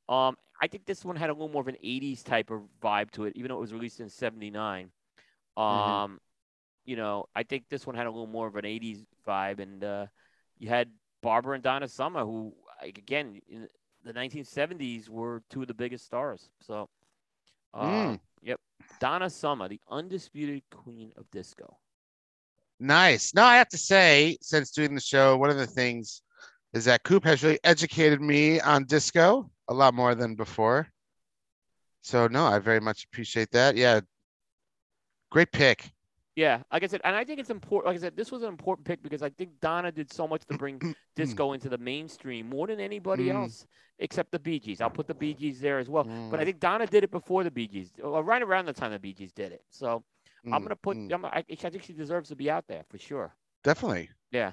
[0.08, 3.10] Um, I think this one had a little more of an '80s type of vibe
[3.12, 4.90] to it, even though it was released in '79.
[5.56, 6.20] Um,
[6.84, 9.82] you know, I think this one had a little more of an '80s vibe, and
[9.84, 10.06] uh,
[10.58, 10.90] you had
[11.22, 13.68] Barbara and Donna Summer, who again in
[14.04, 16.50] the 1970s were two of the biggest stars.
[16.60, 16.88] So,
[17.74, 18.20] uh, Mm.
[18.42, 18.60] yep,
[19.00, 21.78] Donna Summer, the undisputed queen of disco.
[22.80, 23.34] Nice.
[23.34, 26.22] Now I have to say, since doing the show, one of the things
[26.72, 30.88] is that Coop has really educated me on disco a lot more than before.
[32.02, 33.76] So no, I very much appreciate that.
[33.76, 34.00] Yeah.
[35.34, 35.90] Great pick.
[36.36, 37.86] Yeah, like I said, and I think it's important.
[37.88, 40.44] Like I said, this was an important pick because I think Donna did so much
[40.46, 40.82] to bring
[41.14, 43.30] disco into the mainstream more than anybody Mm.
[43.30, 43.66] else,
[44.00, 44.80] except the Bee Gees.
[44.80, 46.08] I'll put the Bee Gees there as well.
[46.28, 48.72] But I Mm, think Donna did it before the Bee Gees, or right around the
[48.72, 49.62] time the Bee Gees did it.
[49.70, 50.02] So
[50.50, 50.98] I'm mm, gonna put.
[50.98, 51.12] mm.
[51.12, 53.32] I'm, I, I think she deserves to be out there for sure.
[53.62, 54.10] Definitely.
[54.32, 54.52] Yeah,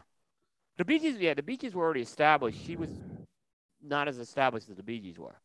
[0.77, 1.17] the Bee Gees.
[1.17, 2.63] Yeah, the Bee Gees were already established.
[2.63, 2.91] She was
[3.81, 5.35] not as established as the Bee Gees were.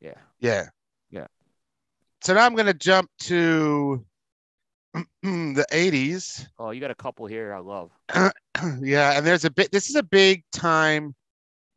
[0.00, 0.14] Yeah.
[0.40, 0.68] Yeah.
[1.10, 1.26] Yeah.
[2.22, 4.04] So now I'm gonna jump to
[5.22, 6.46] the 80s.
[6.58, 7.52] Oh, you got a couple here.
[7.52, 7.90] I love.
[8.80, 9.72] yeah, and there's a bit.
[9.72, 11.14] This is a big time,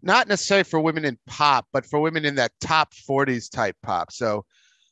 [0.02, 4.12] not necessarily for women in pop, but for women in that top 40s type pop.
[4.12, 4.46] So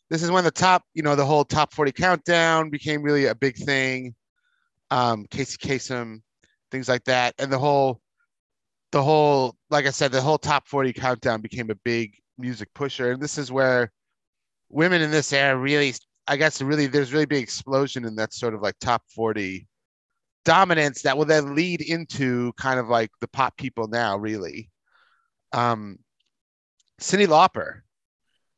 [0.10, 3.36] this is when the top, you know, the whole top 40 countdown became really a
[3.36, 4.16] big thing.
[4.92, 6.22] Um, Casey Kasem,
[6.72, 8.02] things like that, and the whole,
[8.92, 13.12] the whole, like I said, the whole top 40 countdown became a big music pusher,
[13.12, 13.92] and this is where
[14.70, 15.94] women in this era really,
[16.30, 19.68] I guess, really, there's really big explosion in that sort of like top 40
[20.46, 24.70] dominance that will then lead into kind of like the pop people now, really.
[25.52, 25.98] Um,
[27.02, 27.82] Cyndi Lauper,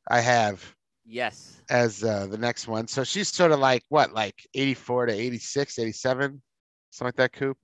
[0.10, 0.76] I have
[1.06, 1.62] Yes.
[1.70, 2.88] as uh, the next one.
[2.88, 6.42] So she's sort of like what, like 84 to 86, 87,
[6.90, 7.58] something like that, Coop.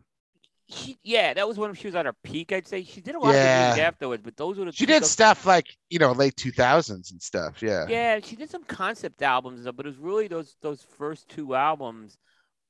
[0.70, 2.52] She, yeah, that was when she was at her peak.
[2.52, 3.68] I'd say she did a lot of Yeah.
[3.68, 7.22] music afterwards, but those were the She did stuff like, you know, late 2000s and
[7.22, 7.62] stuff.
[7.62, 7.86] Yeah.
[7.88, 12.18] Yeah, she did some concept albums, but it was really those those first two albums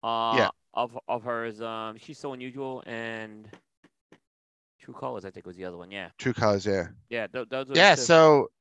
[0.04, 0.50] uh, Yeah.
[0.76, 1.60] of of hers.
[1.60, 3.50] Um, She's so unusual and
[4.80, 5.90] True Colors, I think was the other one.
[5.90, 6.66] Yeah, True Colors.
[6.68, 6.88] Yeah.
[7.10, 7.68] yeah, th- those.
[7.68, 7.96] Were Yeah.
[7.96, 8.02] two.
[8.02, 8.52] So,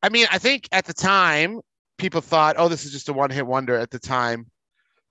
[0.00, 1.60] I mean, I think at the time,
[1.98, 4.46] people thought, oh, this is just a one hit wonder at the time.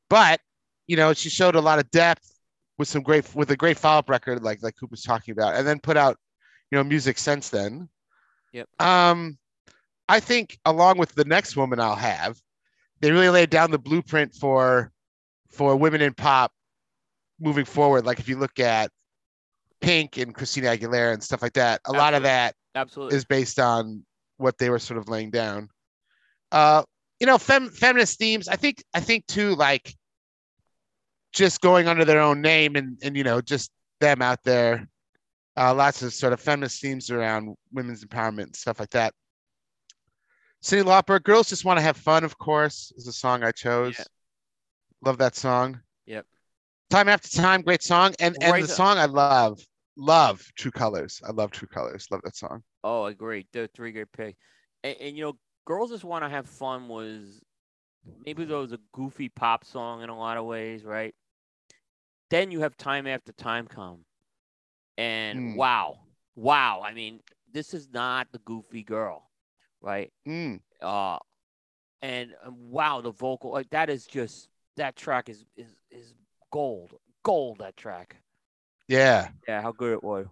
[0.09, 0.39] But,
[0.87, 2.31] you know, she showed a lot of depth
[2.77, 5.55] with some great, with a great follow up record, like, like Coop was talking about,
[5.55, 6.17] and then put out,
[6.71, 7.89] you know, music since then.
[8.53, 8.67] Yep.
[8.79, 9.37] Um,
[10.09, 12.39] I think along with the next woman I'll have,
[13.01, 14.91] they really laid down the blueprint for,
[15.49, 16.51] for women in pop
[17.39, 18.05] moving forward.
[18.05, 18.89] Like if you look at
[19.81, 22.29] Pink and Christina Aguilera and stuff like that, a lot of Absolutely.
[22.29, 23.17] that absolutely.
[23.17, 24.03] is based on
[24.37, 25.69] what they were sort of laying down.
[26.51, 26.83] Uh,
[27.19, 28.47] you know, fem- feminist themes.
[28.47, 28.83] I think.
[28.93, 29.95] I think too, like
[31.33, 34.87] just going under their own name and and you know just them out there.
[35.55, 39.13] Uh, lots of sort of feminist themes around women's empowerment and stuff like that.
[40.63, 43.95] Cyndi Lauper, "Girls Just Want to Have Fun," of course, is a song I chose.
[43.97, 44.05] Yeah.
[45.03, 45.79] Love that song.
[46.05, 46.25] Yep.
[46.89, 48.95] Time after time, great song, and and Great the song.
[48.95, 49.59] song I love,
[49.95, 51.21] love True Colors.
[51.27, 52.07] I love True Colors.
[52.11, 52.63] Love that song.
[52.83, 53.47] Oh, agreed.
[53.51, 54.37] They're three great picks.
[54.83, 57.41] And, and you know, girls just want to have fun was
[58.25, 61.13] maybe there was a goofy pop song in a lot of ways, right?
[62.29, 64.05] then you have time after time come,
[64.97, 65.55] and Mm.
[65.55, 65.99] wow,
[66.35, 66.81] wow.
[66.83, 67.21] I mean,
[67.51, 69.29] this is not the goofy girl,
[69.81, 70.11] right?
[70.27, 70.59] Mm.
[70.81, 71.19] Uh,
[72.01, 76.13] and um, wow, the vocal like that is just that track is is is
[76.51, 77.59] gold, gold.
[77.59, 78.17] That track.
[78.87, 79.29] Yeah.
[79.47, 80.27] Yeah, how good it was.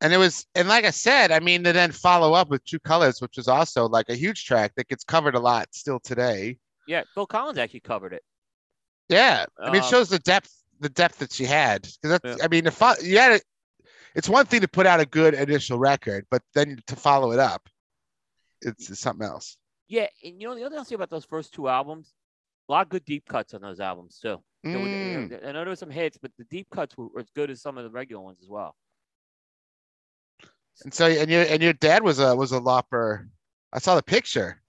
[0.00, 2.78] And it was, and like I said, I mean, to then follow up with True
[2.80, 6.58] Colors, which was also like a huge track that gets covered a lot still today.
[6.86, 8.22] Yeah, Phil Collins actually covered it.
[9.08, 11.82] Yeah, I mean, it Um, shows the depth, the depth that she had.
[11.82, 12.44] Because that's, Yeah.
[12.44, 13.44] I mean, if I, you had it,
[14.14, 17.38] it's one thing to put out a good initial record, but then to follow it
[17.38, 17.68] up,
[18.62, 19.56] it's, it's something else.
[19.88, 22.14] Yeah, and you know the other thing I'll say about those first two albums,
[22.68, 24.42] a lot of good deep cuts on those albums too.
[24.64, 25.46] There were- you know, Mm.
[25.48, 27.60] I know there were some hits, but the deep cuts were, were as good as
[27.62, 28.74] some of the regular ones as well.
[30.82, 33.28] And so, and your and your dad was a was a lopper.
[33.72, 34.60] I saw the picture.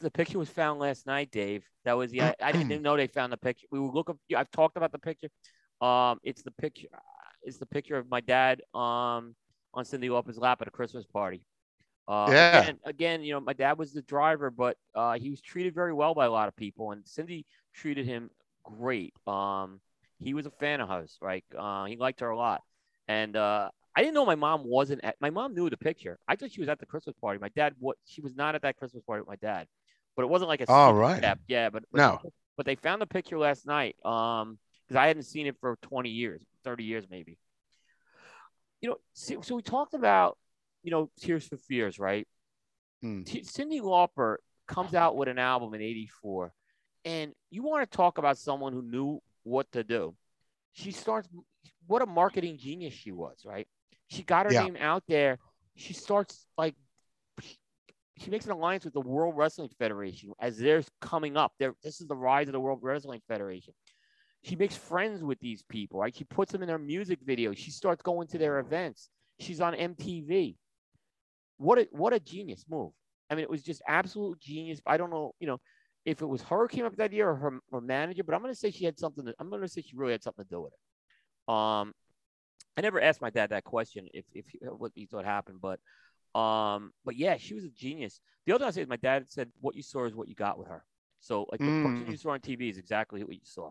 [0.00, 1.64] The picture was found last night, Dave.
[1.84, 3.66] That was the I, I didn't even know they found the picture.
[3.70, 4.18] We were looking.
[4.36, 5.28] I've talked about the picture.
[5.80, 6.88] Um, it's the picture.
[7.42, 9.34] It's the picture of my dad um
[9.74, 11.42] on Cyndi Lauper's lap at a Christmas party.
[12.08, 12.62] Uh, Yeah.
[12.62, 15.92] Again, again, you know, my dad was the driver, but uh, he was treated very
[15.92, 17.44] well by a lot of people, and Cyndi
[17.74, 18.30] treated him
[18.64, 19.14] great.
[19.26, 19.80] Um,
[20.20, 21.44] he was a fan of hers, right?
[21.56, 22.62] Uh, he liked her a lot,
[23.08, 25.16] and uh, I didn't know my mom wasn't at.
[25.20, 26.18] My mom knew the picture.
[26.26, 27.38] I thought she was at the Christmas party.
[27.40, 27.96] My dad, what?
[28.04, 29.66] She was not at that Christmas party with my dad,
[30.16, 30.70] but it wasn't like a.
[30.70, 31.18] all right.
[31.18, 31.38] step.
[31.46, 32.20] Yeah, but, but No.
[32.56, 33.96] but they found the picture last night.
[34.04, 37.38] Um, because I hadn't seen it for 20 years, 30 years maybe.
[38.80, 40.36] You know, so, so we talked about,
[40.82, 42.28] you know, Tears for Fears, right?
[43.00, 43.22] Hmm.
[43.22, 46.52] T- Cyndi Lauper comes out with an album in 84,
[47.06, 50.14] and you want to talk about someone who knew what to do.
[50.72, 51.28] She starts,
[51.86, 53.66] what a marketing genius she was, right?
[54.14, 54.62] She got her Yeah.
[54.62, 55.38] name out there.
[55.74, 56.74] She starts like,
[58.16, 61.52] she makes an alliance with the World Wrestling Federation as they're coming up.
[61.58, 63.74] They're, this is the rise of the World Wrestling Federation.
[64.42, 66.14] She makes friends with these people, right?
[66.14, 67.56] She puts them in her music videos.
[67.56, 69.08] She starts going to their events.
[69.40, 70.56] She's on MTV.
[71.56, 72.92] What a what a genius move.
[73.30, 74.80] I mean, it was just absolute genius.
[74.86, 75.58] I don't know, you know,
[76.04, 78.34] if it was her who came up with that idea or her, her manager, but
[78.34, 79.24] I'm gonna say she had something.
[79.24, 81.52] To, I'm gonna say she really had something to do with it.
[81.52, 81.94] Um,
[82.76, 85.80] I never asked my dad that question if if he, what he thought happened, but
[86.38, 88.20] um, but yeah, she was a genius.
[88.46, 90.34] The other thing I say is my dad said, "What you saw is what you
[90.34, 90.84] got with her."
[91.20, 92.10] So like the person Mm.
[92.10, 93.70] you saw on TV is exactly what you saw.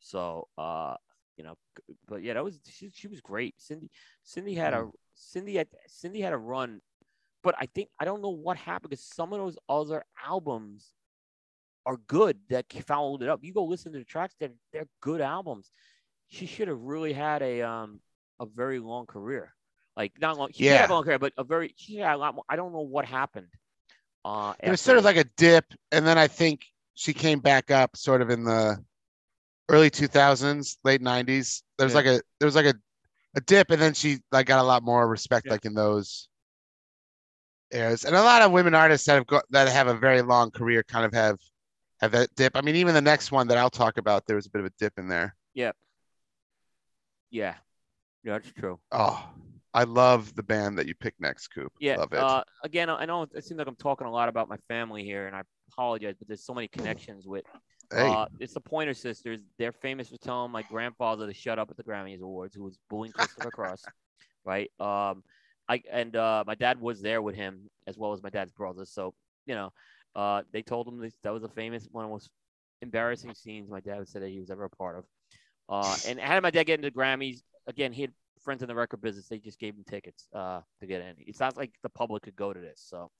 [0.00, 0.96] So uh,
[1.36, 1.56] you know,
[2.06, 3.54] but yeah, that was she, she was great.
[3.58, 3.88] Cyndi
[4.26, 6.80] Cyndi had a Cyndi had Cyndi had a run,
[7.42, 10.92] but I think I don't know what happened because some of those other albums
[11.86, 13.40] are good that followed it up.
[13.42, 15.70] You go listen to the tracks; they're they're good albums.
[16.28, 18.00] She should have really had a um
[18.40, 19.54] a very long career,
[19.96, 20.50] like not long.
[20.52, 20.94] She did have a Yeah.
[20.94, 22.44] long career, but a very she had a lot more.
[22.48, 23.48] I don't know what happened.
[24.24, 27.70] Uh, It was sort of like a dip, and then I think she came back
[27.70, 28.82] up sort of in the
[29.68, 31.62] early 2000s, late 90s.
[31.78, 31.98] There was Yeah.
[31.98, 32.74] like a there was like a
[33.36, 35.52] a dip, and then she like got a lot more respect Yeah.
[35.52, 36.28] like in those
[37.72, 38.04] eras.
[38.04, 40.82] And a lot of women artists that have got that have a very long career
[40.82, 41.38] kind of have
[42.00, 42.56] have that dip.
[42.56, 44.66] I mean, even the next one that I'll talk about, there was a bit of
[44.66, 45.36] a dip in there.
[45.54, 45.72] yeah,
[47.30, 47.54] yeah,
[48.32, 48.78] that's true.
[48.92, 49.24] Oh,
[49.72, 51.72] I love the band that you picked next, Coop.
[51.80, 51.96] Yeah.
[51.96, 52.18] love it.
[52.18, 55.26] Uh, again, I know it seems like I'm talking a lot about my family here,
[55.26, 55.42] and I
[55.72, 57.44] apologize, but there's so many connections with.
[57.92, 59.40] hey, Uh, it's the Pointer Sisters.
[59.58, 62.78] They're famous for telling my grandfather to shut up at the Grammys Awards, who was
[62.88, 63.88] bullying Christopher Cross,
[64.44, 64.70] right?
[64.78, 65.22] Um,
[65.68, 68.84] I and uh, my dad was there with him as well as my dad's brother.
[68.84, 69.14] So
[69.46, 69.72] you know,
[70.14, 72.30] uh, they told him this, that was a famous one of the most
[72.82, 75.04] embarrassing scenes my dad said that he was ever a part of.
[75.68, 77.42] Uh, and how did my dad get into the Grammys?
[77.66, 78.12] Again, he had
[78.42, 79.28] friends in the record business.
[79.28, 81.14] They just gave him tickets uh, to get in.
[81.18, 82.84] It's not like the public could go to this.
[82.86, 83.10] So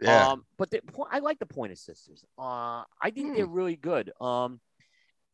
[0.00, 2.24] yeah, um, but the, I like the Pointer Sisters.
[2.38, 4.10] Uh, I think they're really good.
[4.20, 4.60] Um,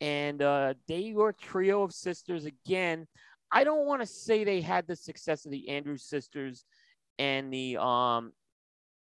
[0.01, 3.07] and uh, they were a trio of sisters again.
[3.51, 6.65] I don't want to say they had the success of the Andrews sisters
[7.19, 8.33] and the um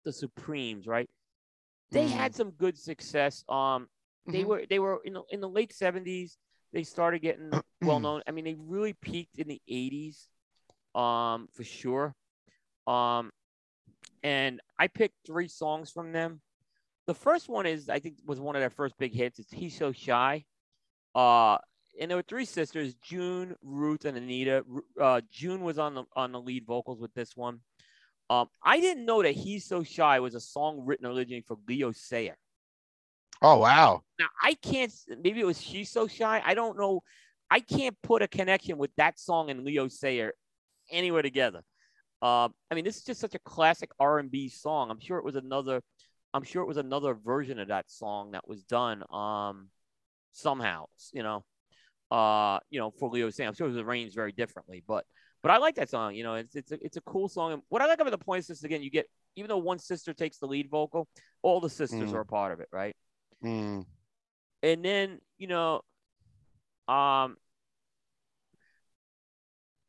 [0.04, 1.08] the Supremes, right?
[1.90, 2.10] They Mhm.
[2.10, 3.44] had some good success.
[3.48, 3.88] Um,
[4.26, 4.46] they Mhm.
[4.46, 6.36] were they were in the, in the late seventies.
[6.74, 7.52] They started getting
[7.82, 8.22] well known.
[8.26, 10.28] I mean, they really peaked in the eighties,
[10.94, 12.14] um, for sure.
[12.86, 13.30] Um,
[14.24, 16.40] and I picked three songs from them.
[17.06, 19.38] The first one is I think was one of their first big hits.
[19.38, 20.44] It's "He's So Shy."
[21.14, 21.58] Uh,
[22.00, 24.64] and there were three sisters: June, Ruth, and Anita.
[25.00, 27.60] Uh, June was on the on the lead vocals with this one.
[28.28, 31.92] Um, I didn't know that "He's So Shy" was a song written originally for Leo
[31.92, 32.36] Sayer.
[33.44, 34.92] Oh wow, Now I can't.
[35.22, 37.02] Maybe it was "She's So Shy." I don't know.
[37.50, 40.32] I can't put a connection with that song and Leo Sayer
[40.90, 41.62] anywhere together.
[42.22, 44.90] Uh, I mean, this is just such a classic R and B song.
[44.90, 45.82] I'm sure it was another.
[46.32, 49.04] I'm sure it was another version of that song that was done.
[49.12, 49.68] Um,
[50.32, 51.44] somehow, you know.
[52.10, 53.48] Uh, you know, for Leo Sayer.
[53.48, 55.04] I'm sure it was arranged very differently, but
[55.42, 56.14] but I like that song.
[56.14, 57.52] You know, it's it's a, it's a cool song.
[57.54, 59.06] And what I like about the Pointer Sisters again, you get
[59.36, 61.08] even though one sister takes the lead vocal,
[61.42, 62.14] all the sisters Mm.
[62.14, 62.94] are a part of it, right?
[63.44, 63.84] Mm.
[64.62, 65.76] And then you know,
[66.88, 67.36] um,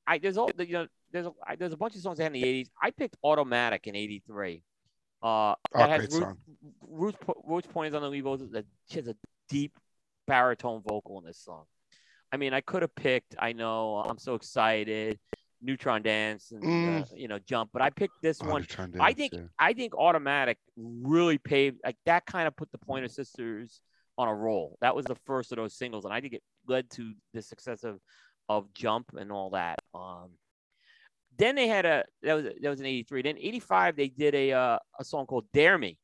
[0.06, 2.44] I there's all you know there's a, I, there's a bunch of songs in the
[2.44, 2.68] '80s.
[2.82, 4.62] I picked Automatic in '83.
[5.24, 6.38] Uh, Oh, has great Ruth, song.
[6.88, 8.52] Ruth, Po- Ruth Pointers on the lead vocals.
[8.52, 9.16] That she has a
[9.50, 9.78] deep
[10.28, 11.64] baritone vocal in this song.
[12.32, 13.36] I mean, I could have picked.
[13.40, 15.20] I know I'm so excited.
[15.66, 17.02] Neutron Dance and Mm.
[17.02, 18.64] uh, you know Jump, but I picked this Oh, one.
[18.64, 19.48] to I think yeah.
[19.60, 23.82] I think Automatic really paved like that kind of put the Pointer Sisters
[24.18, 24.78] on a roll.
[24.82, 27.84] That was the first of those singles, and I think it led to the success
[27.84, 28.00] of
[28.48, 29.80] of Jump and all that.
[29.94, 30.32] Um,
[31.38, 33.22] then they had a that was that was in '83.
[33.24, 35.98] Then '85 they did a uh, a song called Dare Me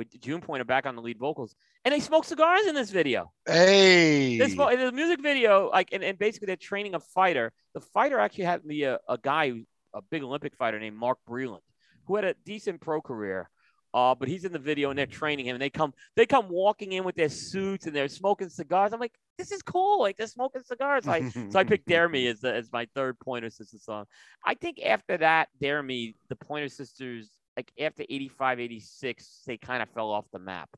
[0.00, 1.54] with June Pointer back on the lead vocals,
[1.84, 3.30] and they smoke cigars in this video.
[3.46, 4.38] Hey.
[4.38, 7.52] This the music video, like, and, and basically they're training a fighter.
[7.74, 9.52] The fighter actually had be a, a guy,
[9.94, 11.60] a big Olympic fighter named Mark Breland,
[12.06, 13.50] who had a decent pro career.
[13.92, 15.56] Uh, but he's in the video and they're training him.
[15.56, 18.92] And they come, they come walking in with their suits and they're smoking cigars.
[18.92, 20.00] I'm like, this is cool.
[20.00, 21.06] Like they're smoking cigars.
[21.06, 24.04] Like, so I picked Dare Me as, the, as my third Pointer Sisters song.
[24.46, 27.30] I think after that, Dare Me, the Pointer Sisters,
[27.60, 30.70] like after 85, 86, they kind of fell off the map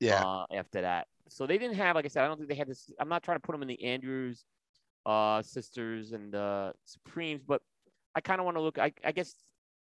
[0.00, 0.24] Yeah.
[0.24, 1.06] uh, after that.
[1.28, 2.90] So they didn't have, like I said, I don't think they had this.
[3.00, 4.44] I'm not trying to put them in the Andrews
[5.06, 7.62] uh, sisters and uh, Supremes, but
[8.14, 8.78] I kind of want to look.
[8.78, 9.34] I, I guess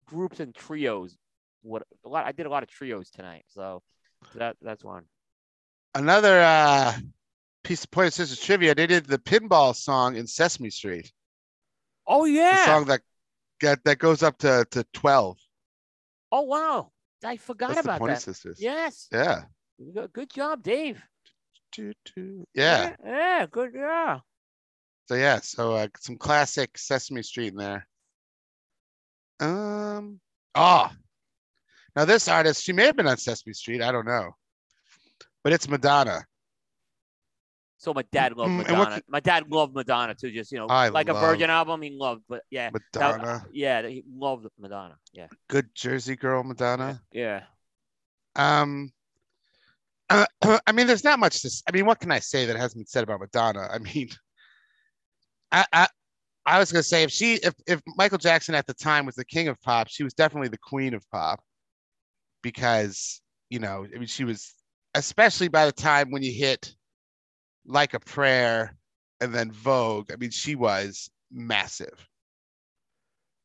[0.05, 1.17] groups and trios.
[1.61, 2.25] What a lot.
[2.25, 3.81] I did a lot of trios tonight, so,
[4.35, 5.03] that that's one.
[5.95, 6.93] Another uh,
[7.63, 8.75] piece of Pointer Sisters trivia.
[8.75, 11.11] They did the pinball song in Sesame Street.
[12.07, 12.65] Oh The yeah.
[12.65, 13.01] song that
[13.61, 15.37] that, that goes up to, to 12.
[16.35, 16.91] Oh wow.
[17.23, 18.21] I forgot That's the about Pointer that.
[18.21, 18.57] Sisters.
[18.61, 19.07] Yes.
[19.11, 19.43] Yeah.
[20.13, 21.01] Good- job, Dave.
[21.77, 21.95] Yeah.
[22.53, 22.95] Yeah.
[23.03, 23.71] yeah, Good.
[23.75, 24.19] Yeah.
[25.07, 27.87] So yeah, so uh, some classic Sesame Street in there.
[29.39, 30.19] Um.
[30.55, 30.89] Oh.
[31.95, 33.81] Now this artist, she may have been on Sesame Street.
[33.81, 34.31] I don't know,
[35.43, 36.25] but it's Madonna.
[37.85, 39.01] So my dad loved Mm, what Madonna.
[39.07, 40.31] My dad loved Madonna too.
[40.31, 42.23] Just you know, I like a Virgin album, he loved.
[42.27, 44.95] But yeah, that- Madonna, yeah, he loved Madonna.
[45.13, 45.27] Yeah.
[45.49, 46.99] good Jersey girl, Madonna.
[47.11, 47.43] Yeah.
[48.35, 48.91] Um.
[50.09, 50.25] I
[50.73, 51.63] mean, there's not much to.
[51.69, 53.69] I mean, what can I say that hasn't been said about Madonna?
[53.71, 54.09] I mean,
[55.51, 55.87] I, I,
[56.47, 59.25] I was gonna say if she, if if Michael Jackson at the time was the
[59.25, 61.39] king of pop, she was definitely the queen of pop,
[62.41, 63.21] because
[63.51, 64.55] you know, I mean, she was,
[64.95, 66.73] especially by the time when you hit,
[67.65, 68.75] like a prayer,
[69.21, 70.11] and then Vogue.
[70.11, 72.07] I mean, she was massive.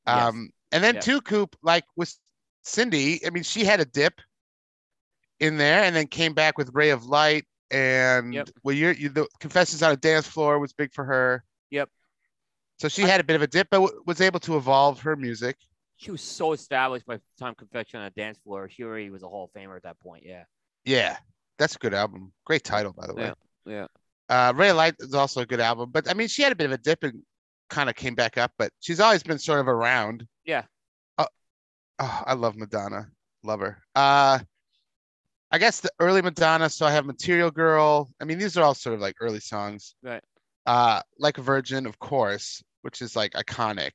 [0.07, 0.29] Yes.
[0.29, 1.01] Um, and then Yeah.
[1.01, 2.15] two Coop, like with
[2.65, 4.21] Cyndi, I mean, she had a dip
[5.39, 8.51] in there and then came back with Ray of Light and Yep.
[8.63, 11.45] well, you're, you the Confessions on a Dance Floor was big for her.
[11.71, 11.89] Yep.
[12.79, 15.15] So she had a bit of a dip, but w- was able to evolve her
[15.17, 15.57] music.
[15.97, 18.69] She was so established by the time Confession on a Dance Floor.
[18.71, 20.25] She already was a Hall of Famer at that point.
[20.25, 20.45] Yeah.
[20.85, 21.19] Yeah,
[21.59, 22.33] that's a good album.
[22.45, 23.23] Great title, by the way.
[23.25, 23.35] yeah,
[23.67, 23.87] Yeah.
[24.31, 26.57] Uh, Ray of Light is also a good album, but I mean, she had a
[26.57, 27.23] bit of a dip and
[27.69, 30.25] kind of came back up, but she's always been sort of around.
[30.45, 30.63] Yeah.
[31.19, 31.27] Oh,
[31.99, 33.09] oh, I love Madonna.
[33.43, 33.79] Love her.
[33.97, 34.39] Uh,
[35.51, 36.71] I guess the early Madonna.
[36.71, 38.09] So I have Material Girl.
[38.21, 39.97] I mean, these are all sort of like early songs.
[40.01, 40.23] Right.
[40.65, 43.93] Uh, like a Virgin, of course, which is like iconic.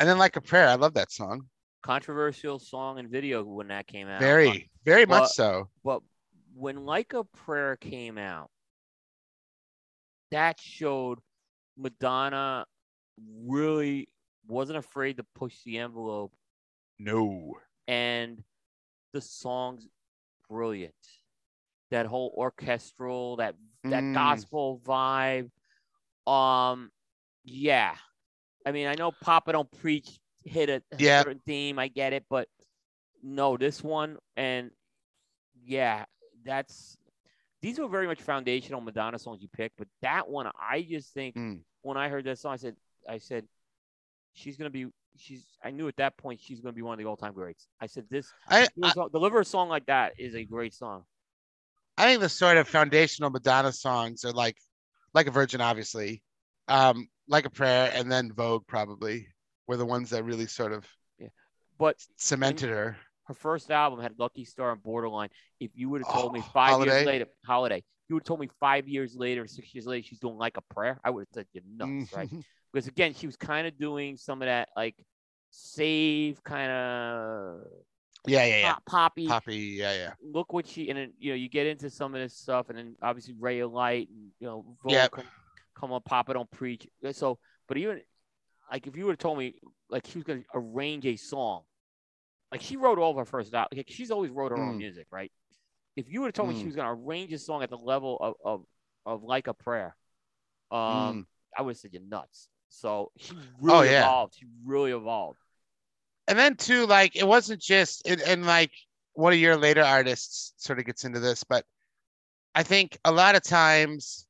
[0.00, 0.68] And then like a prayer.
[0.68, 1.46] I love that song.
[1.82, 4.20] Controversial song and video when that came out.
[4.20, 5.68] Very, very much so.
[5.84, 6.02] But
[6.58, 8.50] when Like a Prayer came out,
[10.30, 11.20] that showed
[11.76, 12.66] Madonna
[13.46, 14.08] really
[14.46, 16.32] wasn't afraid to push the envelope
[16.98, 17.54] No.
[17.86, 18.42] and
[19.12, 19.88] the song's
[20.48, 20.94] brilliant.
[21.90, 23.54] That whole orchestral, that
[23.84, 24.14] that Mm.
[24.14, 25.50] gospel vibe.
[26.26, 26.90] Um,
[27.44, 27.96] yeah.
[28.66, 31.22] I mean, I know Papa don't preach hit a, Yeah.
[31.22, 31.78] certain theme.
[31.78, 32.48] I get it, but
[33.22, 34.70] no, this one and
[35.64, 36.04] yeah,
[36.44, 36.96] that's
[37.60, 41.34] these were very much foundational Madonna songs you picked, but that one I just think
[41.34, 41.60] Mm.
[41.82, 42.76] when I heard that song, I said,
[43.08, 43.46] I said,
[44.32, 44.86] she's gonna be.
[45.16, 45.44] She's.
[45.64, 47.66] I knew at that point she's gonna be one of the all-time greats.
[47.80, 50.72] I said, this I, deliver a song- deliver a song like that is a great
[50.74, 51.04] song.
[51.96, 54.56] I think the sort of foundational Madonna songs are like,
[55.14, 56.22] like a Virgin, obviously,
[56.68, 59.26] um, like a prayer, and then Vogue probably
[59.66, 60.86] were the ones that really sort of
[61.18, 61.28] yeah,
[61.76, 62.96] But cemented her.
[63.28, 65.28] Her first album had Lucky Star and Borderline.
[65.60, 66.96] If you would have told me five Holiday?
[66.96, 70.18] years later, Holiday, you would have told me five years later, six years later, she's
[70.18, 72.28] doing like a prayer, I would have said you're nuts, right?
[72.30, 72.42] Mhm.
[72.72, 74.94] Because again, she was kind of doing some of that like
[75.50, 77.60] save kind of
[78.26, 78.72] Yeah, yeah, yeah.
[78.74, 79.26] pop- poppy.
[79.26, 80.12] Poppy, yeah, yeah.
[80.22, 82.76] Look what she and then you know you get into some of this stuff, and
[82.78, 85.12] then obviously Ray of Light and you know Yep.
[85.12, 85.24] come,
[85.74, 86.86] come on, Papa don't preach.
[87.12, 88.00] So, but even
[88.70, 89.54] like if you would have told me
[89.88, 91.62] like she was going to arrange a song,
[92.52, 93.68] like she wrote all of her first out.
[93.74, 94.78] Like she's always wrote her own Mm.
[94.78, 95.30] music, right?
[95.96, 96.60] If you would have told me Mm.
[96.60, 98.64] she was going to arrange a song at the level of of,
[99.06, 99.96] of like a prayer,
[100.70, 101.26] um, Mm.
[101.56, 102.48] I would have said you're nuts.
[102.68, 104.00] So she really Oh, yeah.
[104.00, 104.34] evolved.
[104.36, 105.38] She really evolved.
[106.28, 108.70] and then too like it wasn't just and, and like
[109.14, 111.64] one of your later artists sort of gets into this but
[112.54, 114.26] i think a lot of times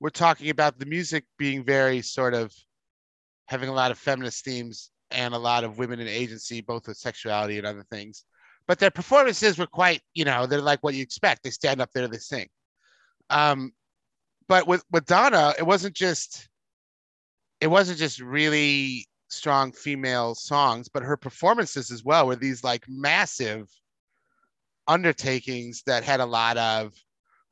[0.00, 2.50] we're talking about the music being very sort of
[3.46, 6.96] having a lot of feminist themes and a lot of women in agency both with
[6.96, 8.24] sexuality and other things
[8.66, 11.90] but their performances were quite you know they're like what you expect they stand up
[11.92, 12.48] there they sing
[13.30, 13.72] um
[14.48, 16.48] but with with donna it wasn't just
[17.60, 22.84] it wasn't just really strong female songs, but her performances as well were these like
[22.88, 23.68] massive
[24.86, 26.92] undertakings that had a lot of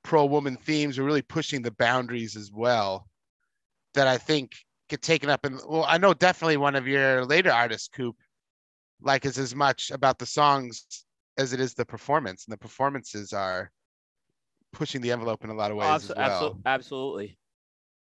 [0.03, 3.09] pro woman themes, were really pushing the boundaries as well.
[3.95, 4.53] That I think
[4.89, 5.59] get taken up in.
[5.67, 8.17] Well, I know definitely one of your later artists, Coop,
[9.01, 11.05] like is as much about the songs
[11.37, 13.71] as it is the performance, and the performances are
[14.73, 16.51] pushing the envelope in a lot of ways Abso- as well.
[16.51, 17.39] abso- absolutely.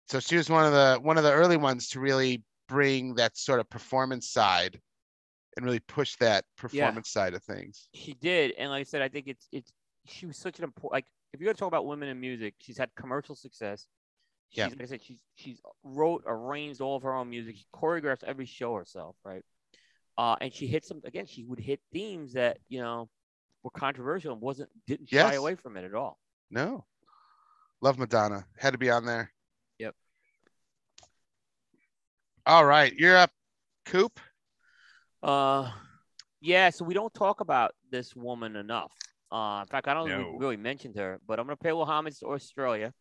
[0.07, 3.37] So she was one of the one of the early ones to really bring that
[3.37, 4.79] sort of performance side
[5.55, 7.89] and really push that performance side of things.
[7.93, 9.71] She did, and like I said, I think it's it's
[10.05, 10.93] she was such an important.
[10.93, 13.87] Like if you're gonna talk about women in music, she's had commercial success.
[14.49, 14.67] She's, Yeah.
[14.67, 17.55] like I said, she's she's wrote, arranged all of her own music.
[17.57, 19.43] She choreographs every show herself, right?
[20.17, 21.25] Uh, and she hit some again.
[21.25, 23.09] She would hit themes that you know
[23.63, 25.35] were controversial and wasn't didn't shy Yes.
[25.35, 26.19] away from it at all.
[26.49, 26.85] No.
[27.81, 28.45] Love Madonna.
[28.57, 29.31] Had to be on there.
[29.79, 29.95] Yep.
[32.45, 32.93] All right.
[32.93, 33.31] You're up,
[33.85, 34.19] Coop.
[35.21, 35.71] Uh,
[36.41, 36.69] yeah.
[36.69, 38.93] So we don't talk about this woman enough.
[39.31, 40.31] Uh, in fact, I don't think No.
[40.33, 42.93] we really mentioned her, but I'm gonna pay a little homage to Australia.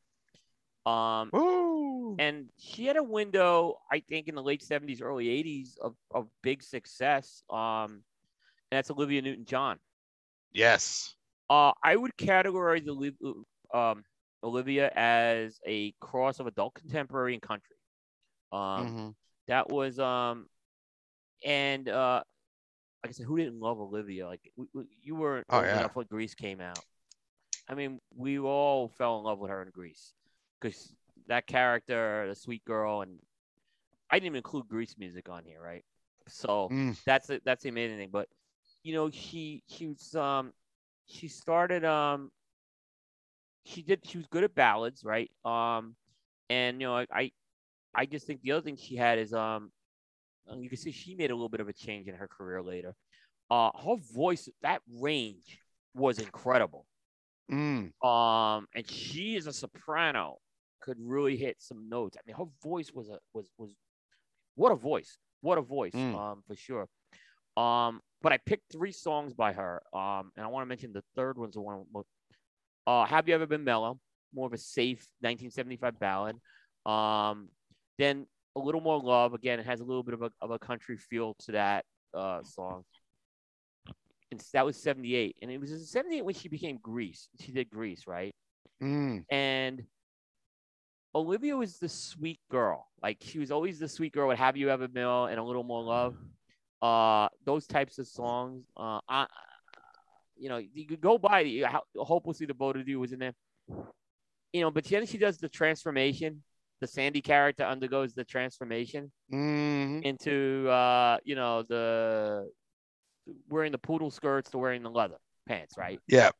[0.87, 2.17] Um, Woo.
[2.19, 6.29] and she had a window, I think, in the late '70s, early '80s of, of
[6.43, 7.43] big success.
[7.51, 8.03] Um,
[8.71, 9.79] and that's Olivia Newton-John.
[10.53, 11.15] Yes.
[11.51, 12.87] Uh, I would categorize
[13.73, 14.05] um,
[14.43, 17.77] Olivia as a cross of adult contemporary and country.
[18.53, 19.15] Um, Mhm.
[19.49, 20.47] that was um,
[21.45, 22.23] and uh,
[23.03, 24.27] like I said, who didn't love Olivia?
[24.27, 25.81] Like we, we, you were Oh, yeah.
[25.81, 26.83] enough when Grease came out.
[27.69, 30.15] I mean, we all fell in love with her in Grease
[30.65, 30.95] because
[31.29, 33.19] that character, the sweet girl, and
[34.11, 35.85] I didn't even include Grease music on here, right?
[36.29, 36.97] So Mm.
[37.05, 38.09] that's the, that's the amazing thing.
[38.11, 38.29] But
[38.83, 40.53] you know, she she was um
[41.07, 42.31] she started um
[43.65, 45.31] she did she was good at ballads, right?
[45.45, 45.97] Um,
[46.49, 47.33] and you know, I I,
[47.95, 49.71] I just think the other thing she had is um
[50.51, 52.63] uh, you can see she made a little bit of a change in her career
[52.63, 52.95] later.
[53.51, 55.61] Uh, her voice, that range
[55.95, 56.87] was incredible.
[57.51, 57.93] Mm.
[58.05, 60.39] Um, and she is a soprano,
[60.85, 62.17] could really hit some notes.
[62.19, 63.75] I mean, her voice was a was was
[64.55, 66.15] what a voice, what a voice, Mm.
[66.15, 66.87] um, for sure.
[67.57, 69.83] Um, but I picked three songs by her.
[69.95, 71.85] Um, and I want to mention the third one's the one.
[72.87, 73.99] Uh, Have you ever been mellow?
[74.35, 76.37] More of a safe 1975 ballad.
[76.85, 77.49] Um,
[77.99, 79.33] then a little more love.
[79.35, 82.43] Again, it has a little bit of a of a country feel to that uh
[82.43, 82.85] song.
[84.31, 85.37] And that was 78.
[85.43, 87.29] And it was in 78 when she became Grease.
[87.41, 88.35] She did Grease, right?
[88.83, 89.25] Mm.
[89.31, 89.83] And
[91.15, 92.89] Olivia was the sweet girl.
[93.03, 95.63] Like she was always the sweet girl with Have You Ever Been and a little
[95.63, 96.17] more love.
[96.83, 98.65] Uh, those types of songs.
[98.77, 99.27] Uh, I,
[100.37, 103.35] you know, you could go by the how, hopelessly devoted to you was in there.
[104.53, 106.43] You know, but then she does the transformation.
[106.81, 110.03] The Sandy character undergoes the transformation Mm.
[110.03, 112.51] into uh, you know, the
[113.49, 115.17] wearing the poodle skirts to wearing the leather
[115.47, 115.99] pants, right?
[116.07, 116.31] Yeah.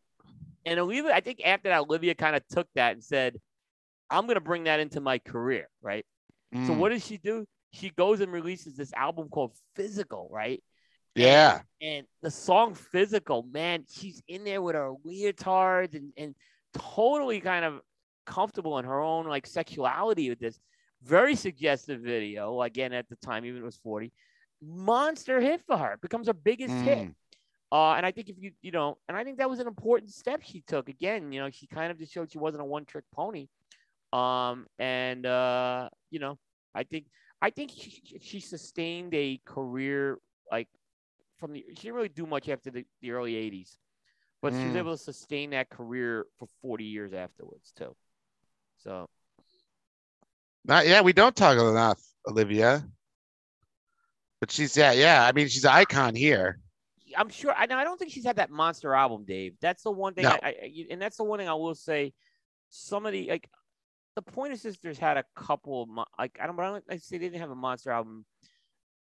[0.67, 3.41] And Olivia, I think after that, Olivia kind of took that and said,
[4.15, 6.07] I'm going to bring that into my career, right?
[6.53, 6.77] So Mm.
[6.77, 7.47] what does she do?
[7.73, 10.63] She goes and releases this album called Physical, right?
[11.17, 11.63] Yeah.
[11.81, 16.35] And the song Physical, man, she's in there with her leotards and, and
[16.73, 17.81] totally kind of
[18.27, 20.59] comfortable in her own like sexuality with this
[21.03, 22.63] very suggestive video.
[22.63, 24.13] Again, at the time, even it was 40,
[24.63, 25.99] monster hit for her.
[26.01, 26.99] Becomes her biggest hit.
[26.99, 27.15] Mm.
[27.73, 30.13] Uh, and I think if you, you know, and I think that was an important
[30.13, 30.89] step she took.
[30.89, 33.49] Again, you know, she kind of just showed she wasn't a one trick pony.
[34.15, 36.39] Um, and, uh, you know,
[36.75, 37.07] I think,
[37.43, 40.19] I think she, she sustained a career
[40.51, 40.69] like
[41.39, 43.77] from the, she didn't really do much after the, the early 80s,
[44.41, 44.79] but she was Mm.
[44.79, 47.97] able to sustain that career for 40 years afterwards, too.
[48.79, 49.09] So,
[50.65, 52.87] Not yeah, we don't talk enough, Olivia.
[54.41, 55.27] But she's yeah, yeah.
[55.27, 56.61] I mean, she's an icon here.
[57.17, 57.53] I'm sure.
[57.53, 59.55] I, I don't think she's had that monster album, Dave.
[59.61, 60.25] That's the one thing.
[60.25, 60.39] No.
[60.43, 62.13] I, I, and that's the one thing I will say.
[62.69, 63.49] Some of the like,
[64.17, 66.59] the Pointer Sisters had a couple of mo- like I don't.
[66.59, 66.85] I don't.
[66.89, 68.25] I say they didn't have a monster album,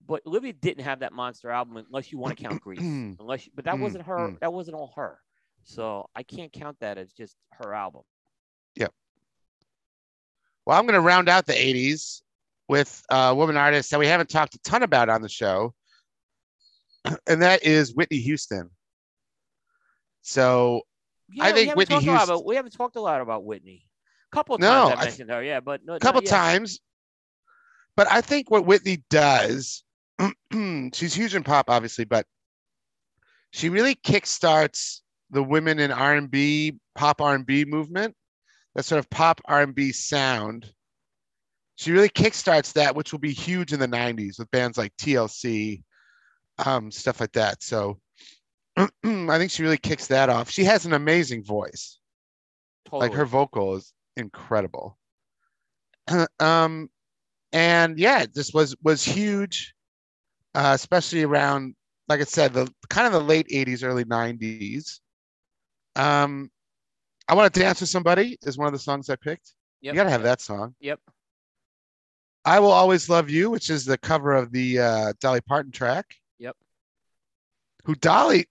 [0.08, 2.80] but Olivia didn't have that monster album unless you want to count Grease.
[3.20, 4.30] unless, you, but that Mm, wasn't her.
[4.30, 4.40] mm.
[4.40, 5.20] That wasn't all her.
[5.64, 8.02] So I can't count that as just her album.
[8.76, 8.94] Yep.
[10.66, 12.22] Well, I'm going to round out the 80s
[12.68, 15.74] with a woman artist that we haven't talked a ton about on the show,
[17.28, 18.70] and that is Whitney Houston.
[20.22, 20.82] So
[21.30, 23.44] Yeah, I think Whitney talked a lot Houston- about- we haven't talked a lot about
[23.44, 23.86] Whitney.
[24.32, 25.44] A couple of No, times I I mentioned her.
[25.44, 26.80] Yeah, but no, a couple times,
[27.98, 29.84] but I think what Whitney does,
[30.94, 32.26] she's huge in pop, obviously, but
[33.52, 38.16] she really kickstarts the women in R&B, pop R&B movement,
[38.76, 40.72] that sort of pop R&B sound.
[41.76, 45.84] She really kickstarts that, which will be huge in the 90s with bands like TLC,
[46.66, 47.64] um, stuff like that.
[47.64, 48.00] So
[48.78, 50.50] I think she really kicks that off.
[50.50, 52.00] She has an amazing voice.
[52.86, 53.10] Totally.
[53.10, 54.98] Like her vocal is incredible.
[56.40, 56.90] um,
[57.54, 59.74] and yeah, this was was huge,
[60.56, 61.76] uh, especially around,
[62.08, 65.00] like I said, the kind of the late '80s, early '90s.
[65.96, 66.50] Um,
[67.28, 69.54] I want to dance with somebody is one of the songs I picked.
[69.82, 69.94] Yep.
[69.94, 70.76] You gotta have that song.
[70.80, 71.00] Yep.
[72.44, 76.06] I will always love you, which is the cover of the uh, Dolly Parton track.
[76.40, 76.56] Yep.
[77.86, 78.48] Who Dolly,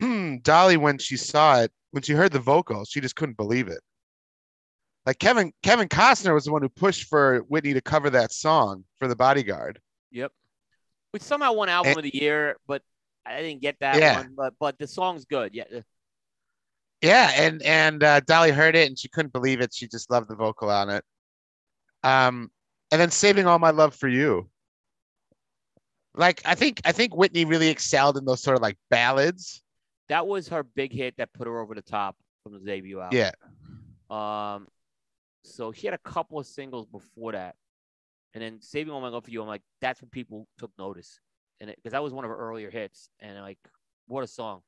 [0.42, 3.80] Dolly, when she saw it, when she heard the vocals, she just couldn't believe it.
[5.06, 8.84] Like Kevin, Kevin Costner was the one who pushed for Whitney to cover that song
[8.98, 9.80] for The Bodyguard.
[10.10, 10.32] Yep.
[11.12, 12.82] Which somehow won album And- of the year, but
[13.24, 14.18] I didn't get that Yeah.
[14.20, 14.34] one.
[14.36, 15.54] But but the song's good.
[15.54, 15.64] Yeah.
[17.02, 19.72] Yeah, and and uh, Dolly heard it and she couldn't believe it.
[19.74, 21.04] She just loved the vocal on it.
[22.02, 22.50] Um,
[22.90, 24.48] and then saving all my love for you.
[26.14, 29.62] Like I think I think Whitney really excelled in those sort of like ballads.
[30.08, 33.18] That was her big hit that put her over the top from the debut album.
[33.18, 33.32] Yeah,
[34.08, 34.68] Um,
[35.46, 37.56] so she had a couple of singles before that,
[38.34, 41.20] and then "Saving All My Love for You." I'm like, that's when people took notice,
[41.60, 43.58] and because that was one of her earlier hits, and like,
[44.06, 44.62] what a song!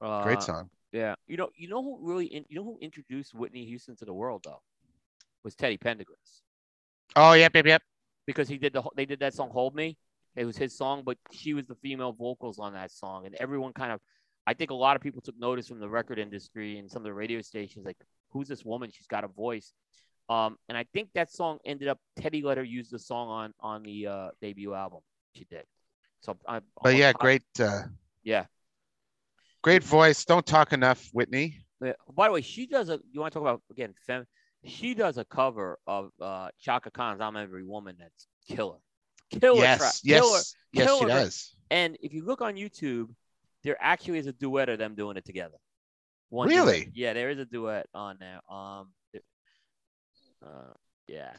[0.00, 0.70] Uh, great song.
[0.92, 4.04] Yeah, you know, you know who really, in, you know who introduced Whitney Houston to
[4.04, 4.62] the world though,
[5.44, 6.42] was Teddy Pendergrass
[7.14, 7.82] Oh yep, yep, yep.
[8.26, 9.96] because he did the they did that song "Hold Me."
[10.34, 13.72] It was his song, but she was the female vocals on that song, and everyone
[13.72, 14.00] kind of,
[14.46, 17.04] I think a lot of people took notice from the record industry and some of
[17.04, 17.96] the radio stations, like,
[18.30, 18.90] who's this woman?
[18.92, 19.72] She's got a voice.
[20.28, 23.54] Um, and I think that song ended up Teddy let her use the song on
[23.60, 25.00] on the uh, debut album.
[25.34, 25.64] She did.
[26.20, 27.82] So, I, But yeah, great, uh,
[28.24, 28.46] Yeah.
[29.62, 30.24] great voice.
[30.24, 31.58] Don't talk enough, Whitney.
[31.80, 31.92] Yeah.
[32.12, 32.98] By the way, she does a.
[33.12, 33.94] You want to talk about again?
[34.06, 34.26] Fem,
[34.64, 38.78] she does a cover of uh, Chaka Khan's "I'm Every Woman." That's killer,
[39.30, 40.40] killer yes, track, yes, killer.
[40.72, 41.54] yes, she does.
[41.70, 43.08] And if you look on YouTube,
[43.66, 45.56] there actually is a duet of them doing it together.
[46.30, 46.84] One Really?
[46.84, 46.92] duet.
[46.94, 48.40] Yeah, there is a duet on there.
[48.48, 48.92] Um,
[50.44, 50.72] uh,
[51.08, 51.32] yeah,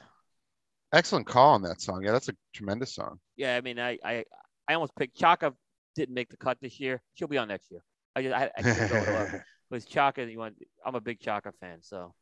[0.94, 2.04] Excellent call on that song.
[2.04, 3.20] Yeah, that's a tremendous song.
[3.38, 3.56] yeah.
[3.58, 4.24] I mean, I, I,
[4.68, 5.54] I almost picked Chaka.
[5.96, 7.02] Didn't make the cut this year.
[7.16, 7.82] She'll be on next year.
[8.16, 9.42] I just, I, I couldn't go with.
[9.70, 10.56] But Chaka, you want?
[10.86, 12.14] I'm a big Chaka fan, so,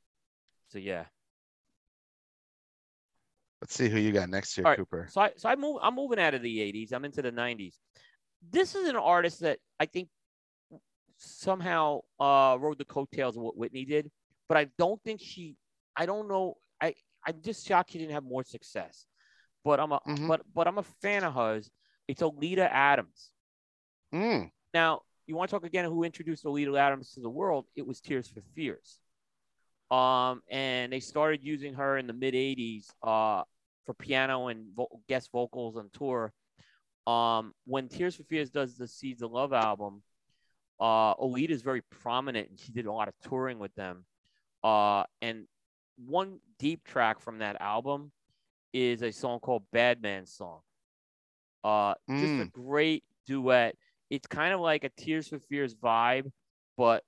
[0.70, 1.06] so yeah.
[3.62, 4.80] Let's see who you got next year, All right.
[4.80, 5.08] Cooper.
[5.12, 6.92] So I so I move I'm moving out of the 80s.
[6.92, 7.76] I'm into the 90s.
[8.52, 10.10] This is an artist that I think
[11.18, 14.12] somehow uh rode the coattails of what Whitney did,
[14.48, 15.56] but I don't think she
[15.96, 16.56] I don't know.
[16.82, 16.94] I
[17.26, 19.06] I'm just shocked she didn't have more success.
[19.64, 20.28] But I'm a Mhm.
[20.28, 21.70] but but I'm a fan of hers.
[22.08, 23.32] It's Oleta Adams.
[24.14, 27.66] Mm, Now, you want to talk again who introduced Oleta Adams to the world?
[27.76, 29.00] It was Tears for Fears.
[29.90, 33.44] Um, and they started using her in the mid 80s uh,
[33.86, 36.32] for piano and vo- guest vocals on tour.
[37.08, 40.02] Um, when Tears for Fears does the Seeds of Love album,
[40.80, 44.06] uh, Oleta is very prominent and she did a lot of touring with them.
[44.64, 45.48] Uh, and
[45.98, 48.12] one deep track from that album
[48.74, 50.60] is a song called Bad Man Song.
[51.64, 52.52] Uh, just a Mm.
[52.52, 53.76] great duet.
[54.10, 56.32] It's kind of like a Tears for Fears vibe,
[56.78, 57.04] but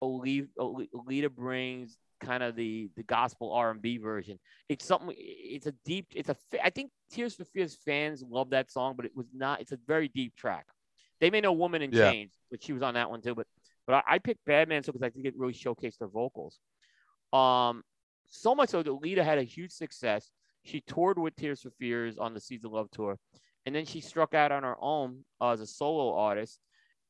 [0.00, 4.38] Oli- Oli- Olita brings kind of the the gospel R and B version.
[4.68, 5.14] It's something.
[5.18, 6.06] It's a deep.
[6.14, 6.36] It's a.
[6.62, 9.60] I think Tears for Fears fans love that song, but it was not.
[9.60, 10.66] It's a very deep track.
[11.20, 12.10] They may know "Woman in Yeah.
[12.10, 13.34] Chains," but she was on that one too.
[13.34, 13.46] But
[13.86, 16.58] but I, I picked Bad Man so because I think it really showcased her vocals.
[17.32, 17.82] Um,
[18.28, 20.30] so much so that Lita had a huge success.
[20.64, 23.18] She toured with Tears for Fears on the Seeds of Love tour,
[23.66, 26.58] and then she struck out on her own uh, as a solo artist.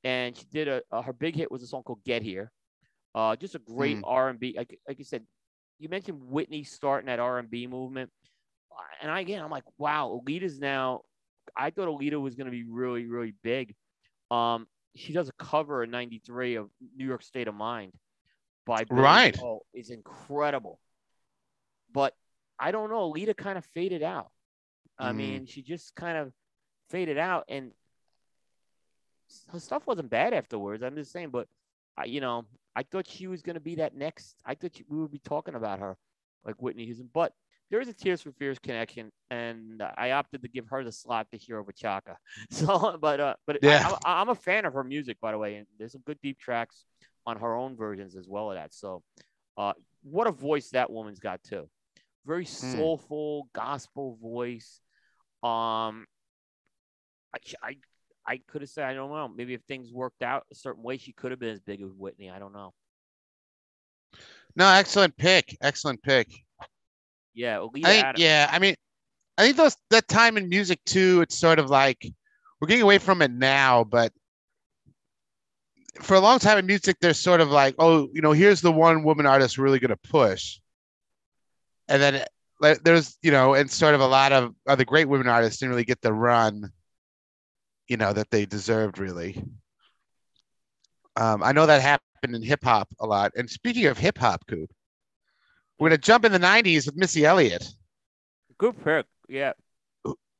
[0.04, 2.50] And she did a, uh, her big hit was a song called "Get Here,"
[3.14, 4.02] uh, just a great Mm.
[4.04, 4.54] R and B.
[4.56, 5.26] Like like you said,
[5.78, 8.10] you mentioned Whitney starting that R and B movement,
[9.00, 11.02] and I, again I'm like, wow, Oleta's now.
[11.56, 13.74] I thought Oleta was going to be really really big.
[14.30, 17.92] Um, she does a cover in '93 of New York State of Mind
[18.64, 19.34] by Billy Right.
[19.34, 20.78] Joel is incredible.
[21.92, 22.14] But
[22.58, 23.12] I don't know.
[23.12, 24.30] Alita kind of faded out.
[24.98, 25.16] I Mhm.
[25.16, 26.32] mean, she just kind of
[26.88, 27.72] faded out, and
[29.48, 30.82] her stuff wasn't bad afterwards.
[30.82, 31.48] I'm just saying, but
[31.96, 34.36] I, you know, I thought she was going to be that next.
[34.44, 35.96] I thought she, we would be talking about her,
[36.44, 37.08] like Whitney Houston.
[37.12, 37.32] But
[37.70, 41.26] there is a Tears for Fears connection, and I opted to give her the slot
[41.32, 42.16] this year over Chaka.
[42.50, 43.96] So, but uh, but Yeah.
[44.04, 46.38] I, I'm a fan of her music, by the way, and there's some good deep
[46.38, 46.84] tracks
[47.26, 48.74] on her own versions as well of that.
[48.74, 49.02] So,
[49.56, 49.72] uh,
[50.02, 51.68] what a voice that woman's got too.
[52.26, 54.80] Very soulful gospel voice.
[55.42, 56.06] Um,
[57.34, 57.76] I, I,
[58.26, 59.28] I could have said I don't know.
[59.28, 61.90] Maybe if things worked out a certain way, she could have been as big as
[61.92, 62.30] Whitney.
[62.30, 62.72] I don't know.
[64.54, 65.56] No, excellent pick.
[65.60, 66.28] Excellent pick.
[67.34, 68.20] Yeah, I think, Adams.
[68.20, 68.74] yeah, I mean,
[69.38, 71.22] I think those that time in music too.
[71.22, 72.06] It's sort of like
[72.60, 74.12] we're getting away from it now, but
[76.00, 78.72] for a long time in music, there's sort of like, oh, you know, here's the
[78.72, 80.58] one woman artist really going to push,
[81.88, 82.24] and then
[82.60, 85.70] like, there's, you know, and sort of a lot of other great women artists didn't
[85.70, 86.70] really get the run,
[87.92, 89.44] you know, that they deserved really.
[91.14, 93.32] Um, I know that happened in hip hop a lot.
[93.36, 94.70] And speaking of hip hop, Coop,
[95.78, 97.68] we're gonna jump in the '90s with Missy Elliott.
[98.56, 99.04] Good pick.
[99.28, 99.52] Yeah.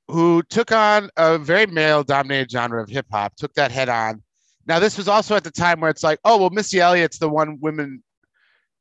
[0.09, 4.23] who took on a very male dominated genre of hip hop, took that head on.
[4.67, 7.29] Now, this was also at the time where it's like, oh, well, Missy Elliott's the
[7.29, 8.03] one women,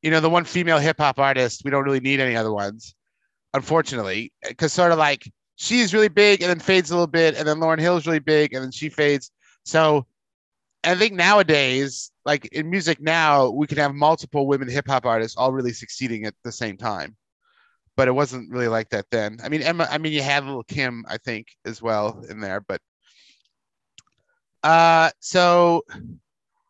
[0.01, 1.63] you know, the one female hip hop artist.
[1.65, 2.95] We don't really need any other ones,
[3.53, 5.29] unfortunately, because sort of like
[5.61, 8.53] she's really big and then fades a little bit, and then Lauryn Hill's really big
[8.53, 9.31] and then she fades.
[9.63, 10.07] So
[10.83, 15.37] I think nowadays, like in music now, we can have multiple women hip hop artists
[15.37, 17.15] all really succeeding at the same time
[17.97, 19.37] but it wasn't really like that then.
[19.43, 22.39] I mean, Emma, I mean, you had a little Kim, I think, as well in
[22.39, 22.81] there, but
[24.63, 25.83] uh, so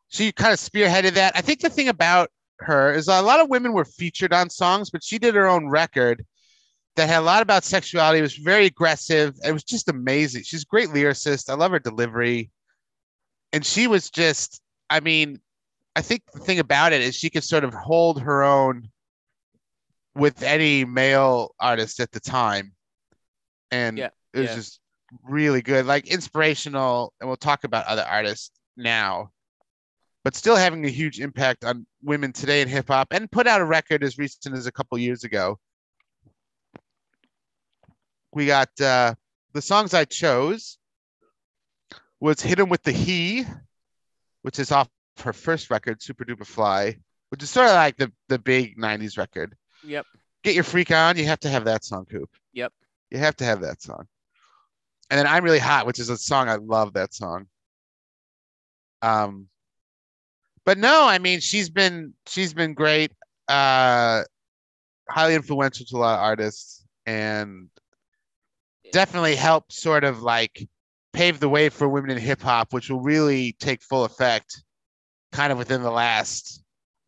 [0.09, 1.33] she kind of spearheaded that.
[1.35, 4.89] I think the thing about her is a lot of women were featured on songs,
[4.89, 6.25] but she did her own record
[6.95, 8.19] that had a lot about sexuality.
[8.19, 9.35] It was very aggressive.
[9.45, 10.43] It was just amazing.
[10.43, 11.49] She's a great lyricist.
[11.49, 12.51] I love her delivery.
[13.53, 15.39] And she was just, I mean,
[15.95, 18.89] I think the thing about it is she could sort of hold her own
[20.15, 22.73] with any male artist at the time.
[23.71, 24.55] And Yeah, it was yeah.
[24.55, 24.79] just
[25.23, 27.13] really good, like inspirational.
[27.19, 29.31] And we'll talk about other artists now,
[30.23, 33.61] but still having a huge impact on women today in hip hop and put out
[33.61, 35.57] a record as recent as a couple years ago.
[38.33, 39.15] We got uh,
[39.53, 40.77] the songs I chose
[42.19, 43.45] was Hit 'Em Wit Da Hee,
[44.43, 44.89] which is off
[45.23, 46.97] her first record, Supa Dupa Fly,
[47.29, 49.55] which is sort of like the, the big 90s record.
[49.83, 50.05] Yep.
[50.43, 52.29] Get Your Freak On, you have to have that song, Coop.
[52.53, 52.73] Yep.
[53.09, 54.07] You have to have that song.
[55.09, 57.47] And then I'm Really Hot, which is a song I love that song.
[59.01, 59.47] Um
[60.63, 63.11] but no, I mean she's been she's been great.
[63.47, 64.23] Uh
[65.09, 67.69] highly influential to a lot of artists and
[68.91, 70.67] definitely helped sort of like
[71.13, 74.63] pave the way for women in hip hop, which will really take full effect
[75.31, 76.63] kind of within the last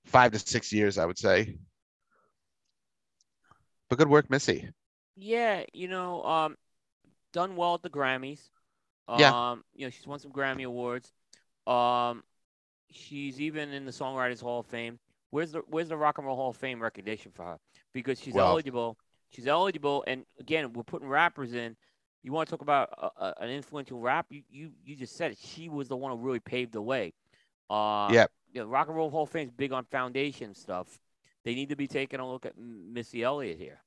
[0.05, 1.55] five to six years, I would say.
[3.89, 4.69] But good work, Missy.
[5.15, 6.57] Yeah, you know, um,
[7.33, 8.39] done well at the Grammys.
[9.17, 9.51] Yeah.
[9.51, 11.11] Um, you know, she's won some Grammy awards.
[11.67, 12.23] Um,
[12.89, 14.97] she's even in the Songwriters Hall of Fame.
[15.29, 17.57] Where's the Where's the Rock and Roll Hall of Fame recognition for her?
[17.93, 18.97] Because she's Well- eligible.
[19.33, 21.75] She's eligible, and again, we're putting rappers in.
[22.21, 24.27] You want to talk about a, a, an influential rap?
[24.29, 25.37] You, you you just said it.
[25.43, 27.13] She was the one who really paved the way.
[27.69, 28.27] Uh, yeah.
[28.53, 30.99] You know, Rock and Roll Hall of Fame is big on foundation stuff.
[31.43, 33.81] They need to be taking a look at Missy Elliott here.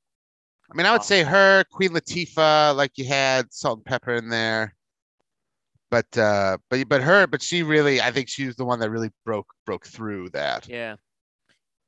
[0.70, 1.04] I mean, I would Oh.
[1.04, 4.74] say her, Queen Latifah, like you had Salt-N-Pepa in there.
[5.88, 8.90] But uh but but her, but she really I think she was the one that
[8.90, 10.68] really broke broke through that.
[10.68, 10.96] Yeah.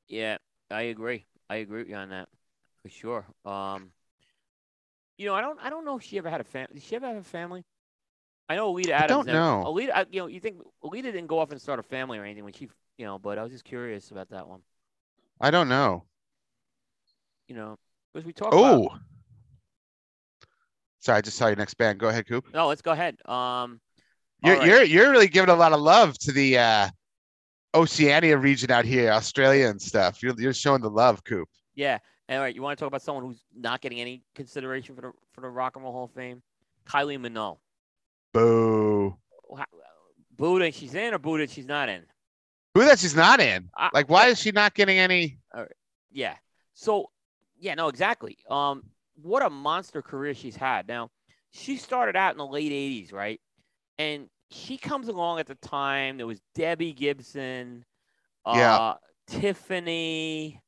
[0.07, 0.39] Yeah,
[0.71, 1.27] I agree.
[1.51, 2.29] I agree with you on that
[2.89, 3.27] for sure.
[3.45, 3.91] Um,
[5.17, 6.75] you know, I don't, I don't know if she ever had a family.
[6.75, 7.65] Did she ever have a family?
[8.49, 9.09] I know Oleta Adams.
[9.11, 9.65] don't never- know.
[9.67, 12.25] Oleta, I- you know, you think Oleta didn't go off and start a family or
[12.25, 14.61] anything when she, you know, but I was just curious about that one.
[15.41, 16.05] I don't know.
[17.49, 17.79] You know,
[18.13, 18.63] because we talk about.
[18.65, 18.89] Oh.
[21.01, 21.99] Sorry, I just saw your next band.
[21.99, 22.47] Go ahead, Coop.
[22.53, 23.17] No, let's go ahead.
[23.27, 23.81] Um,
[24.45, 24.67] You're right.
[24.67, 26.89] you're you're really giving a lot of love to the uh
[27.75, 30.23] Oceania region out here, Australia and stuff.
[30.23, 31.49] You're you're showing the love, Coop.
[31.75, 31.99] yeah.
[32.31, 35.13] All right, you want to talk about someone who's not getting any consideration for the
[35.33, 36.43] for the Rock and Roll Hall of Fame?
[36.87, 37.59] Kylie Minogue.
[38.35, 39.17] Boo.
[39.49, 39.65] Wha-
[40.37, 42.03] Buddha, she's in or Buddha, she's not in.
[42.75, 43.71] Who that she's not in?
[43.77, 45.39] I- Like, why is she not getting any?
[46.13, 46.37] Yeah.
[46.75, 47.11] So,
[47.59, 48.39] yeah, no, exactly.
[48.49, 48.85] Um,
[49.21, 50.87] what a monster career she's had.
[50.87, 51.11] Now,
[51.51, 53.41] she started out in the late '80s, right?
[53.99, 56.19] And she comes along at the time.
[56.19, 57.85] There was Debbie Gibson,
[58.47, 58.95] uh, Yeah.
[59.27, 60.61] Tiffany,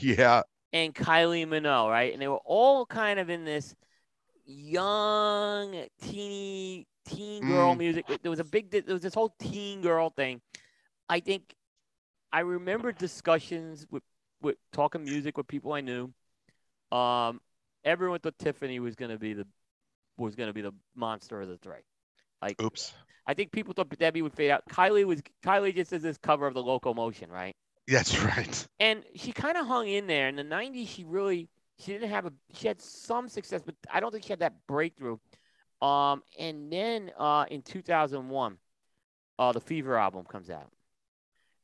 [0.00, 0.42] Yeah.
[0.76, 2.12] And Kylie Minogue, right?
[2.12, 3.74] And they were all kind of in this
[4.44, 7.78] young, teeny, teen girl Mm.
[7.78, 8.06] music.
[8.20, 10.42] There was a big, there was this whole teen girl thing.
[11.08, 11.54] I think
[12.30, 14.02] I remember discussions with,
[14.42, 16.12] with talking music with people I knew.
[16.92, 17.40] Um,
[17.84, 19.46] everyone thought Tiffany was gonna be the
[20.18, 21.84] was gonna be the monster of the three.
[22.42, 22.92] Like Oops.
[23.26, 24.62] I think people thought Debbie would fade out.
[24.68, 27.56] Kylie was Kylie just as this cover of the Locomotion, right?
[27.88, 28.66] That's right.
[28.80, 30.28] and she kind of hung in there.
[30.28, 31.48] In the 90s she really
[31.78, 34.66] she didn't have a she had some success but i don't think she had that
[34.66, 35.18] breakthrough.
[35.82, 38.58] Um and then uh in 2001
[39.38, 40.70] uh the fever album comes out.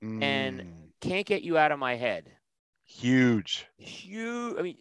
[0.03, 0.67] And- Mm,
[1.01, 2.31] can't get you out of my head.
[2.85, 3.67] Huge.
[3.77, 4.77] huge i mean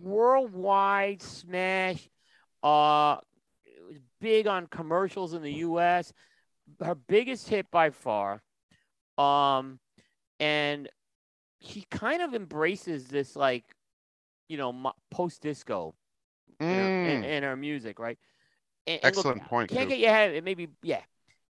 [0.00, 2.08] worldwide smash.
[2.62, 3.16] Uh
[3.64, 6.12] it was big on commercials in the us
[6.84, 8.42] her biggest hit by far
[9.18, 9.79] um
[10.40, 10.88] and
[11.60, 13.64] she kind of embraces this like
[14.48, 15.94] you know post disco
[16.68, 18.18] in, her- in, Mm, in her music right
[18.86, 19.70] and, and look, excellent point.
[19.70, 19.88] can't Coop.
[19.88, 20.32] get your head.
[20.34, 21.02] It maybe yeah,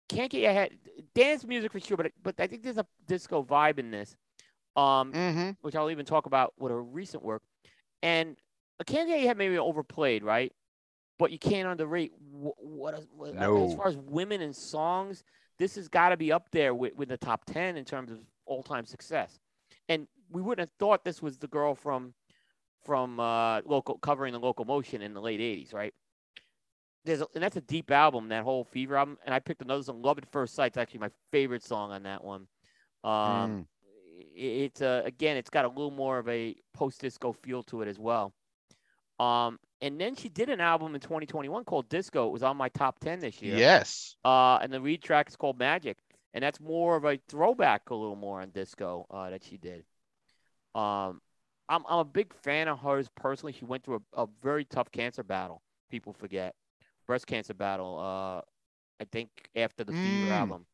[0.10, 0.72] can't get your head.
[1.16, 4.16] Dance music for sure, but but I think there's a disco vibe in this,
[4.76, 7.44] um, hmm which I'll even talk about with her recent work.
[8.04, 8.38] And
[8.80, 10.54] I can't get your head maybe overplayed, right?
[11.18, 15.24] But you can't underrate what, what, what as far as women and songs.
[15.58, 18.20] This has got to be up there with, with the top ten in terms of
[18.46, 19.40] all time success.
[19.88, 22.14] And we wouldn't have thought this was the girl from
[22.84, 25.94] from uh, local covering the locomotion in the late '80s, right?
[27.06, 29.18] there's a, and that's a deep album, that whole Fever album.
[29.26, 32.04] And I picked another song, "Love at First Sight." It's actually my favorite song on
[32.04, 32.48] that one.
[33.04, 33.66] Um, Mm.
[34.36, 37.88] it's uh, again, it's got a little more of a post disco feel to it
[37.88, 38.34] as well.
[39.20, 42.28] Um, and then she did an album in 2021 called Disco.
[42.28, 43.58] It was on my top 10 this year.
[43.58, 44.16] Yes.
[44.24, 45.98] Uh, and the lead track is called Magic,
[46.36, 49.86] and that's more of a throwback, a little more on disco uh, that she did.
[50.76, 51.22] Um,
[51.70, 53.54] I'm I'm a big fan of hers personally.
[53.54, 55.62] She went through a, a very tough cancer battle.
[55.92, 56.56] People forget
[57.08, 57.98] breast cancer battle.
[58.00, 58.42] Uh,
[59.02, 60.32] I think after the Fever Mm.
[60.32, 60.68] album,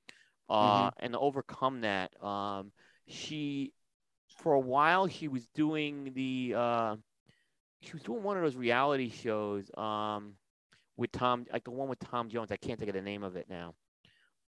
[0.49, 2.71] uh, and to overcome that, um,
[3.07, 3.73] she
[4.37, 6.97] for a while she was doing the uh,
[7.81, 9.71] she was doing one of those reality shows.
[9.77, 10.35] Um,
[10.97, 12.51] with Tom, like the one with Tom Jones.
[12.51, 13.75] I can't think of the name of it now.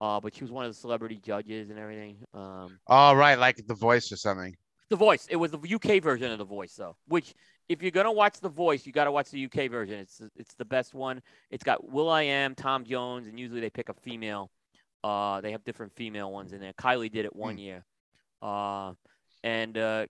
[0.01, 2.17] Uh, but she was one of the celebrity judges and everything.
[2.33, 4.57] Um, All right, like The Voice or something.
[4.89, 5.27] the Voice.
[5.29, 6.97] It was the UK version of The Voice, though.
[7.07, 7.35] Which,
[7.69, 9.99] if you're gonna watch The Voice, you got to watch the UK version.
[9.99, 11.21] It's it's the best one.
[11.51, 14.49] It's got will.i.am, Tom Jones, and usually they pick a female.
[15.03, 16.73] Uh, they have different female ones in there.
[16.73, 17.85] Kylie did it one year,
[18.41, 18.93] uh,
[19.43, 20.07] and uh,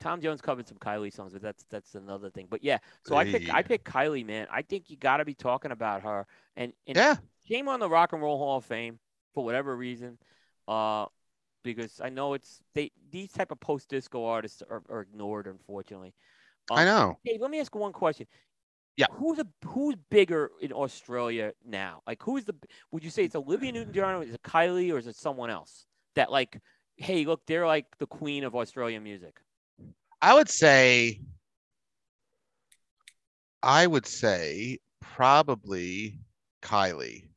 [0.00, 2.46] Tom Jones covered some Kylie songs, but that's that's another thing.
[2.48, 4.46] But yeah, so I pick I pick Kylie, man.
[4.50, 6.24] I think you got to be talking about her,
[6.56, 7.16] and and Yeah.
[7.48, 9.00] shame on the Rock and Roll Hall of Fame
[9.34, 10.18] for whatever reason,
[10.66, 11.06] uh,
[11.64, 16.14] because I know it's they these type of post disco artists are, are ignored, unfortunately.
[16.70, 17.18] I know.
[17.24, 18.26] Dave, let me ask one question.
[18.96, 19.06] Yeah.
[19.12, 22.02] Who's a who's bigger in Australia now?
[22.06, 22.54] Like, who's the?
[22.90, 25.86] Would you say it's Olivia Newton-John, or is it Kylie, or is it someone else
[26.14, 26.60] that like?
[26.96, 29.38] Hey, look, they're like the queen of Australian music.
[30.20, 31.20] I would say,
[33.62, 36.18] I would say probably
[36.60, 37.27] Kylie.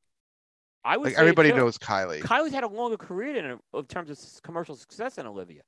[0.83, 2.21] I would Like everybody knows Kylie.
[2.21, 5.61] Kylie's had a longer career than her in terms of commercial success than Olivia.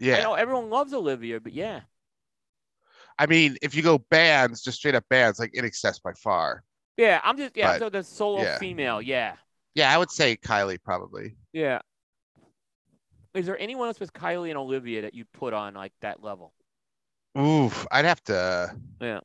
[0.00, 0.22] I Yeah.
[0.22, 1.80] know everyone loves Olivia, but yeah.
[3.18, 6.64] I mean, if you go bands, just straight up bands, like INXS by far.
[6.96, 7.72] Yeah, I'm just yeah.
[7.72, 8.58] But, so the solo yeah.
[8.58, 9.36] female, yeah,
[9.74, 11.36] Yeah, I would say Kylie probably.
[11.52, 11.80] yeah.
[13.34, 16.54] Is there anyone else with Kylie and Olivia that you put on like that level?
[17.36, 18.76] Oof, I'd have to.
[19.00, 19.20] Yeah.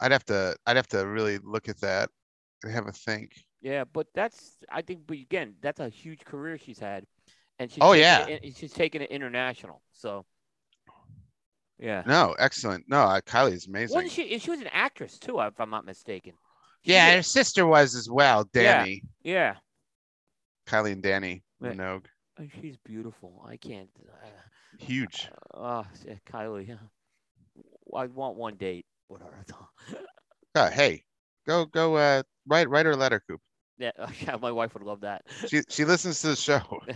[0.00, 0.56] I'd have to.
[0.66, 2.10] I'd have to really look at that
[2.64, 3.32] and have a think.
[3.60, 7.04] Yeah, but that's I think, but again, that's a huge career she's had,
[7.58, 8.26] and she's Oh, yeah.
[8.26, 9.82] it, she's taken it international.
[9.92, 10.24] So,
[11.78, 12.02] yeah.
[12.06, 12.84] No, excellent.
[12.88, 13.94] No, uh, Kylie's amazing.
[13.94, 14.38] Wasn't she?
[14.38, 16.32] She was an actress too, if I'm not mistaken.
[16.82, 18.44] She yeah, did- her sister was as well.
[18.46, 19.56] Dannii, yeah.
[20.66, 21.76] Kylie, and Dannii Right.
[21.76, 22.06] Minogue.
[22.38, 23.44] Oh, She's beautiful.
[23.46, 23.90] I can't.
[24.78, 25.28] Huge.
[25.52, 26.68] Uh, yeah, Kylie.
[26.68, 26.76] Yeah.
[27.94, 29.44] I want one date with her.
[30.56, 31.04] Oh, hey,
[31.46, 31.94] go go.
[31.96, 33.40] Uh, write write her a letter, Coop.
[33.80, 35.22] Yeah, yeah, my wife would love that.
[35.48, 36.62] She she listens to the show.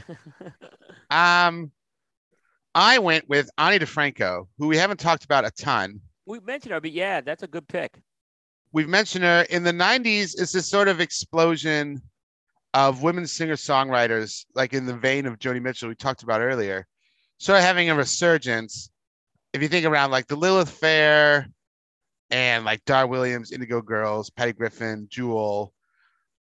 [1.10, 1.70] Um,
[2.74, 6.00] I went with Ani DiFranco, who we haven't talked about a ton.
[6.26, 8.00] we mentioned her, but yeah, that's a good pick.
[8.72, 10.34] We've mentioned her in the '90s.
[10.40, 12.00] It's this sort of explosion
[12.72, 16.86] of women singer-songwriters, like in the vein of Joni Mitchell we talked about earlier,
[17.38, 18.90] sort of having a resurgence.
[19.52, 21.46] If you think around like the Lilith Fair
[22.30, 25.73] and like Dar Williams, Indigo Girls, Patty Griffin, Jewel,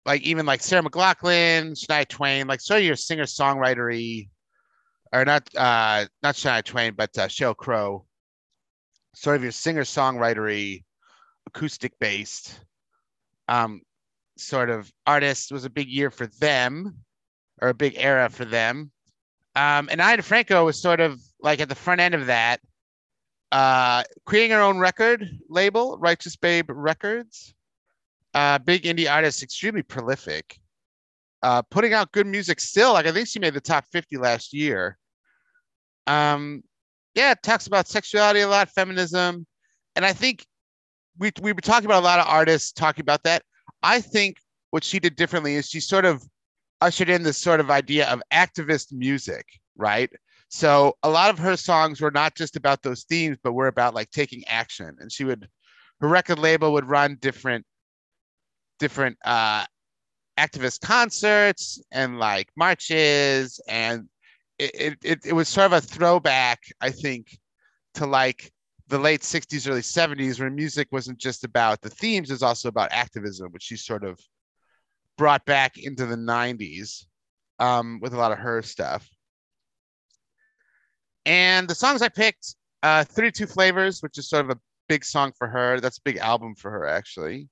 [0.06, 4.28] like even like Sarah McLachlan, Shania Twain, like sort of your singer songwritery,
[5.12, 8.04] or not uh not Shania Twain, but uh, Sheryl Crow,
[9.14, 10.84] sort of your singer songwritery,
[11.46, 12.60] acoustic based,
[13.48, 13.80] um,
[14.36, 16.96] sort of artist was a big year for them,
[17.62, 18.90] or a big era for them.
[19.56, 22.60] Um, and Ani DiFranco was sort of like at the front end of that,
[23.52, 27.54] uh, creating her own record label, Righteous Babe Records.
[28.34, 30.58] Uh, big indie artist, extremely prolific.
[31.42, 32.94] Uh, putting out good music still.
[32.94, 34.98] Like I think she made the top 50 last year.
[36.06, 36.62] Um,
[37.14, 39.46] yeah, talks about sexuality a lot, feminism,
[39.94, 40.44] and I think
[41.18, 43.42] we we were talking about a lot of artists talking about that.
[43.82, 44.38] I think
[44.70, 46.24] what she did differently is she sort of
[46.80, 49.46] ushered in this sort of idea of activist music,
[49.76, 50.10] right?
[50.48, 53.94] So a lot of her songs were not just about those themes, but were about
[53.94, 54.96] like taking action.
[55.00, 55.48] And she would,
[56.00, 57.64] her record label would run different,
[58.78, 59.64] different uh,
[60.38, 64.08] activist concerts and like marches, and
[64.58, 67.38] it, it it was sort of a throwback, I think,
[67.94, 68.52] to like
[68.88, 72.68] the late 60s early 70s where music wasn't just about the themes it was also
[72.68, 74.20] about activism which she sort of
[75.16, 77.06] brought back into the 90s
[77.60, 79.08] um, with a lot of her stuff.
[81.24, 85.32] And the songs i picked uh, 32 flavors which is sort of a big song
[85.38, 85.80] for her.
[85.80, 87.48] That's a big album for her actually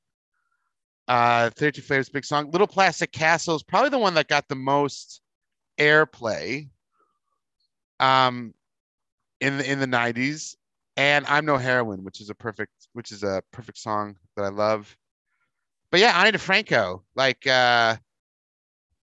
[1.12, 5.20] uh, 32 flavors big song little plastic castles probably the one that got the most
[5.78, 6.68] airplay
[8.00, 8.54] um,
[9.40, 10.56] in the in the 90s
[10.96, 14.48] and I'm No Heroine, which is a perfect, which is a perfect song that I
[14.48, 14.94] love.
[15.90, 17.96] But yeah, Ani DiFranco, like uh,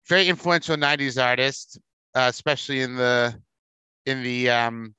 [0.09, 1.79] very influential '90s artist,
[2.15, 3.41] uh, especially in the
[4.05, 4.95] in the um,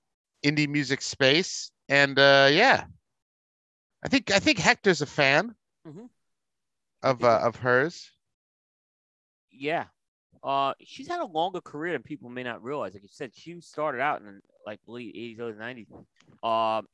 [0.45, 1.71] indie music space.
[1.89, 2.85] And uh, yeah,
[4.03, 5.55] I think I think Hector's a fan
[5.85, 6.09] Mhm.
[7.03, 8.11] Of uh, of hers.
[9.51, 9.85] Yeah.
[10.43, 12.93] Uh, she's had a longer career than people may not realize.
[12.93, 16.77] Like you said, she started out in like late 80s, early 90s.
[16.79, 16.87] Um,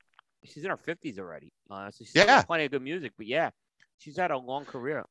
[0.46, 1.52] she's in her 50s already.
[1.70, 2.42] Uh, so she's Yeah.
[2.44, 3.12] plenty of good music.
[3.18, 3.50] But yeah,
[3.98, 5.06] she's had a long career.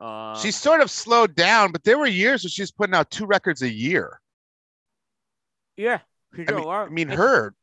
[0.00, 3.10] Uh, She's sort of slowed down, but there were years where she was putting out
[3.10, 4.20] two records a year.
[5.76, 5.98] yeah.
[6.36, 6.68] She's I mean.
[6.68, 7.54] I mean, her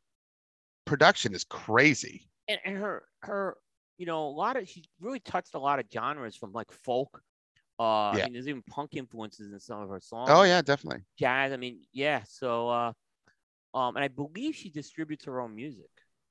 [0.86, 2.28] production is crazy.
[2.48, 3.56] and, and her her
[3.98, 7.22] you know a lot of she really touched a lot of genres from like folk.
[7.78, 10.30] Uh, I mean, there's even punk influences in some of her songs.
[10.32, 11.02] Oh yeah, definitely.
[11.18, 11.52] jazz.
[11.52, 12.22] I mean, yeah.
[12.26, 12.92] So, uh,
[13.74, 15.90] um, and I believe she distributes her own music,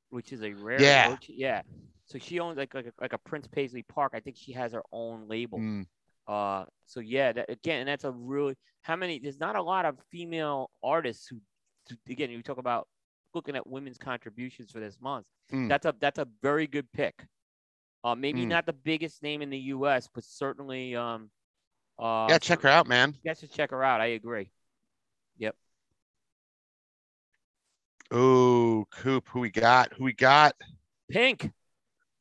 [0.10, 0.82] which is a rare.
[0.82, 1.12] Yeah.
[1.12, 1.62] which- yeah.
[2.08, 4.14] So she owns like like a, like a Prince Paisley Park.
[4.16, 5.60] I think she has her own label.
[5.60, 5.86] Mm.
[6.28, 9.20] Uh, so yeah, that again, and that's a really how many?
[9.20, 11.38] There's not a lot of female artists who,
[11.90, 12.88] who- again, you talk about
[13.36, 15.26] looking at women's contributions for this month.
[15.52, 15.68] Mm.
[15.70, 17.26] That's a that's a very good pick.
[18.06, 18.50] Uh, maybe Mm.
[18.50, 21.32] not the biggest name in the U.S., but certainly um,
[21.98, 23.16] uh, Yeah, check her out, man.
[23.16, 24.00] You guys should check her out.
[24.00, 24.52] I agree.
[25.40, 25.56] Yep.
[28.14, 29.92] Ooh, Coop, who we got?
[29.94, 30.54] Who we got?
[31.10, 31.50] Pink.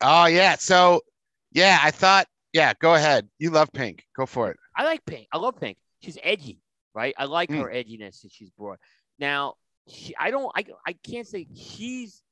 [0.01, 0.57] Oh yeah.
[0.57, 1.03] So
[1.53, 3.29] yeah, I thought, yeah, go ahead.
[3.39, 4.05] You love pink.
[4.17, 4.57] Go for it.
[4.75, 5.29] I like Pink.
[5.33, 5.77] I love Pink.
[6.01, 6.61] She's edgy,
[6.95, 7.15] right?
[7.19, 7.59] I like Mm.
[7.59, 8.79] her edginess that she's brought.
[9.19, 9.55] Now,
[9.87, 12.24] she, I don't, I, I can't say she's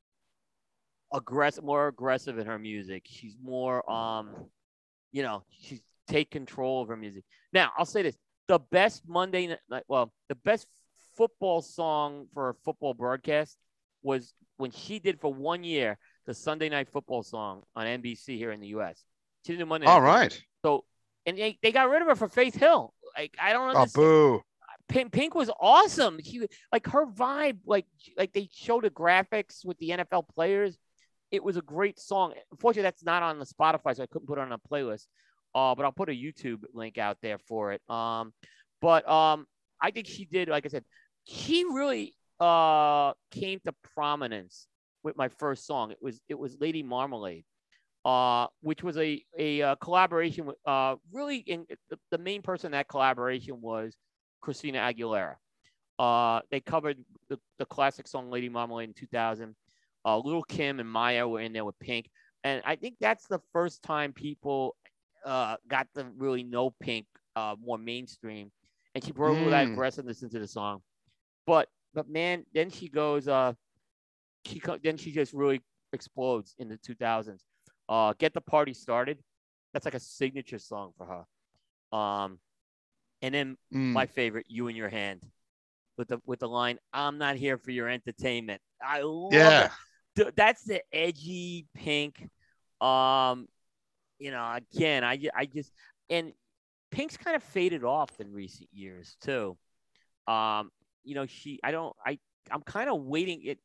[1.13, 3.05] aggressive, more aggressive in her music.
[3.07, 4.31] She's more, um,
[5.13, 7.25] you know, she's take control of her music.
[7.53, 8.17] Now, I'll say this:
[8.49, 10.67] the best Monday night, well, the best
[11.17, 13.57] football song for a football broadcast
[14.03, 18.53] was when she did for one year the Sunday Night Football song on NBC here
[18.53, 19.05] in the U.S.
[19.47, 19.87] She did Monday.
[19.87, 20.15] Night All Football.
[20.15, 20.43] right.
[20.65, 20.85] So,
[21.27, 22.95] and they, they got rid of her for Faith Hill.
[23.17, 24.43] Like I don't Oh boo.
[24.89, 26.21] Pink, Pink was awesome.
[26.23, 27.87] She like her vibe, like
[28.17, 30.77] like they showed the graphics with the NFL players.
[31.33, 32.35] It was a great song.
[32.53, 35.07] Unfortunately, that's not on the Spotify, so I couldn't put it on a playlist.
[35.55, 37.83] Uh, but I'll put a YouTube link out there for it.
[37.89, 38.33] Um,
[38.81, 39.47] but um,
[39.81, 40.49] I think she did.
[40.49, 40.85] Like I said,
[41.25, 44.67] she really uh came to prominence
[45.03, 45.91] with my first song.
[45.91, 47.45] It was it was Lady Marmalade,
[48.05, 52.69] uh, which was a a uh, collaboration with uh really in the, the main person
[52.69, 53.97] in that collaboration was
[54.41, 55.37] Christina Aguilera.
[55.99, 56.99] Uh, they covered
[57.29, 59.55] the, the classic song Lady Marmalade in 2000.
[60.05, 62.11] Uh, Little Kim and Mya were in there with Pink.
[62.45, 64.77] And I think that's the first time people
[65.25, 67.07] uh, got to really know Pink
[67.37, 68.51] uh, more mainstream.
[68.95, 69.73] And she little of that Mm.
[69.73, 70.83] aggressiveness into the song.
[71.47, 73.53] But but man, then she goes, uh,
[74.45, 75.61] she then she just really
[75.93, 77.45] explodes in the 2000s.
[77.89, 79.19] Uh, Get the Party Started.
[79.73, 81.99] That's like a signature song for her.
[81.99, 82.39] Um,
[83.23, 83.93] and then Mm.
[83.95, 85.23] my favorite, "You in Your Hand,"
[85.97, 89.65] with the with the line, "I'm not here for your entertainment." I love Yeah.
[89.67, 89.71] it.
[90.17, 92.29] Th- That's the edgy pink.
[92.81, 93.47] Um,
[94.19, 95.73] you know, again, I I just
[96.11, 96.33] and
[96.91, 99.57] Pink's kind of faded off in recent years too.
[100.29, 100.71] Um,
[101.05, 102.19] you know, she I don't I
[102.51, 103.59] I'm kind of waiting it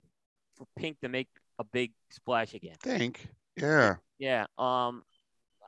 [0.56, 1.28] for Pink to make
[1.60, 2.76] a big splash again.
[2.82, 3.28] think.
[3.56, 3.96] Yeah.
[4.18, 4.46] Yeah.
[4.58, 5.04] Um,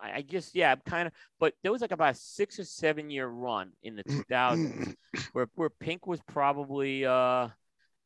[0.01, 1.13] I, I just yeah, I'm kind of.
[1.39, 4.95] But there was like about a six or seven year run in the 2000s
[5.33, 7.49] where where Pink was probably uh,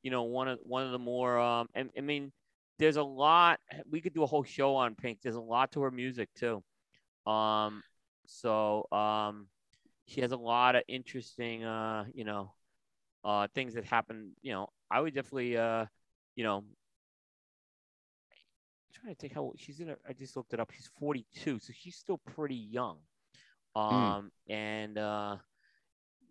[0.01, 1.67] you know, one of one of the more um.
[1.73, 2.31] And, I mean,
[2.79, 3.59] there's a lot.
[3.89, 5.19] We could do a whole show on Pink.
[5.21, 6.63] There's a lot to her music too.
[7.25, 7.83] Um,
[8.25, 9.47] so um,
[10.07, 12.53] she has a lot of interesting uh, you know,
[13.23, 14.31] uh, things that happen.
[14.41, 15.85] You know, I would definitely uh,
[16.35, 16.63] you know,
[18.93, 19.89] trying to think how she's in.
[19.89, 20.71] A, I just looked it up.
[20.71, 22.97] She's 42, so she's still pretty young.
[23.75, 24.53] Um, mm.
[24.53, 25.37] and uh,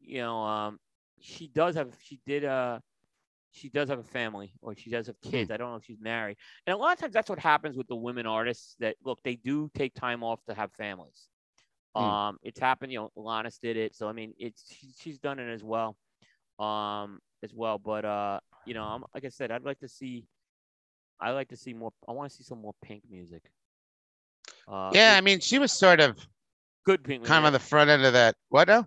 [0.01, 0.79] you know, um,
[1.21, 1.95] she does have.
[2.03, 2.45] She did.
[2.45, 2.81] Uh,
[3.53, 5.51] she does have a family, or she does have kids.
[5.51, 5.55] Mm.
[5.55, 6.37] I don't know if she's married.
[6.67, 8.77] And a lot of times, that's what happens with the women artists.
[8.81, 11.29] That look, they do take time off to have families.
[11.97, 12.03] Mm.
[12.03, 12.93] Um, it's happened.
[12.93, 13.95] You know, Alanis did it.
[13.95, 15.97] So I mean, it's she, she's done it as well.
[16.59, 17.79] Um, as well.
[17.79, 20.27] But uh, you know, I'm, like I said, I'd like to see
[21.23, 21.93] I like to see more.
[22.09, 23.43] I want to see some more Pink music.
[24.67, 26.19] Uh, yeah, I mean, she was sort of
[26.85, 28.35] good Pink, kind of on the front end of that.
[28.49, 28.87] What now?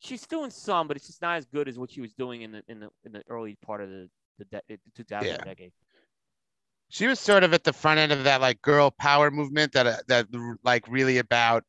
[0.00, 2.52] She's doing some, but it's just not as good as what she was doing in
[2.52, 4.08] the in the in the early part of the
[4.38, 5.36] the, de- the 2000 yeah.
[5.38, 5.72] decade.
[6.88, 9.86] She was sort of at the front end of that like girl power movement that
[9.86, 10.26] uh, that
[10.64, 11.64] like really about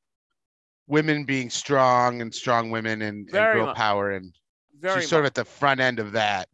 [0.87, 3.75] women being strong and strong women and, and girl much.
[3.75, 4.33] power and
[4.79, 5.31] Very she's sort much.
[5.31, 6.47] of at the front end of that.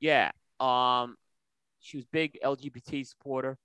[0.00, 0.30] Yeah.
[0.60, 1.16] Um
[1.80, 3.56] she was big LGBT supporter.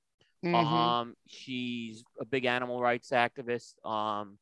[0.46, 0.56] Mm-hmm.
[0.56, 3.74] Um, she's a big animal rights activist.
[3.86, 4.38] Um,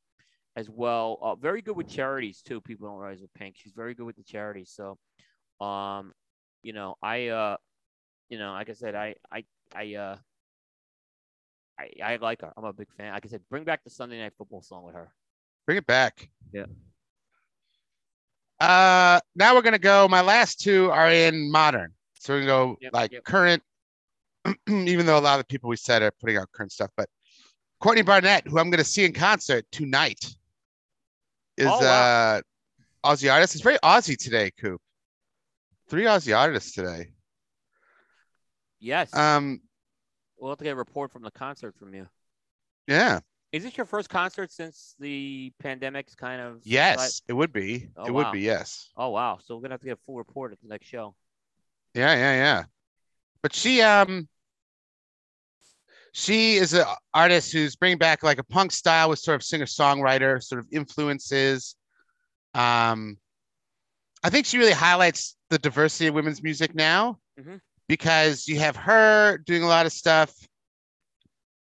[0.55, 1.17] as well.
[1.21, 2.61] Uh, very good with charities too.
[2.61, 3.55] People don't realize with Pink.
[3.57, 4.71] She's very good with the charities.
[4.75, 4.97] So,
[5.65, 6.13] um,
[6.63, 7.57] you know, I, uh,
[8.29, 9.43] you know, like I said, I, I,
[9.75, 10.17] I, uh,
[11.79, 12.53] I, I like her.
[12.55, 13.13] I'm a big fan.
[13.13, 15.11] Like I said, bring back the Sunday Night Football song with her.
[15.65, 16.29] Bring it back.
[16.53, 16.65] Yeah.
[18.59, 20.07] Uh, now we're gonna go.
[20.07, 23.23] My last two are in modern, so we can go yep, like yep.
[23.23, 23.63] current
[24.69, 26.91] even though a lot of the people we said are putting out current stuff.
[26.95, 27.09] But
[27.79, 30.35] Courtney Barnett, who I'm going to see in concert tonight,
[31.57, 32.35] is oh, wow.
[32.35, 32.41] uh
[33.03, 33.55] Aussie artist.
[33.55, 34.81] It's very Aussie today, Coop.
[35.89, 37.11] Three Aussie artists today.
[38.79, 39.13] Yes.
[39.15, 39.61] Um,
[40.39, 42.07] we'll have to get a report from the concert from you.
[42.87, 43.19] Yeah.
[43.51, 46.61] Is this your first concert since the pandemic's kind of?
[46.63, 47.89] Yes, it would be.
[47.97, 48.23] Oh, it wow.
[48.23, 48.41] would be.
[48.41, 48.89] Yes.
[48.95, 49.39] Oh wow!
[49.43, 51.15] So we're gonna have to get a full report at the next show.
[51.93, 52.63] Yeah, yeah, yeah.
[53.41, 54.29] But she um
[56.13, 59.65] she is an artist who's bringing back like a punk style with sort of singer
[59.65, 61.75] songwriter sort of influences.
[62.53, 63.17] Um,
[64.23, 67.55] I think she really highlights the diversity of women's music now mm-hmm.
[67.87, 70.33] because you have her doing a lot of stuff,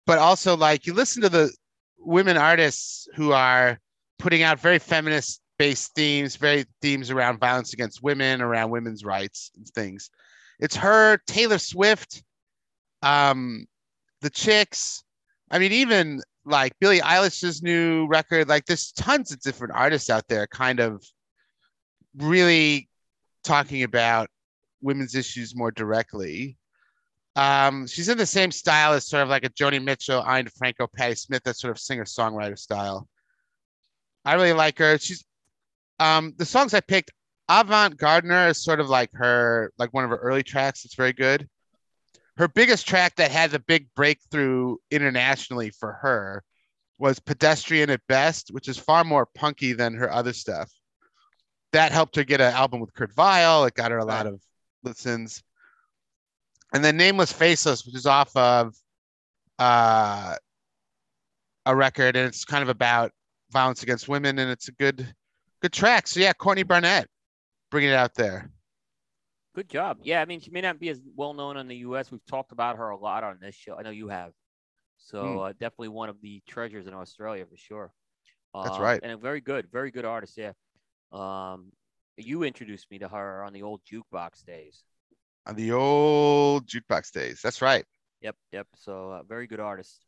[0.05, 1.51] but also like you listen to the
[1.97, 3.79] women artists who are
[4.19, 9.51] putting out very feminist based themes, very themes around violence against women, around women's rights
[9.55, 10.09] and things.
[10.59, 12.23] It's her, Taylor Swift,
[13.01, 13.65] um,
[14.21, 15.03] the Chicks.
[15.49, 18.47] I mean, even like Billie Eilish's new record.
[18.47, 21.03] Like, there's tons of different artists out there, kind of
[22.17, 22.89] really
[23.43, 24.29] talking about
[24.81, 26.57] women's issues more directly.
[27.35, 30.87] Um, she's in the same style as sort of like a Joni Mitchell, Ani DiFranco,
[30.93, 33.07] Patti Smith, that sort of singer songwriter style.
[34.25, 34.97] I really like her.
[34.97, 35.23] She's
[35.99, 37.11] um, the songs I picked.
[37.49, 40.85] Avant Gardener is sort of like her, like one of her early tracks.
[40.85, 41.47] It's very good
[42.41, 46.43] her biggest track that had a big breakthrough internationally for her
[46.97, 50.71] was Pedestrian at Best, which is far more punky than her other stuff.
[51.71, 53.65] That helped her get an album with Kurt Vile.
[53.65, 54.41] It got her a lot of
[54.81, 55.43] listens.
[56.73, 58.73] And then Nameless Faceless, which is off of
[59.59, 60.35] uh,
[61.67, 63.11] a record, and it's kind of about
[63.51, 65.13] violence against women, and it's a good,
[65.61, 66.07] good track.
[66.07, 67.07] So yeah, Courtney Barnett,
[67.69, 68.49] bringing it out there.
[69.53, 69.97] Good job.
[70.03, 72.09] Yeah, I mean, she may not be as well known in the U.S.
[72.09, 73.75] We've talked about her a lot on this show.
[73.77, 74.31] I know you have.
[74.97, 75.39] So hmm.
[75.39, 77.91] uh, definitely one of the treasures in Australia for sure.
[78.53, 78.99] That's um, right.
[79.01, 80.37] And a very good, very good artist.
[80.37, 80.51] Yeah.
[81.11, 81.71] Um,
[82.17, 84.83] you introduced me to her on the old jukebox days.
[85.47, 87.39] On the old jukebox days.
[87.43, 87.85] That's right.
[88.21, 88.35] Yep.
[88.51, 88.67] Yep.
[88.75, 90.05] So uh, very good artist.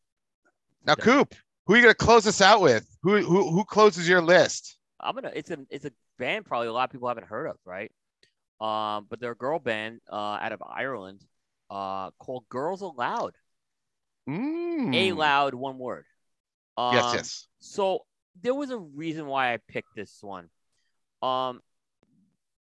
[0.86, 1.34] Now, Coop,
[1.66, 2.86] who are you gonna close us out with?
[3.04, 4.78] Who who who closes your list?
[5.00, 5.32] I'm gonna.
[5.34, 7.92] It's a it's a band probably a lot of people haven't heard of, right?
[8.60, 11.24] Um, but they're a girl band uh, out of Ireland
[11.70, 13.36] uh, called Girls Aloud.
[14.30, 14.96] Mm.
[14.96, 16.06] A loud, one word.
[16.78, 17.48] Um, yes, yes.
[17.60, 18.06] So
[18.42, 20.50] there was a reason why I picked this one.
[21.22, 21.62] Um,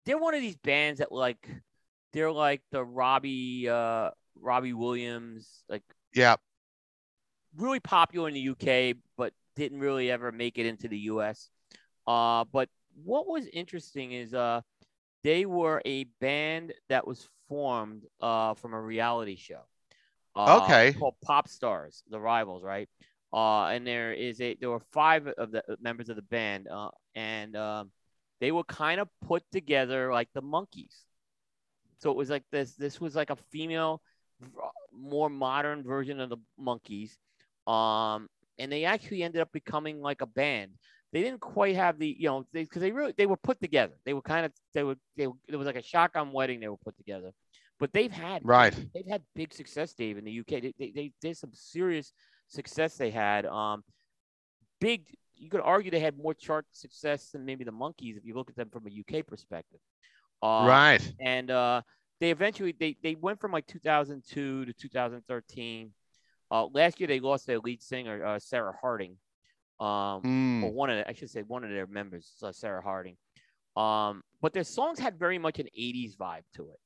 [0.06, 1.48] they're one of these bands that like
[2.14, 6.36] they're like the Robbie uh Robbie Williams like yeah
[7.56, 11.50] really popular in the UK but didn't really ever make it into the US
[12.08, 12.70] Uh, but
[13.04, 14.62] what was interesting is uh,
[15.24, 19.62] they were a band that was formed uh, from a reality show.
[20.36, 20.96] Uh, Okay.
[20.98, 22.90] Called Pop Stars, the rivals, right?
[23.34, 26.90] Uh, and there is a there were five of the members of the band, uh,
[27.16, 27.92] and um,
[28.40, 31.06] they were kind of put together like the Monkees.
[32.00, 32.76] So it was like this.
[32.76, 34.02] This was like a female,
[34.94, 37.18] more modern version of the Monkees.
[37.68, 38.28] Um,
[38.58, 40.72] and they actually ended up becoming like a band.
[41.14, 43.94] They didn't quite have the, you know, because they, really they were put together.
[44.06, 46.60] They were kind of they were they were, it was like a shotgun wedding.
[46.60, 47.32] They were put together,
[47.80, 48.74] but they've had Right.
[48.94, 50.62] they've had big success, Dave, in the UK.
[50.62, 52.14] They, they, they there's some serious
[52.48, 53.46] success they had.
[53.46, 53.84] Um,
[54.80, 55.06] big.
[55.36, 58.50] You could argue they had more chart success than maybe the Monkees if you look
[58.50, 59.80] at them from a UK perspective.
[60.42, 61.14] Uh, right.
[61.20, 61.82] And uh,
[62.20, 65.92] they eventually they they went from like 2002 to 2013.
[66.52, 69.18] Uh, last year they lost their lead singer uh, Sarah Harding.
[69.82, 72.82] Um, Mm, or one of the, I should say one of their members, uh, Sarah
[72.82, 73.18] Harding.
[73.76, 76.80] Um, but their songs had very much an 80s vibe to it.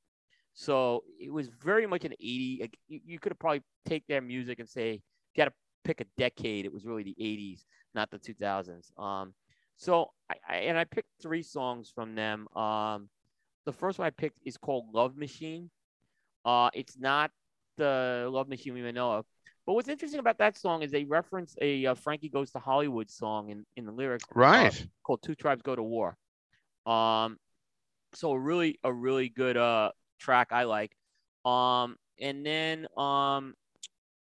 [0.53, 2.59] So it was very much an 80.
[2.61, 5.53] Like, you, you could have probably take their music and say, you got to
[5.83, 6.65] pick a decade.
[6.65, 8.97] It was really the 80s, not the 2000s.
[8.97, 9.33] Um,
[9.77, 12.47] so I, I and I picked three songs from them.
[12.55, 13.09] Um,
[13.65, 15.69] the first one I picked is called Love Machine.
[16.45, 17.31] Uh, it's not
[17.77, 19.25] the Love Machine we know of.
[19.65, 23.09] But what's interesting about that song is they reference a uh, Frankie Goes to Hollywood
[23.09, 24.87] song in, in the lyrics right.
[25.03, 26.17] called Two Tribes Go to War.
[26.85, 27.37] Um,
[28.13, 30.95] so a really a really good uh track I like.
[31.45, 33.55] Um, and then um,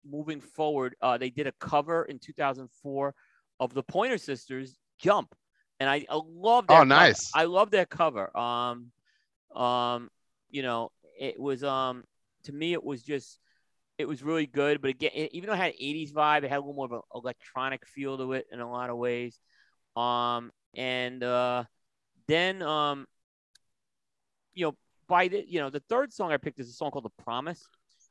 [0.10, 3.14] moving forward, uh, they did a cover in 2004
[3.60, 5.36] of the Pointer Sisters "Jump,"
[5.80, 6.74] and I, I love that.
[6.74, 6.86] Oh, cover.
[6.86, 7.32] nice.
[7.34, 8.36] I love that cover.
[8.38, 8.92] Um,
[9.56, 10.10] um,
[10.50, 12.04] you know, it was um
[12.44, 13.40] to me it was just
[14.00, 14.82] it was really good.
[14.82, 17.02] But again, even though it had 80s vibe, it had a little more of an
[17.14, 19.38] electronic feel to it in a lot of ways.
[19.96, 21.66] Um, and uh,
[22.28, 23.06] then um,
[24.54, 24.76] you know,
[25.08, 27.68] by the you know, the third song I picked is a song called "The Promise,"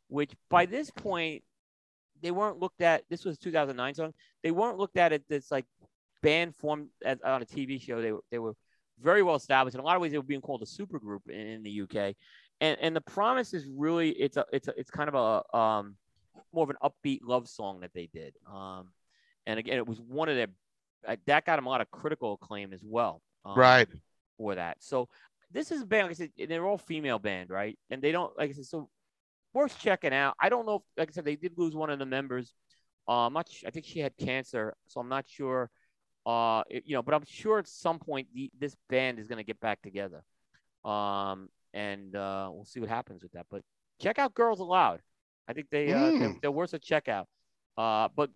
[0.08, 1.42] which by this point
[2.20, 3.04] they weren't looked at.
[3.08, 4.12] This was a 2009 song.
[4.42, 5.64] They weren't looked at as this like
[6.22, 8.02] band formed as, on a TV show.
[8.02, 8.54] They were they were
[9.00, 9.74] very well established.
[9.74, 12.14] In a lot of ways, they were being called a supergroup in, in the UK.
[12.60, 15.96] And and the promise is really it's a it's a it's kind of a um
[16.52, 18.34] more of an upbeat love song that they did.
[18.52, 18.88] Um,
[19.46, 20.48] and again, it was one of their
[21.06, 23.22] uh, that got them a lot of critical acclaim as well.
[23.44, 23.88] Um, Right.
[24.36, 25.08] For that, so
[25.50, 26.08] this is a band.
[26.08, 27.76] Like I said, they're all female band, right?
[27.90, 28.88] And they don't like I said, so
[29.52, 30.34] worth checking out.
[30.40, 32.54] I don't know if, like I said, they did lose one of the members.
[33.08, 35.70] Uh, su- I think she had cancer, so I'm not sure.
[36.26, 39.38] Uh, it- you know, but I'm sure at some point the, this band is going
[39.38, 40.22] to get back together.
[40.84, 43.46] Um, and uh, we'll see what happens with that.
[43.50, 43.62] But
[44.00, 45.00] check out Girls Aloud.
[45.48, 46.40] I think they uh, they're, Mm.
[46.40, 47.26] they're worth a check out.
[47.76, 48.30] Uh, but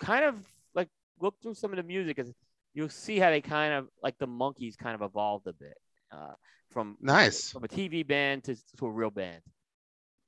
[0.00, 0.36] kind of
[0.74, 0.88] like
[1.20, 2.32] look through some of the music, because
[2.74, 5.76] you'll see how they kind of like the Monkees kind of evolved a bit.
[6.10, 6.32] Uh,
[6.70, 7.50] from Nice.
[7.52, 9.42] from a TV band to, to a real band.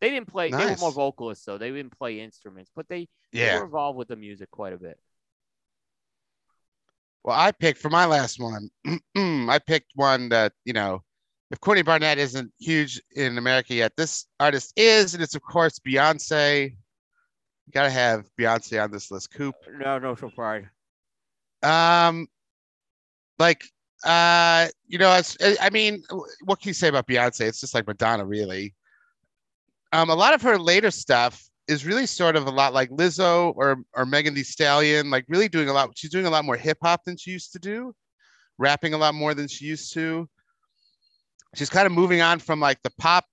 [0.01, 0.51] They didn't play.
[0.51, 0.95] They were more Nice.
[0.95, 1.59] vocalists, though.
[1.59, 3.59] They didn't play instruments, but they, they Yeah.
[3.59, 4.99] were involved with the music quite a bit.
[7.23, 8.71] Well, I picked for my last one.
[9.17, 11.03] I picked one that you know,
[11.51, 15.79] if Courtney Barnett isn't huge in America yet, this artist is, and it's of course
[15.79, 16.71] Beyonce.
[16.71, 19.33] You gotta have Beyonce on this list.
[19.33, 19.55] Coop.
[19.79, 20.69] No, no, so pride.
[21.63, 22.27] Um,
[23.39, 23.65] like,
[24.05, 26.03] uh, you know, it's, I mean,
[26.45, 27.43] what can you say about Beyonce?
[27.43, 28.75] It's just like Madonna, really.
[29.93, 33.53] Um, a lot of her later stuff is really sort of a lot like Lizzo
[33.57, 35.91] or or Megan Thee Stallion, like really doing a lot.
[35.97, 37.95] She's doing a lot more hip hop than she used to do,
[38.59, 40.29] rapping a lot more than she used to.
[41.55, 43.25] She's kind of moving on from like the pop,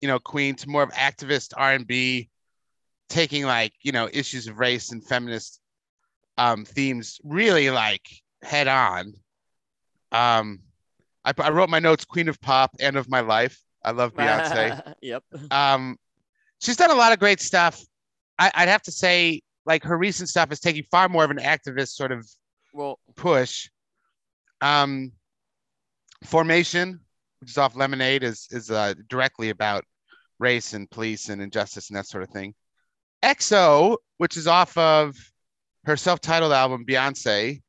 [0.00, 2.30] you know, queen to more of activist R and B,
[3.08, 5.60] taking like you know issues of race and feminist
[6.38, 8.06] um, themes really like
[8.42, 9.14] head on.
[10.12, 10.60] Um,
[11.24, 13.60] I, I wrote my notes, Queen of Pop, and of My Life.
[13.84, 14.94] I love Beyonce.
[15.02, 15.22] yep.
[15.50, 15.98] um,
[16.60, 17.82] she's done a lot of great stuff.
[18.38, 21.38] I, I'd have to say, like her recent stuff is taking far more of an
[21.38, 22.26] activist sort of
[22.72, 23.68] Well, push.
[24.60, 25.12] Um,
[26.24, 27.00] Formation,
[27.46, 29.84] which is off Lemonade, is is uh, directly about
[30.40, 32.52] race and police and injustice and that sort of thing.
[33.22, 35.14] XO, which is off of
[35.84, 37.62] her self-titled album Beyonce,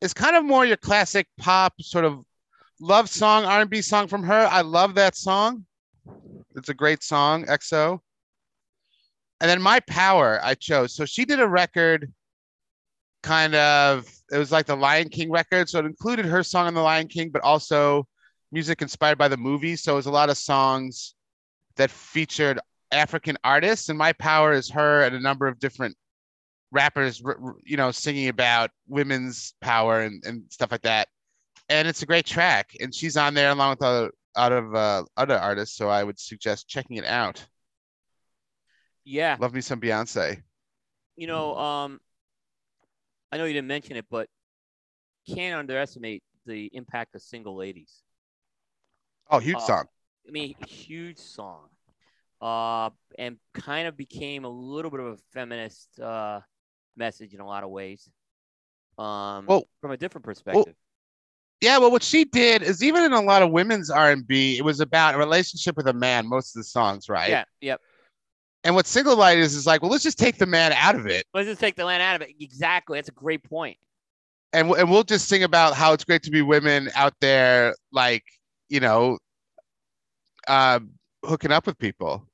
[0.00, 2.24] is kind of more your classic pop sort of
[2.80, 4.48] love song, R&B song from her.
[4.50, 5.66] I love that song.
[6.56, 8.00] It's a great song, XO.
[9.40, 10.96] And then My Power, I chose.
[10.96, 12.12] So she did a record
[13.22, 16.74] kind of it was like the Lion King record, so it included her song on
[16.74, 18.08] the Lion King, but also
[18.52, 19.76] music inspired by the movie.
[19.76, 21.14] So it was a lot of songs
[21.76, 22.58] that featured
[22.92, 25.96] African artists, and My Power is her and a number of different
[26.70, 27.22] rappers,
[27.64, 31.08] you know, singing about women's power and, and stuff like that.
[31.68, 32.70] And it's a great track.
[32.80, 35.76] And she's on there along with other out of uh, other artists.
[35.76, 37.44] So I would suggest checking it out.
[39.04, 40.42] Yeah, Love me some Beyonce.
[41.16, 42.00] you know, um,
[43.32, 44.28] I know you didn't mention it, but
[45.28, 48.02] can't underestimate the impact of single ladies.
[49.32, 49.84] Oh, huge Uh, song.
[50.28, 51.68] I mean, huge song,
[52.40, 56.40] uh, and kind of became a little bit of a feminist uh,
[56.96, 58.08] message in a lot of ways.
[58.98, 60.74] Um, Well- from a different perspective.
[61.60, 64.58] Yeah, well, what she did is even in a lot of women's R and B,
[64.58, 66.26] it was about a relationship with a man.
[66.26, 67.30] Most of the songs, right?
[67.30, 67.80] yeah, yep.
[68.64, 71.06] And what single light is is like, well, let's just take the man out of
[71.06, 72.34] it, Let's just take the man out of it.
[72.40, 72.98] Exactly.
[72.98, 73.76] That's a great point.
[74.52, 78.24] and and we'll just sing about how it's great to be women out there, like
[78.72, 79.18] you know,
[80.48, 80.80] uh,
[81.22, 82.26] hooking up with people.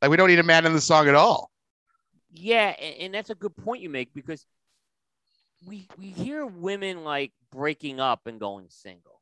[0.00, 1.50] Like we don't need a man in the song at all.
[2.32, 4.46] Yeah, and, and that's a good point you make because
[5.66, 9.20] we we hear women like breaking up and going single.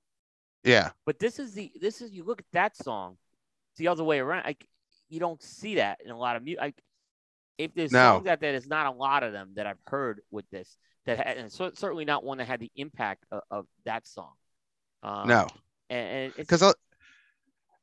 [0.64, 3.16] Yeah, But this is the this is you look at that song,
[3.72, 4.44] it's the other way around.
[4.44, 4.66] Like
[5.08, 6.60] you don't see that in a lot of music.
[6.60, 6.82] Like
[7.56, 8.16] if there's No.
[8.16, 10.76] songs out there, there's not a lot of them that I've heard with this
[11.06, 14.32] that had, and cer- certainly not one that had the impact of, of that song.
[15.02, 15.46] Um, no,
[15.90, 16.74] and, because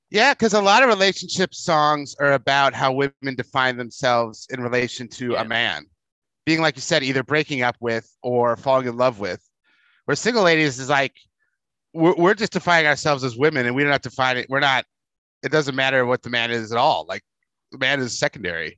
[0.10, 5.08] yeah, because a lot of relationship songs are about how women define themselves in relation
[5.08, 5.42] to Yeah.
[5.42, 5.86] a man,
[6.46, 9.42] being like you said, either breaking up with or falling in love with.
[10.06, 11.14] Where single ladies is like,
[11.94, 14.50] we're, we're just defining ourselves as women, and we don't have to find it.
[14.50, 14.86] We're not.
[15.44, 17.06] It doesn't matter what the man is at all.
[17.08, 17.24] Like
[17.72, 18.78] the man is secondary.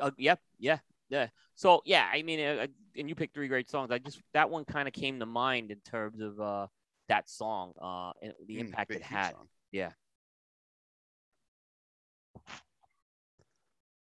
[0.00, 0.78] Uh, yep, yeah,
[1.08, 1.28] yeah.
[1.54, 2.66] So yeah, I mean, uh,
[2.98, 3.90] and you picked three great songs.
[3.90, 6.66] I just that one kind of came to mind in terms of uh,
[7.08, 9.32] that song, uh, and the Mm, impact it had.
[9.32, 9.48] song.
[9.72, 9.90] Yeah.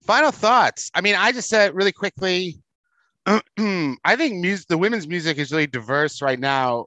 [0.05, 0.91] Final thoughts.
[0.95, 2.63] I mean, I just said really quickly.
[3.27, 6.87] I think music, the women's music is really diverse right now.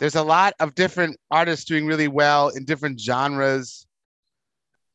[0.00, 3.86] There's a lot of different artists doing really well in different genres.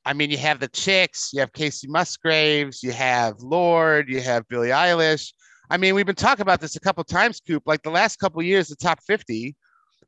[0.05, 4.47] I mean, you have the chicks, you have Kacey Musgraves, you have Lorde, you have
[4.47, 5.31] Billie Eilish.
[5.69, 7.63] I mean, we've been talking about this a couple times, Coop.
[7.65, 9.55] Like the last couple years, the top 50,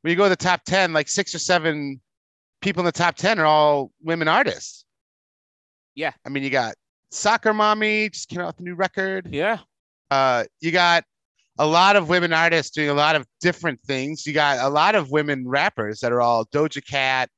[0.04, 1.98] when you go to the top 10, like six or seven
[2.60, 4.84] people in the top 10 are all women artists.
[5.94, 6.12] Yeah.
[6.26, 6.74] I mean, you got
[7.10, 9.30] Soccer Mommy just came out with a new record.
[9.32, 9.60] Yeah.
[10.10, 11.04] Uh, you got
[11.58, 14.26] a lot of women artists doing a lot of different things.
[14.26, 17.30] You got a lot of women rappers that are all Doja Cat.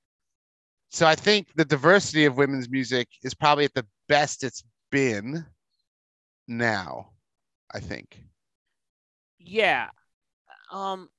[0.91, 5.47] So I think the diversity of women's music is probably at the best it's been
[6.49, 7.11] now.
[7.73, 8.21] I think.
[9.39, 9.91] Yeah.
[10.73, 11.11] Um,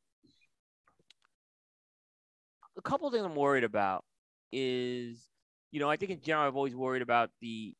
[2.77, 4.03] a couple things I'm worried about
[4.51, 5.29] is,
[5.71, 7.73] you know, I think in general I've always worried about the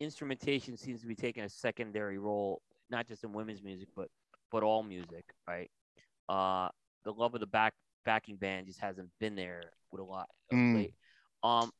[0.00, 2.60] instrumentation seems to be taking a secondary role,
[2.90, 4.08] not just in women's music, but
[4.50, 5.70] but all music, right?
[6.28, 6.68] Uh,
[7.04, 7.74] the love of the back
[8.04, 10.92] backing band just hasn't been there with a lot Mm.
[11.42, 11.70] Um,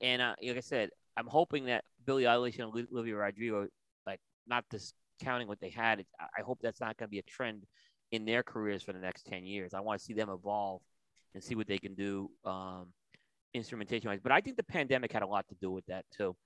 [0.00, 3.68] and uh, like I said, I'm hoping that Billie Eilish and Oli- Olivia Rodrigo,
[4.06, 7.22] like not discounting what they had, I- I hope that's not going to be a
[7.22, 7.64] trend
[8.10, 9.74] in their careers for the next 10 years.
[9.74, 10.80] I want to see them evolve
[11.34, 12.88] and see what they can do um,
[13.54, 14.20] instrumentation wise.
[14.22, 16.36] But I think the pandemic had a lot to do with that too,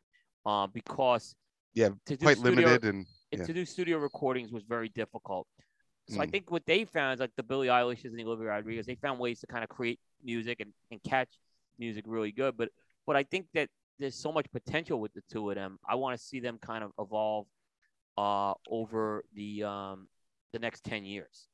[0.44, 1.34] uh, because
[1.74, 3.44] Yeah, to do Quite studio- limited and yeah.
[3.44, 5.46] to do studio recordings was very difficult.
[6.08, 6.30] So I Mm.
[6.30, 9.18] think what they found is like the Billie Eilish's and the Olivia Rodriguez, they found
[9.18, 11.28] ways to kind of create music and, and catch
[11.78, 12.56] music really good.
[12.56, 12.70] But
[13.06, 13.68] but I think that
[13.98, 15.78] there's so much potential with the two of them.
[15.88, 17.46] I want to see them kind of evolve
[18.16, 20.08] uh, over the um,
[20.52, 21.48] the next ten years.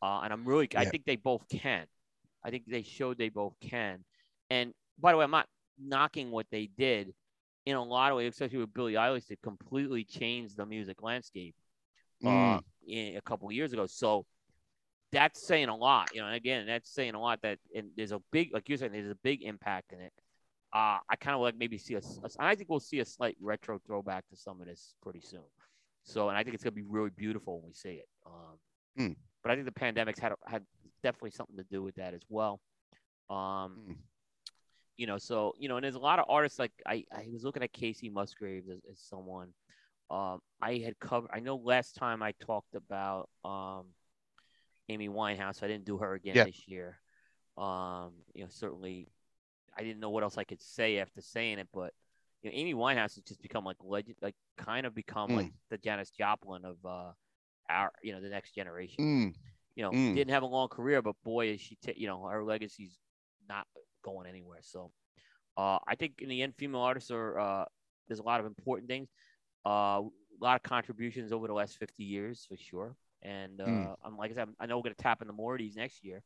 [0.00, 1.86] Uh, and I'm really, I think they both can.
[2.48, 4.02] I think they showed they both can.
[4.48, 5.46] And by the way, I'm not
[5.78, 7.12] knocking what they did.
[7.66, 11.54] In a lot of ways, especially with Billie Eilish, it completely changed the music landscape
[12.24, 12.62] uh, Mm.
[12.86, 13.84] in, a couple of years ago.
[13.86, 14.24] So
[15.12, 16.28] that's saying a lot, you know.
[16.28, 19.10] And again, that's saying a lot that and there's a big, like you're saying, there's
[19.10, 20.12] a big impact in it.
[20.72, 22.02] Uh, I kind of like maybe see a-
[22.38, 25.44] I think we'll see a slight retro throwback to some of this pretty soon.
[26.04, 28.08] So, and I think it's gonna be really beautiful when we see it.
[28.24, 28.58] Um,
[28.96, 29.12] Hmm.
[29.42, 30.64] But I think the pandemic's had had
[31.02, 32.60] definitely something to do with that as well.
[33.30, 33.96] Um, Mm.
[34.96, 37.44] you know, so you know, and there's a lot of artists like I, I was
[37.44, 39.52] looking at Kacey Musgraves as, as someone
[40.10, 41.30] um, I had covered.
[41.32, 43.86] I know last time I talked about um,
[44.88, 45.62] Amy Winehouse.
[45.62, 46.44] I didn't do her again Yeah.
[46.44, 46.98] this year.
[47.56, 49.08] Um, you know, certainly,
[49.76, 51.92] I didn't know what else I could say after saying it, but
[52.42, 55.78] you know, Amy Winehouse has just become like legend, like kind of become like the
[55.78, 57.12] Janis Joplin of uh,
[57.68, 59.34] our, you know, the next generation Mm.
[59.78, 60.14] You know, Mm.
[60.16, 62.98] didn't have a long career, but boy, is she, ta you know, her legacy's
[63.48, 63.64] not
[64.02, 64.58] going anywhere.
[64.60, 64.90] So,
[65.56, 67.64] uh, I think in the end, female artists are, uh,
[68.08, 69.08] there's a lot of important things.
[69.64, 72.96] Uh, a lot of contributions over the last 50 years for sure.
[73.22, 73.96] And uh, Mm.
[74.04, 76.22] I'm like I said, I know we're gonna tap into more of these next year.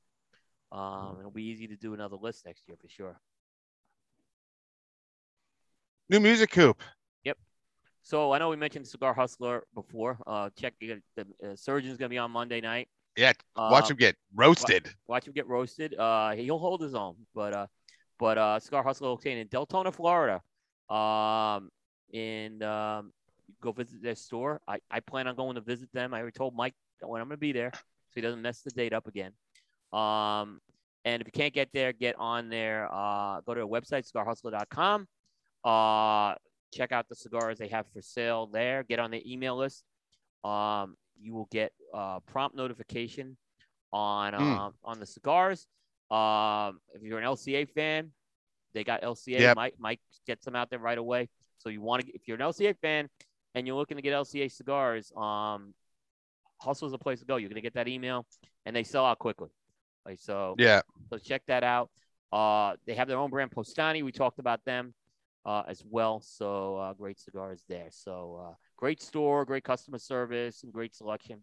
[0.70, 3.20] Um, it'll be easy to do another list next year for sure.
[6.08, 6.82] New music coop.
[7.24, 7.38] Yep.
[8.02, 10.18] So I know we mentioned Cigar Hustler before.
[10.26, 12.88] Uh, check the the, uh, Surgeon's gonna be on Monday night.
[13.16, 14.88] Yeah, watch him get roasted.
[15.06, 15.94] watch him get roasted.
[15.98, 17.66] Uh, he'll hold his own, but uh,
[18.18, 20.40] but uh, Cigar Hustler located in Deltona, Florida.
[20.94, 21.70] Um,
[22.14, 23.12] and um,
[23.60, 24.60] go visit their store.
[24.66, 26.14] I, I plan on going to visit them.
[26.14, 27.80] I already told Mike when I'm gonna be there, so
[28.14, 29.32] he doesn't mess the date up again.
[29.92, 30.60] Um,
[31.04, 32.88] and if you can't get there, get on there.
[32.92, 35.06] Uh, go to their website, cigarhustler.com.
[35.64, 36.34] Uh,
[36.72, 38.84] check out the cigars they have for sale there.
[38.84, 39.84] Get on the email list.
[40.44, 43.36] Um, you will get uh, prompt notification
[43.92, 44.40] on Mm.
[44.40, 45.66] um, on the cigars.
[46.10, 48.10] Um, if you're an LCA fan,
[48.74, 49.40] they got LCA.
[49.40, 49.56] Yep.
[49.56, 51.28] Mike Mike gets them out there right away.
[51.58, 53.08] So you want to, if you're an LCA fan
[53.54, 55.74] and you're looking to get LCA cigars, um,
[56.70, 57.36] is a place to go.
[57.36, 58.26] You're gonna get that email,
[58.66, 59.50] and they sell out quickly.
[60.06, 60.80] Like so, Yeah.
[61.10, 61.90] so check that out.
[62.32, 64.02] Uh, they have their own brand Postani.
[64.02, 64.94] We talked about them
[65.44, 66.20] uh, as well.
[66.20, 67.88] So uh, great cigars there.
[67.90, 71.38] So uh, great store, great customer service, and great selection.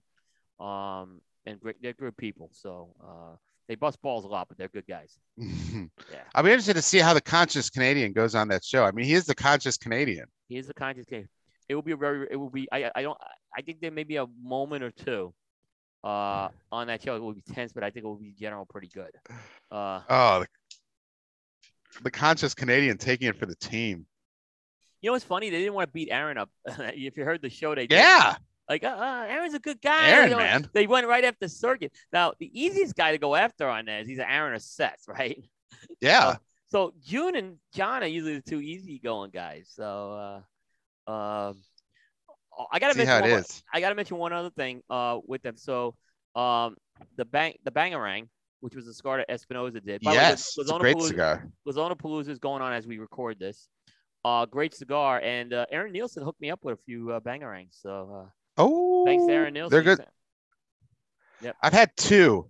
[0.60, 2.50] Um, and great, they're good people.
[2.52, 3.38] So uh,
[3.70, 5.18] they bust balls a lot, but they're good guys.
[6.12, 6.22] Yeah.
[6.34, 8.84] I'll be interested to see how the conscious Canadian goes on that show.
[8.84, 10.26] I mean, he is the conscious Canadian.
[10.48, 11.30] He is the conscious game.
[11.70, 12.28] It will be a very.
[12.32, 12.68] It will be.
[12.72, 12.90] I.
[12.96, 13.18] I don't.
[13.56, 15.34] I think there may be a moment or two,
[16.04, 17.16] uh, on that show.
[17.16, 19.12] It will be tense, but I think it will be general pretty good.
[19.72, 20.48] Uh, Oh, the,
[22.06, 24.08] the conscious Canadian taking it for the team.
[25.02, 25.50] You know what's funny?
[25.50, 26.50] They didn't want to beat Aaron up.
[26.66, 27.96] if you heard the show, they did.
[27.98, 28.36] Yeah,
[28.68, 30.10] Like, uh, uh, Aaron's a good guy.
[30.10, 30.70] Aaron, you know, man.
[30.74, 31.94] They went right after Circuit.
[32.12, 35.44] Now, the easiest guy to go after on that is either Aaron or Seth, right?
[36.02, 36.36] Yeah.
[36.68, 39.72] So June and John are usually the two easygoing guys.
[39.74, 40.44] So,
[41.08, 41.64] uh, um,
[42.72, 43.44] I gotta See mention one more-.
[43.74, 45.56] I gotta mention one other thing uh with them.
[45.56, 45.96] So
[46.36, 46.76] um
[47.16, 48.28] the bang the bangarang,
[48.60, 50.02] which was a cigar that Espinosa did.
[50.02, 51.48] By the way, Yes, it's a Lozona great Palooza- cigar.
[51.66, 53.68] La Zona Palooza is going on as we record this.
[54.26, 55.20] Uh great cigar.
[55.22, 57.80] And uh, Aaron Nielsen hooked me up with a few uh, bangarangs.
[57.82, 59.72] So uh Oh, thanks Aaron Nielsen.
[59.72, 59.98] They're good.
[61.42, 62.50] sent- I've had two.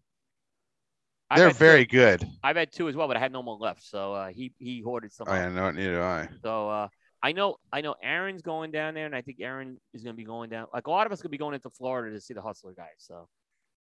[1.29, 2.27] I've They're had two- very good.
[2.43, 3.83] I've had two as well, but I had no more left.
[3.83, 5.27] So uh, he he hoarded some.
[5.29, 6.27] I yeah, no, neither I.
[6.41, 6.87] So uh,
[7.21, 10.17] I know I know Aaron's going down there, and I think Aaron is going to
[10.17, 10.65] be going down.
[10.73, 12.87] Like a lot of us could be going into Florida to see the Hustler guys.
[12.97, 13.27] So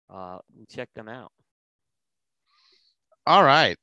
[0.09, 0.39] uh,
[0.71, 1.33] check them out.
[3.27, 3.77] All right.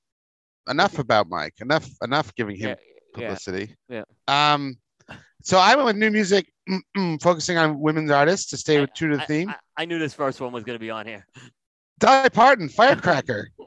[0.69, 1.55] Enough about Mike.
[1.59, 1.89] Enough.
[2.01, 2.75] Enough giving him yeah.
[3.21, 3.75] Publicity.
[3.87, 4.03] yeah.
[4.27, 4.77] Um.
[5.41, 6.51] So I went with new music,
[7.21, 9.49] focusing on women's artists to stay I- with true to the I- theme.
[9.49, 11.25] I, I knew this first one was going to be on here.
[11.99, 13.49] Dolly Parton, Firecracker.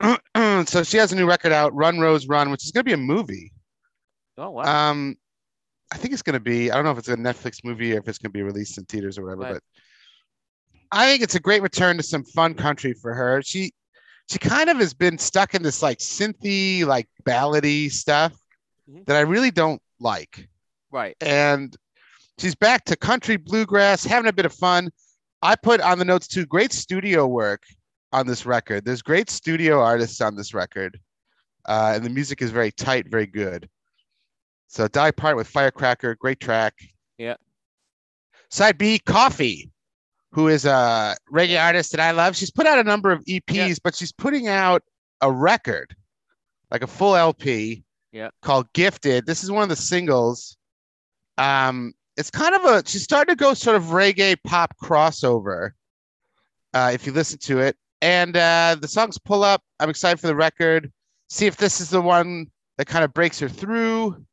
[0.66, 2.92] so she has a new record out, Run Rose Run, which is going to be
[2.92, 3.52] a movie.
[4.36, 4.90] Oh wow!
[4.90, 5.16] Um,
[5.92, 6.70] I think it's going to be.
[6.70, 8.76] I don't know if it's a Netflix movie or if it's going to be released
[8.78, 9.42] in theaters or whatever.
[9.42, 9.52] Right.
[9.54, 9.62] But
[10.90, 13.40] I think it's a great return to some fun country for her.
[13.42, 13.72] She
[14.28, 18.32] she kind of has been stuck in this like synthy, like ballady stuff
[18.90, 19.06] Mhm.
[19.06, 20.48] that I really don't like.
[20.90, 21.16] right.
[21.20, 21.74] And
[22.38, 24.90] she's back to country bluegrass, having a bit of fun.
[25.42, 26.46] I put on the notes too.
[26.46, 27.62] Great studio work
[28.12, 28.84] on this record.
[28.84, 31.00] There's great studio artists on this record,
[31.66, 33.68] uh, and the music is very tight, very good.
[34.68, 36.74] So Die Part with Firecracker, great track.
[37.18, 37.36] Yeah.
[38.50, 39.70] Side B, Koffee,
[40.32, 42.36] who is a reggae artist that I love.
[42.36, 43.74] She's put out a number of EPs, Yeah.
[43.84, 44.82] but she's putting out
[45.20, 45.94] a record,
[46.70, 47.83] like a full LP,
[48.14, 48.30] Yeah.
[48.42, 49.26] called Gifted.
[49.26, 50.56] This is one of the singles.
[51.36, 55.72] Um, it's kind of a she's starting to go sort of reggae pop crossover.
[56.72, 59.62] Uh, if you listen to it, and uh, the songs pull up.
[59.80, 60.92] I'm excited for the record.
[61.28, 62.46] See if this is the one
[62.78, 64.24] that kind of breaks her through.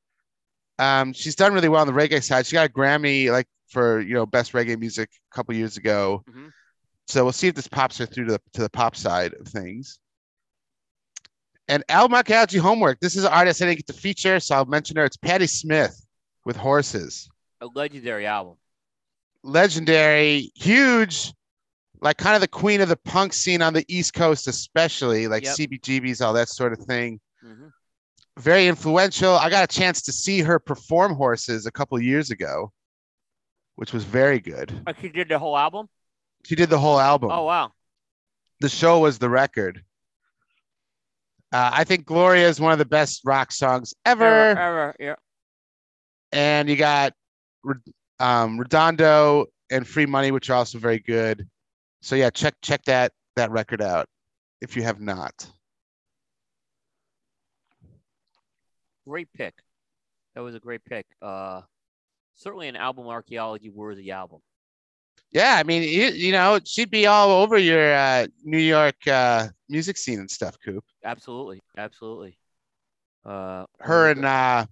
[0.78, 2.46] Um, she's done really well on the reggae side.
[2.46, 6.24] She got a Grammy like for you know best reggae music a couple years ago.
[6.30, 6.52] Mhm.
[7.08, 9.48] So we'll see if this pops her through to the to the pop side of
[9.48, 9.98] things.
[11.68, 13.00] And Al Algae homework.
[13.00, 15.06] This is an artist I didn't get to feature, so I'll mention her.
[15.06, 16.06] It's Patti Smith
[16.46, 17.30] with horses.
[17.62, 18.56] A legendary album.
[19.44, 21.34] Legendary, huge,
[22.02, 25.44] like kind of the queen of the punk scene on the East Coast, especially like
[25.44, 25.56] Yep.
[25.56, 27.20] CBGBs, all that sort of thing.
[27.42, 27.68] hmm
[28.38, 29.36] Very influential.
[29.36, 32.72] I got a chance to see her perform horses a couple years ago,
[33.76, 34.84] which was very good.
[34.88, 35.88] Oh, she did the whole album.
[36.46, 37.30] She did the whole album.
[37.32, 37.72] Oh wow!
[38.62, 39.84] the show was the record.
[41.52, 44.24] Uh, I think Gloria is one of the best rock songs ever.
[44.24, 45.16] Ever, ever, yeah.
[46.32, 47.14] And you got
[48.20, 51.48] um, Redondo and Free Money, which are also very good.
[52.02, 54.08] So yeah, check check that that record out
[54.62, 55.50] if you have not.
[59.06, 59.56] Great pick.
[60.36, 61.06] That was a great pick.
[61.22, 61.62] Uh,
[62.36, 64.40] certainly an album archaeology worthy album.
[65.32, 69.48] Yeah, I mean, you, you know, she'd be all over your uh, New York uh,
[69.70, 70.84] music scene and stuff, Coop.
[71.06, 72.38] Absolutely, absolutely.
[73.26, 74.66] Uh, Her and uh,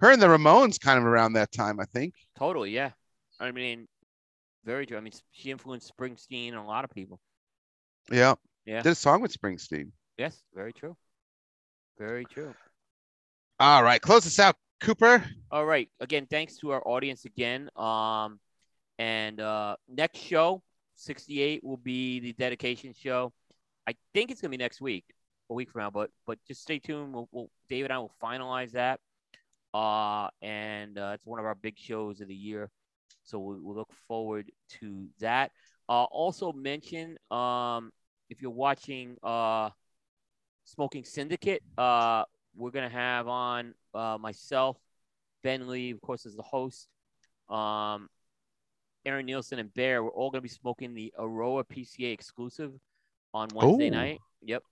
[0.00, 2.14] her and the Ramones kind of around that time, I think.
[2.36, 2.90] totally, yeah.
[3.38, 3.86] I mean,
[4.64, 4.96] very true.
[4.96, 7.20] I mean, she influenced Springsteen and a lot of people.
[8.10, 8.34] Yeah.
[8.64, 8.82] Yeah.
[8.82, 9.92] Did a song with Springsteen.
[10.18, 10.96] Yes, very true.
[11.98, 12.54] Very true.
[13.60, 15.24] All right, close this out, Cooper.
[15.50, 15.88] All right.
[16.00, 17.70] Again, thanks to our audience again.
[17.76, 18.40] Um,
[18.98, 20.62] and uh, next show,
[20.96, 23.32] 68, will be the dedication show.
[23.86, 25.04] I think it's gonna be next week,
[25.50, 25.90] a week from now.
[25.90, 27.12] But but just stay tuned.
[27.12, 29.00] We'll, we'll David and I will finalize that.
[29.74, 32.70] Uh, and uh, it's one of our big shows of the year,
[33.24, 34.50] so we, we'll look forward
[34.80, 35.52] to that.
[35.88, 37.92] Uh, also mention um,
[38.30, 39.70] if you're watching uh,
[40.64, 42.24] Smoking Syndicate, uh,
[42.56, 44.78] we're gonna have on uh, myself,
[45.42, 46.88] Ben Lee, of course, as the host.
[47.48, 48.08] Um,
[49.06, 52.72] Aaron Nielsen and Bear, we're all gonna be smoking the Aroa PCA exclusive
[53.32, 53.92] on Wednesday Ooh.
[53.92, 54.20] night.
[54.42, 54.62] Yep.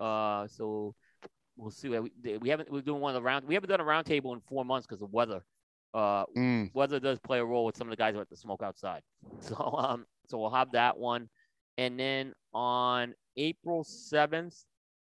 [0.00, 0.94] Uh, so
[1.56, 1.88] we'll see.
[1.90, 3.46] We, we haven't we're doing one of the round.
[3.46, 5.44] We haven't done a round table in four months because of weather.
[5.94, 6.70] Uh, Mm.
[6.72, 9.02] weather does play a role with some of the guys who have to smoke outside.
[9.40, 11.28] So um, so we'll have that one,
[11.76, 14.54] and then on April seventh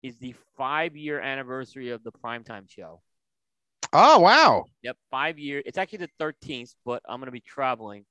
[0.03, 3.01] is the five year anniversary of the primetime show.
[3.93, 4.63] Oh wow.
[4.83, 5.61] Yep, five year.
[5.65, 8.05] It's actually the thirteenth, but I'm gonna be traveling,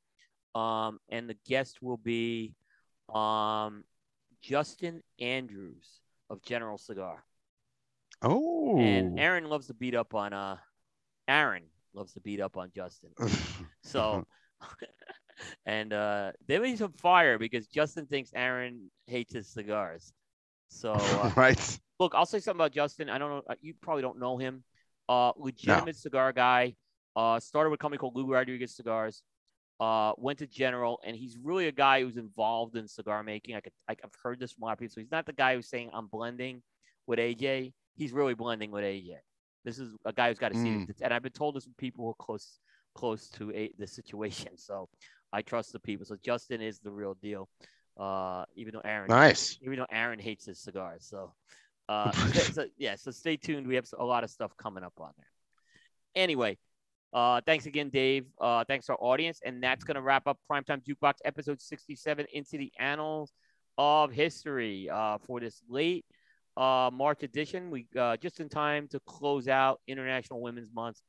[0.54, 2.54] um, and the guest will be,
[3.12, 3.84] um,
[4.42, 7.24] Justin Andrews of General Cigar.
[8.22, 8.78] Oh.
[8.78, 10.56] And Aaron loves to beat up on uh,
[11.28, 11.64] Aaron
[11.94, 13.10] loves to beat up on Justin.
[13.82, 14.24] So,
[15.66, 20.12] and uh, there was some fire because Justin thinks Aaron hates his cigars.
[20.68, 21.78] So, uh, right.
[21.98, 23.10] look, I'll say something about Justin.
[23.10, 23.42] I don't know.
[23.48, 24.62] uh, You probably don't know him.
[25.08, 26.76] Uh, legitimate cigar guy.
[27.16, 29.22] Uh, started with a company called Lou Rodriguez Cigars.
[29.80, 33.56] Uh, went to General, and he's really a guy who's involved in cigar making.
[33.56, 34.92] I could, I, I've heard this from a lot of people.
[34.92, 36.62] So he's not the guy who's saying I'm blending
[37.06, 37.72] with AJ.
[37.96, 39.12] He's really blending with AJ.
[39.64, 40.94] This is a guy who's got a seat, Mm.
[41.00, 42.60] and I've been told this from people who are close,
[42.94, 44.58] close to a, the situation.
[44.58, 44.88] So
[45.32, 46.04] I trust the people.
[46.04, 47.48] So Justin is the real deal.
[47.98, 49.58] Uh, even though Aaron, Nice.
[49.62, 51.06] even though Aaron hates his cigars.
[51.08, 51.32] So,
[51.88, 53.66] uh, so- yeah, so stay tuned.
[53.66, 55.26] We have a lot of stuff coming up on there.
[56.14, 56.58] Anyway,
[57.12, 58.26] uh, thanks again, Dave.
[58.40, 62.58] Uh, thanks to our audience, and that's gonna wrap up Primetime Jukebox episode 67 into
[62.58, 63.32] the annals
[63.78, 66.04] of history uh, for this late
[66.56, 67.70] uh, March edition.
[67.70, 71.00] We uh, just in time to close out International Women's Month.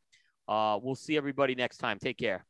[0.47, 1.99] Uh, we'll see everybody next time.
[1.99, 2.45] Take care.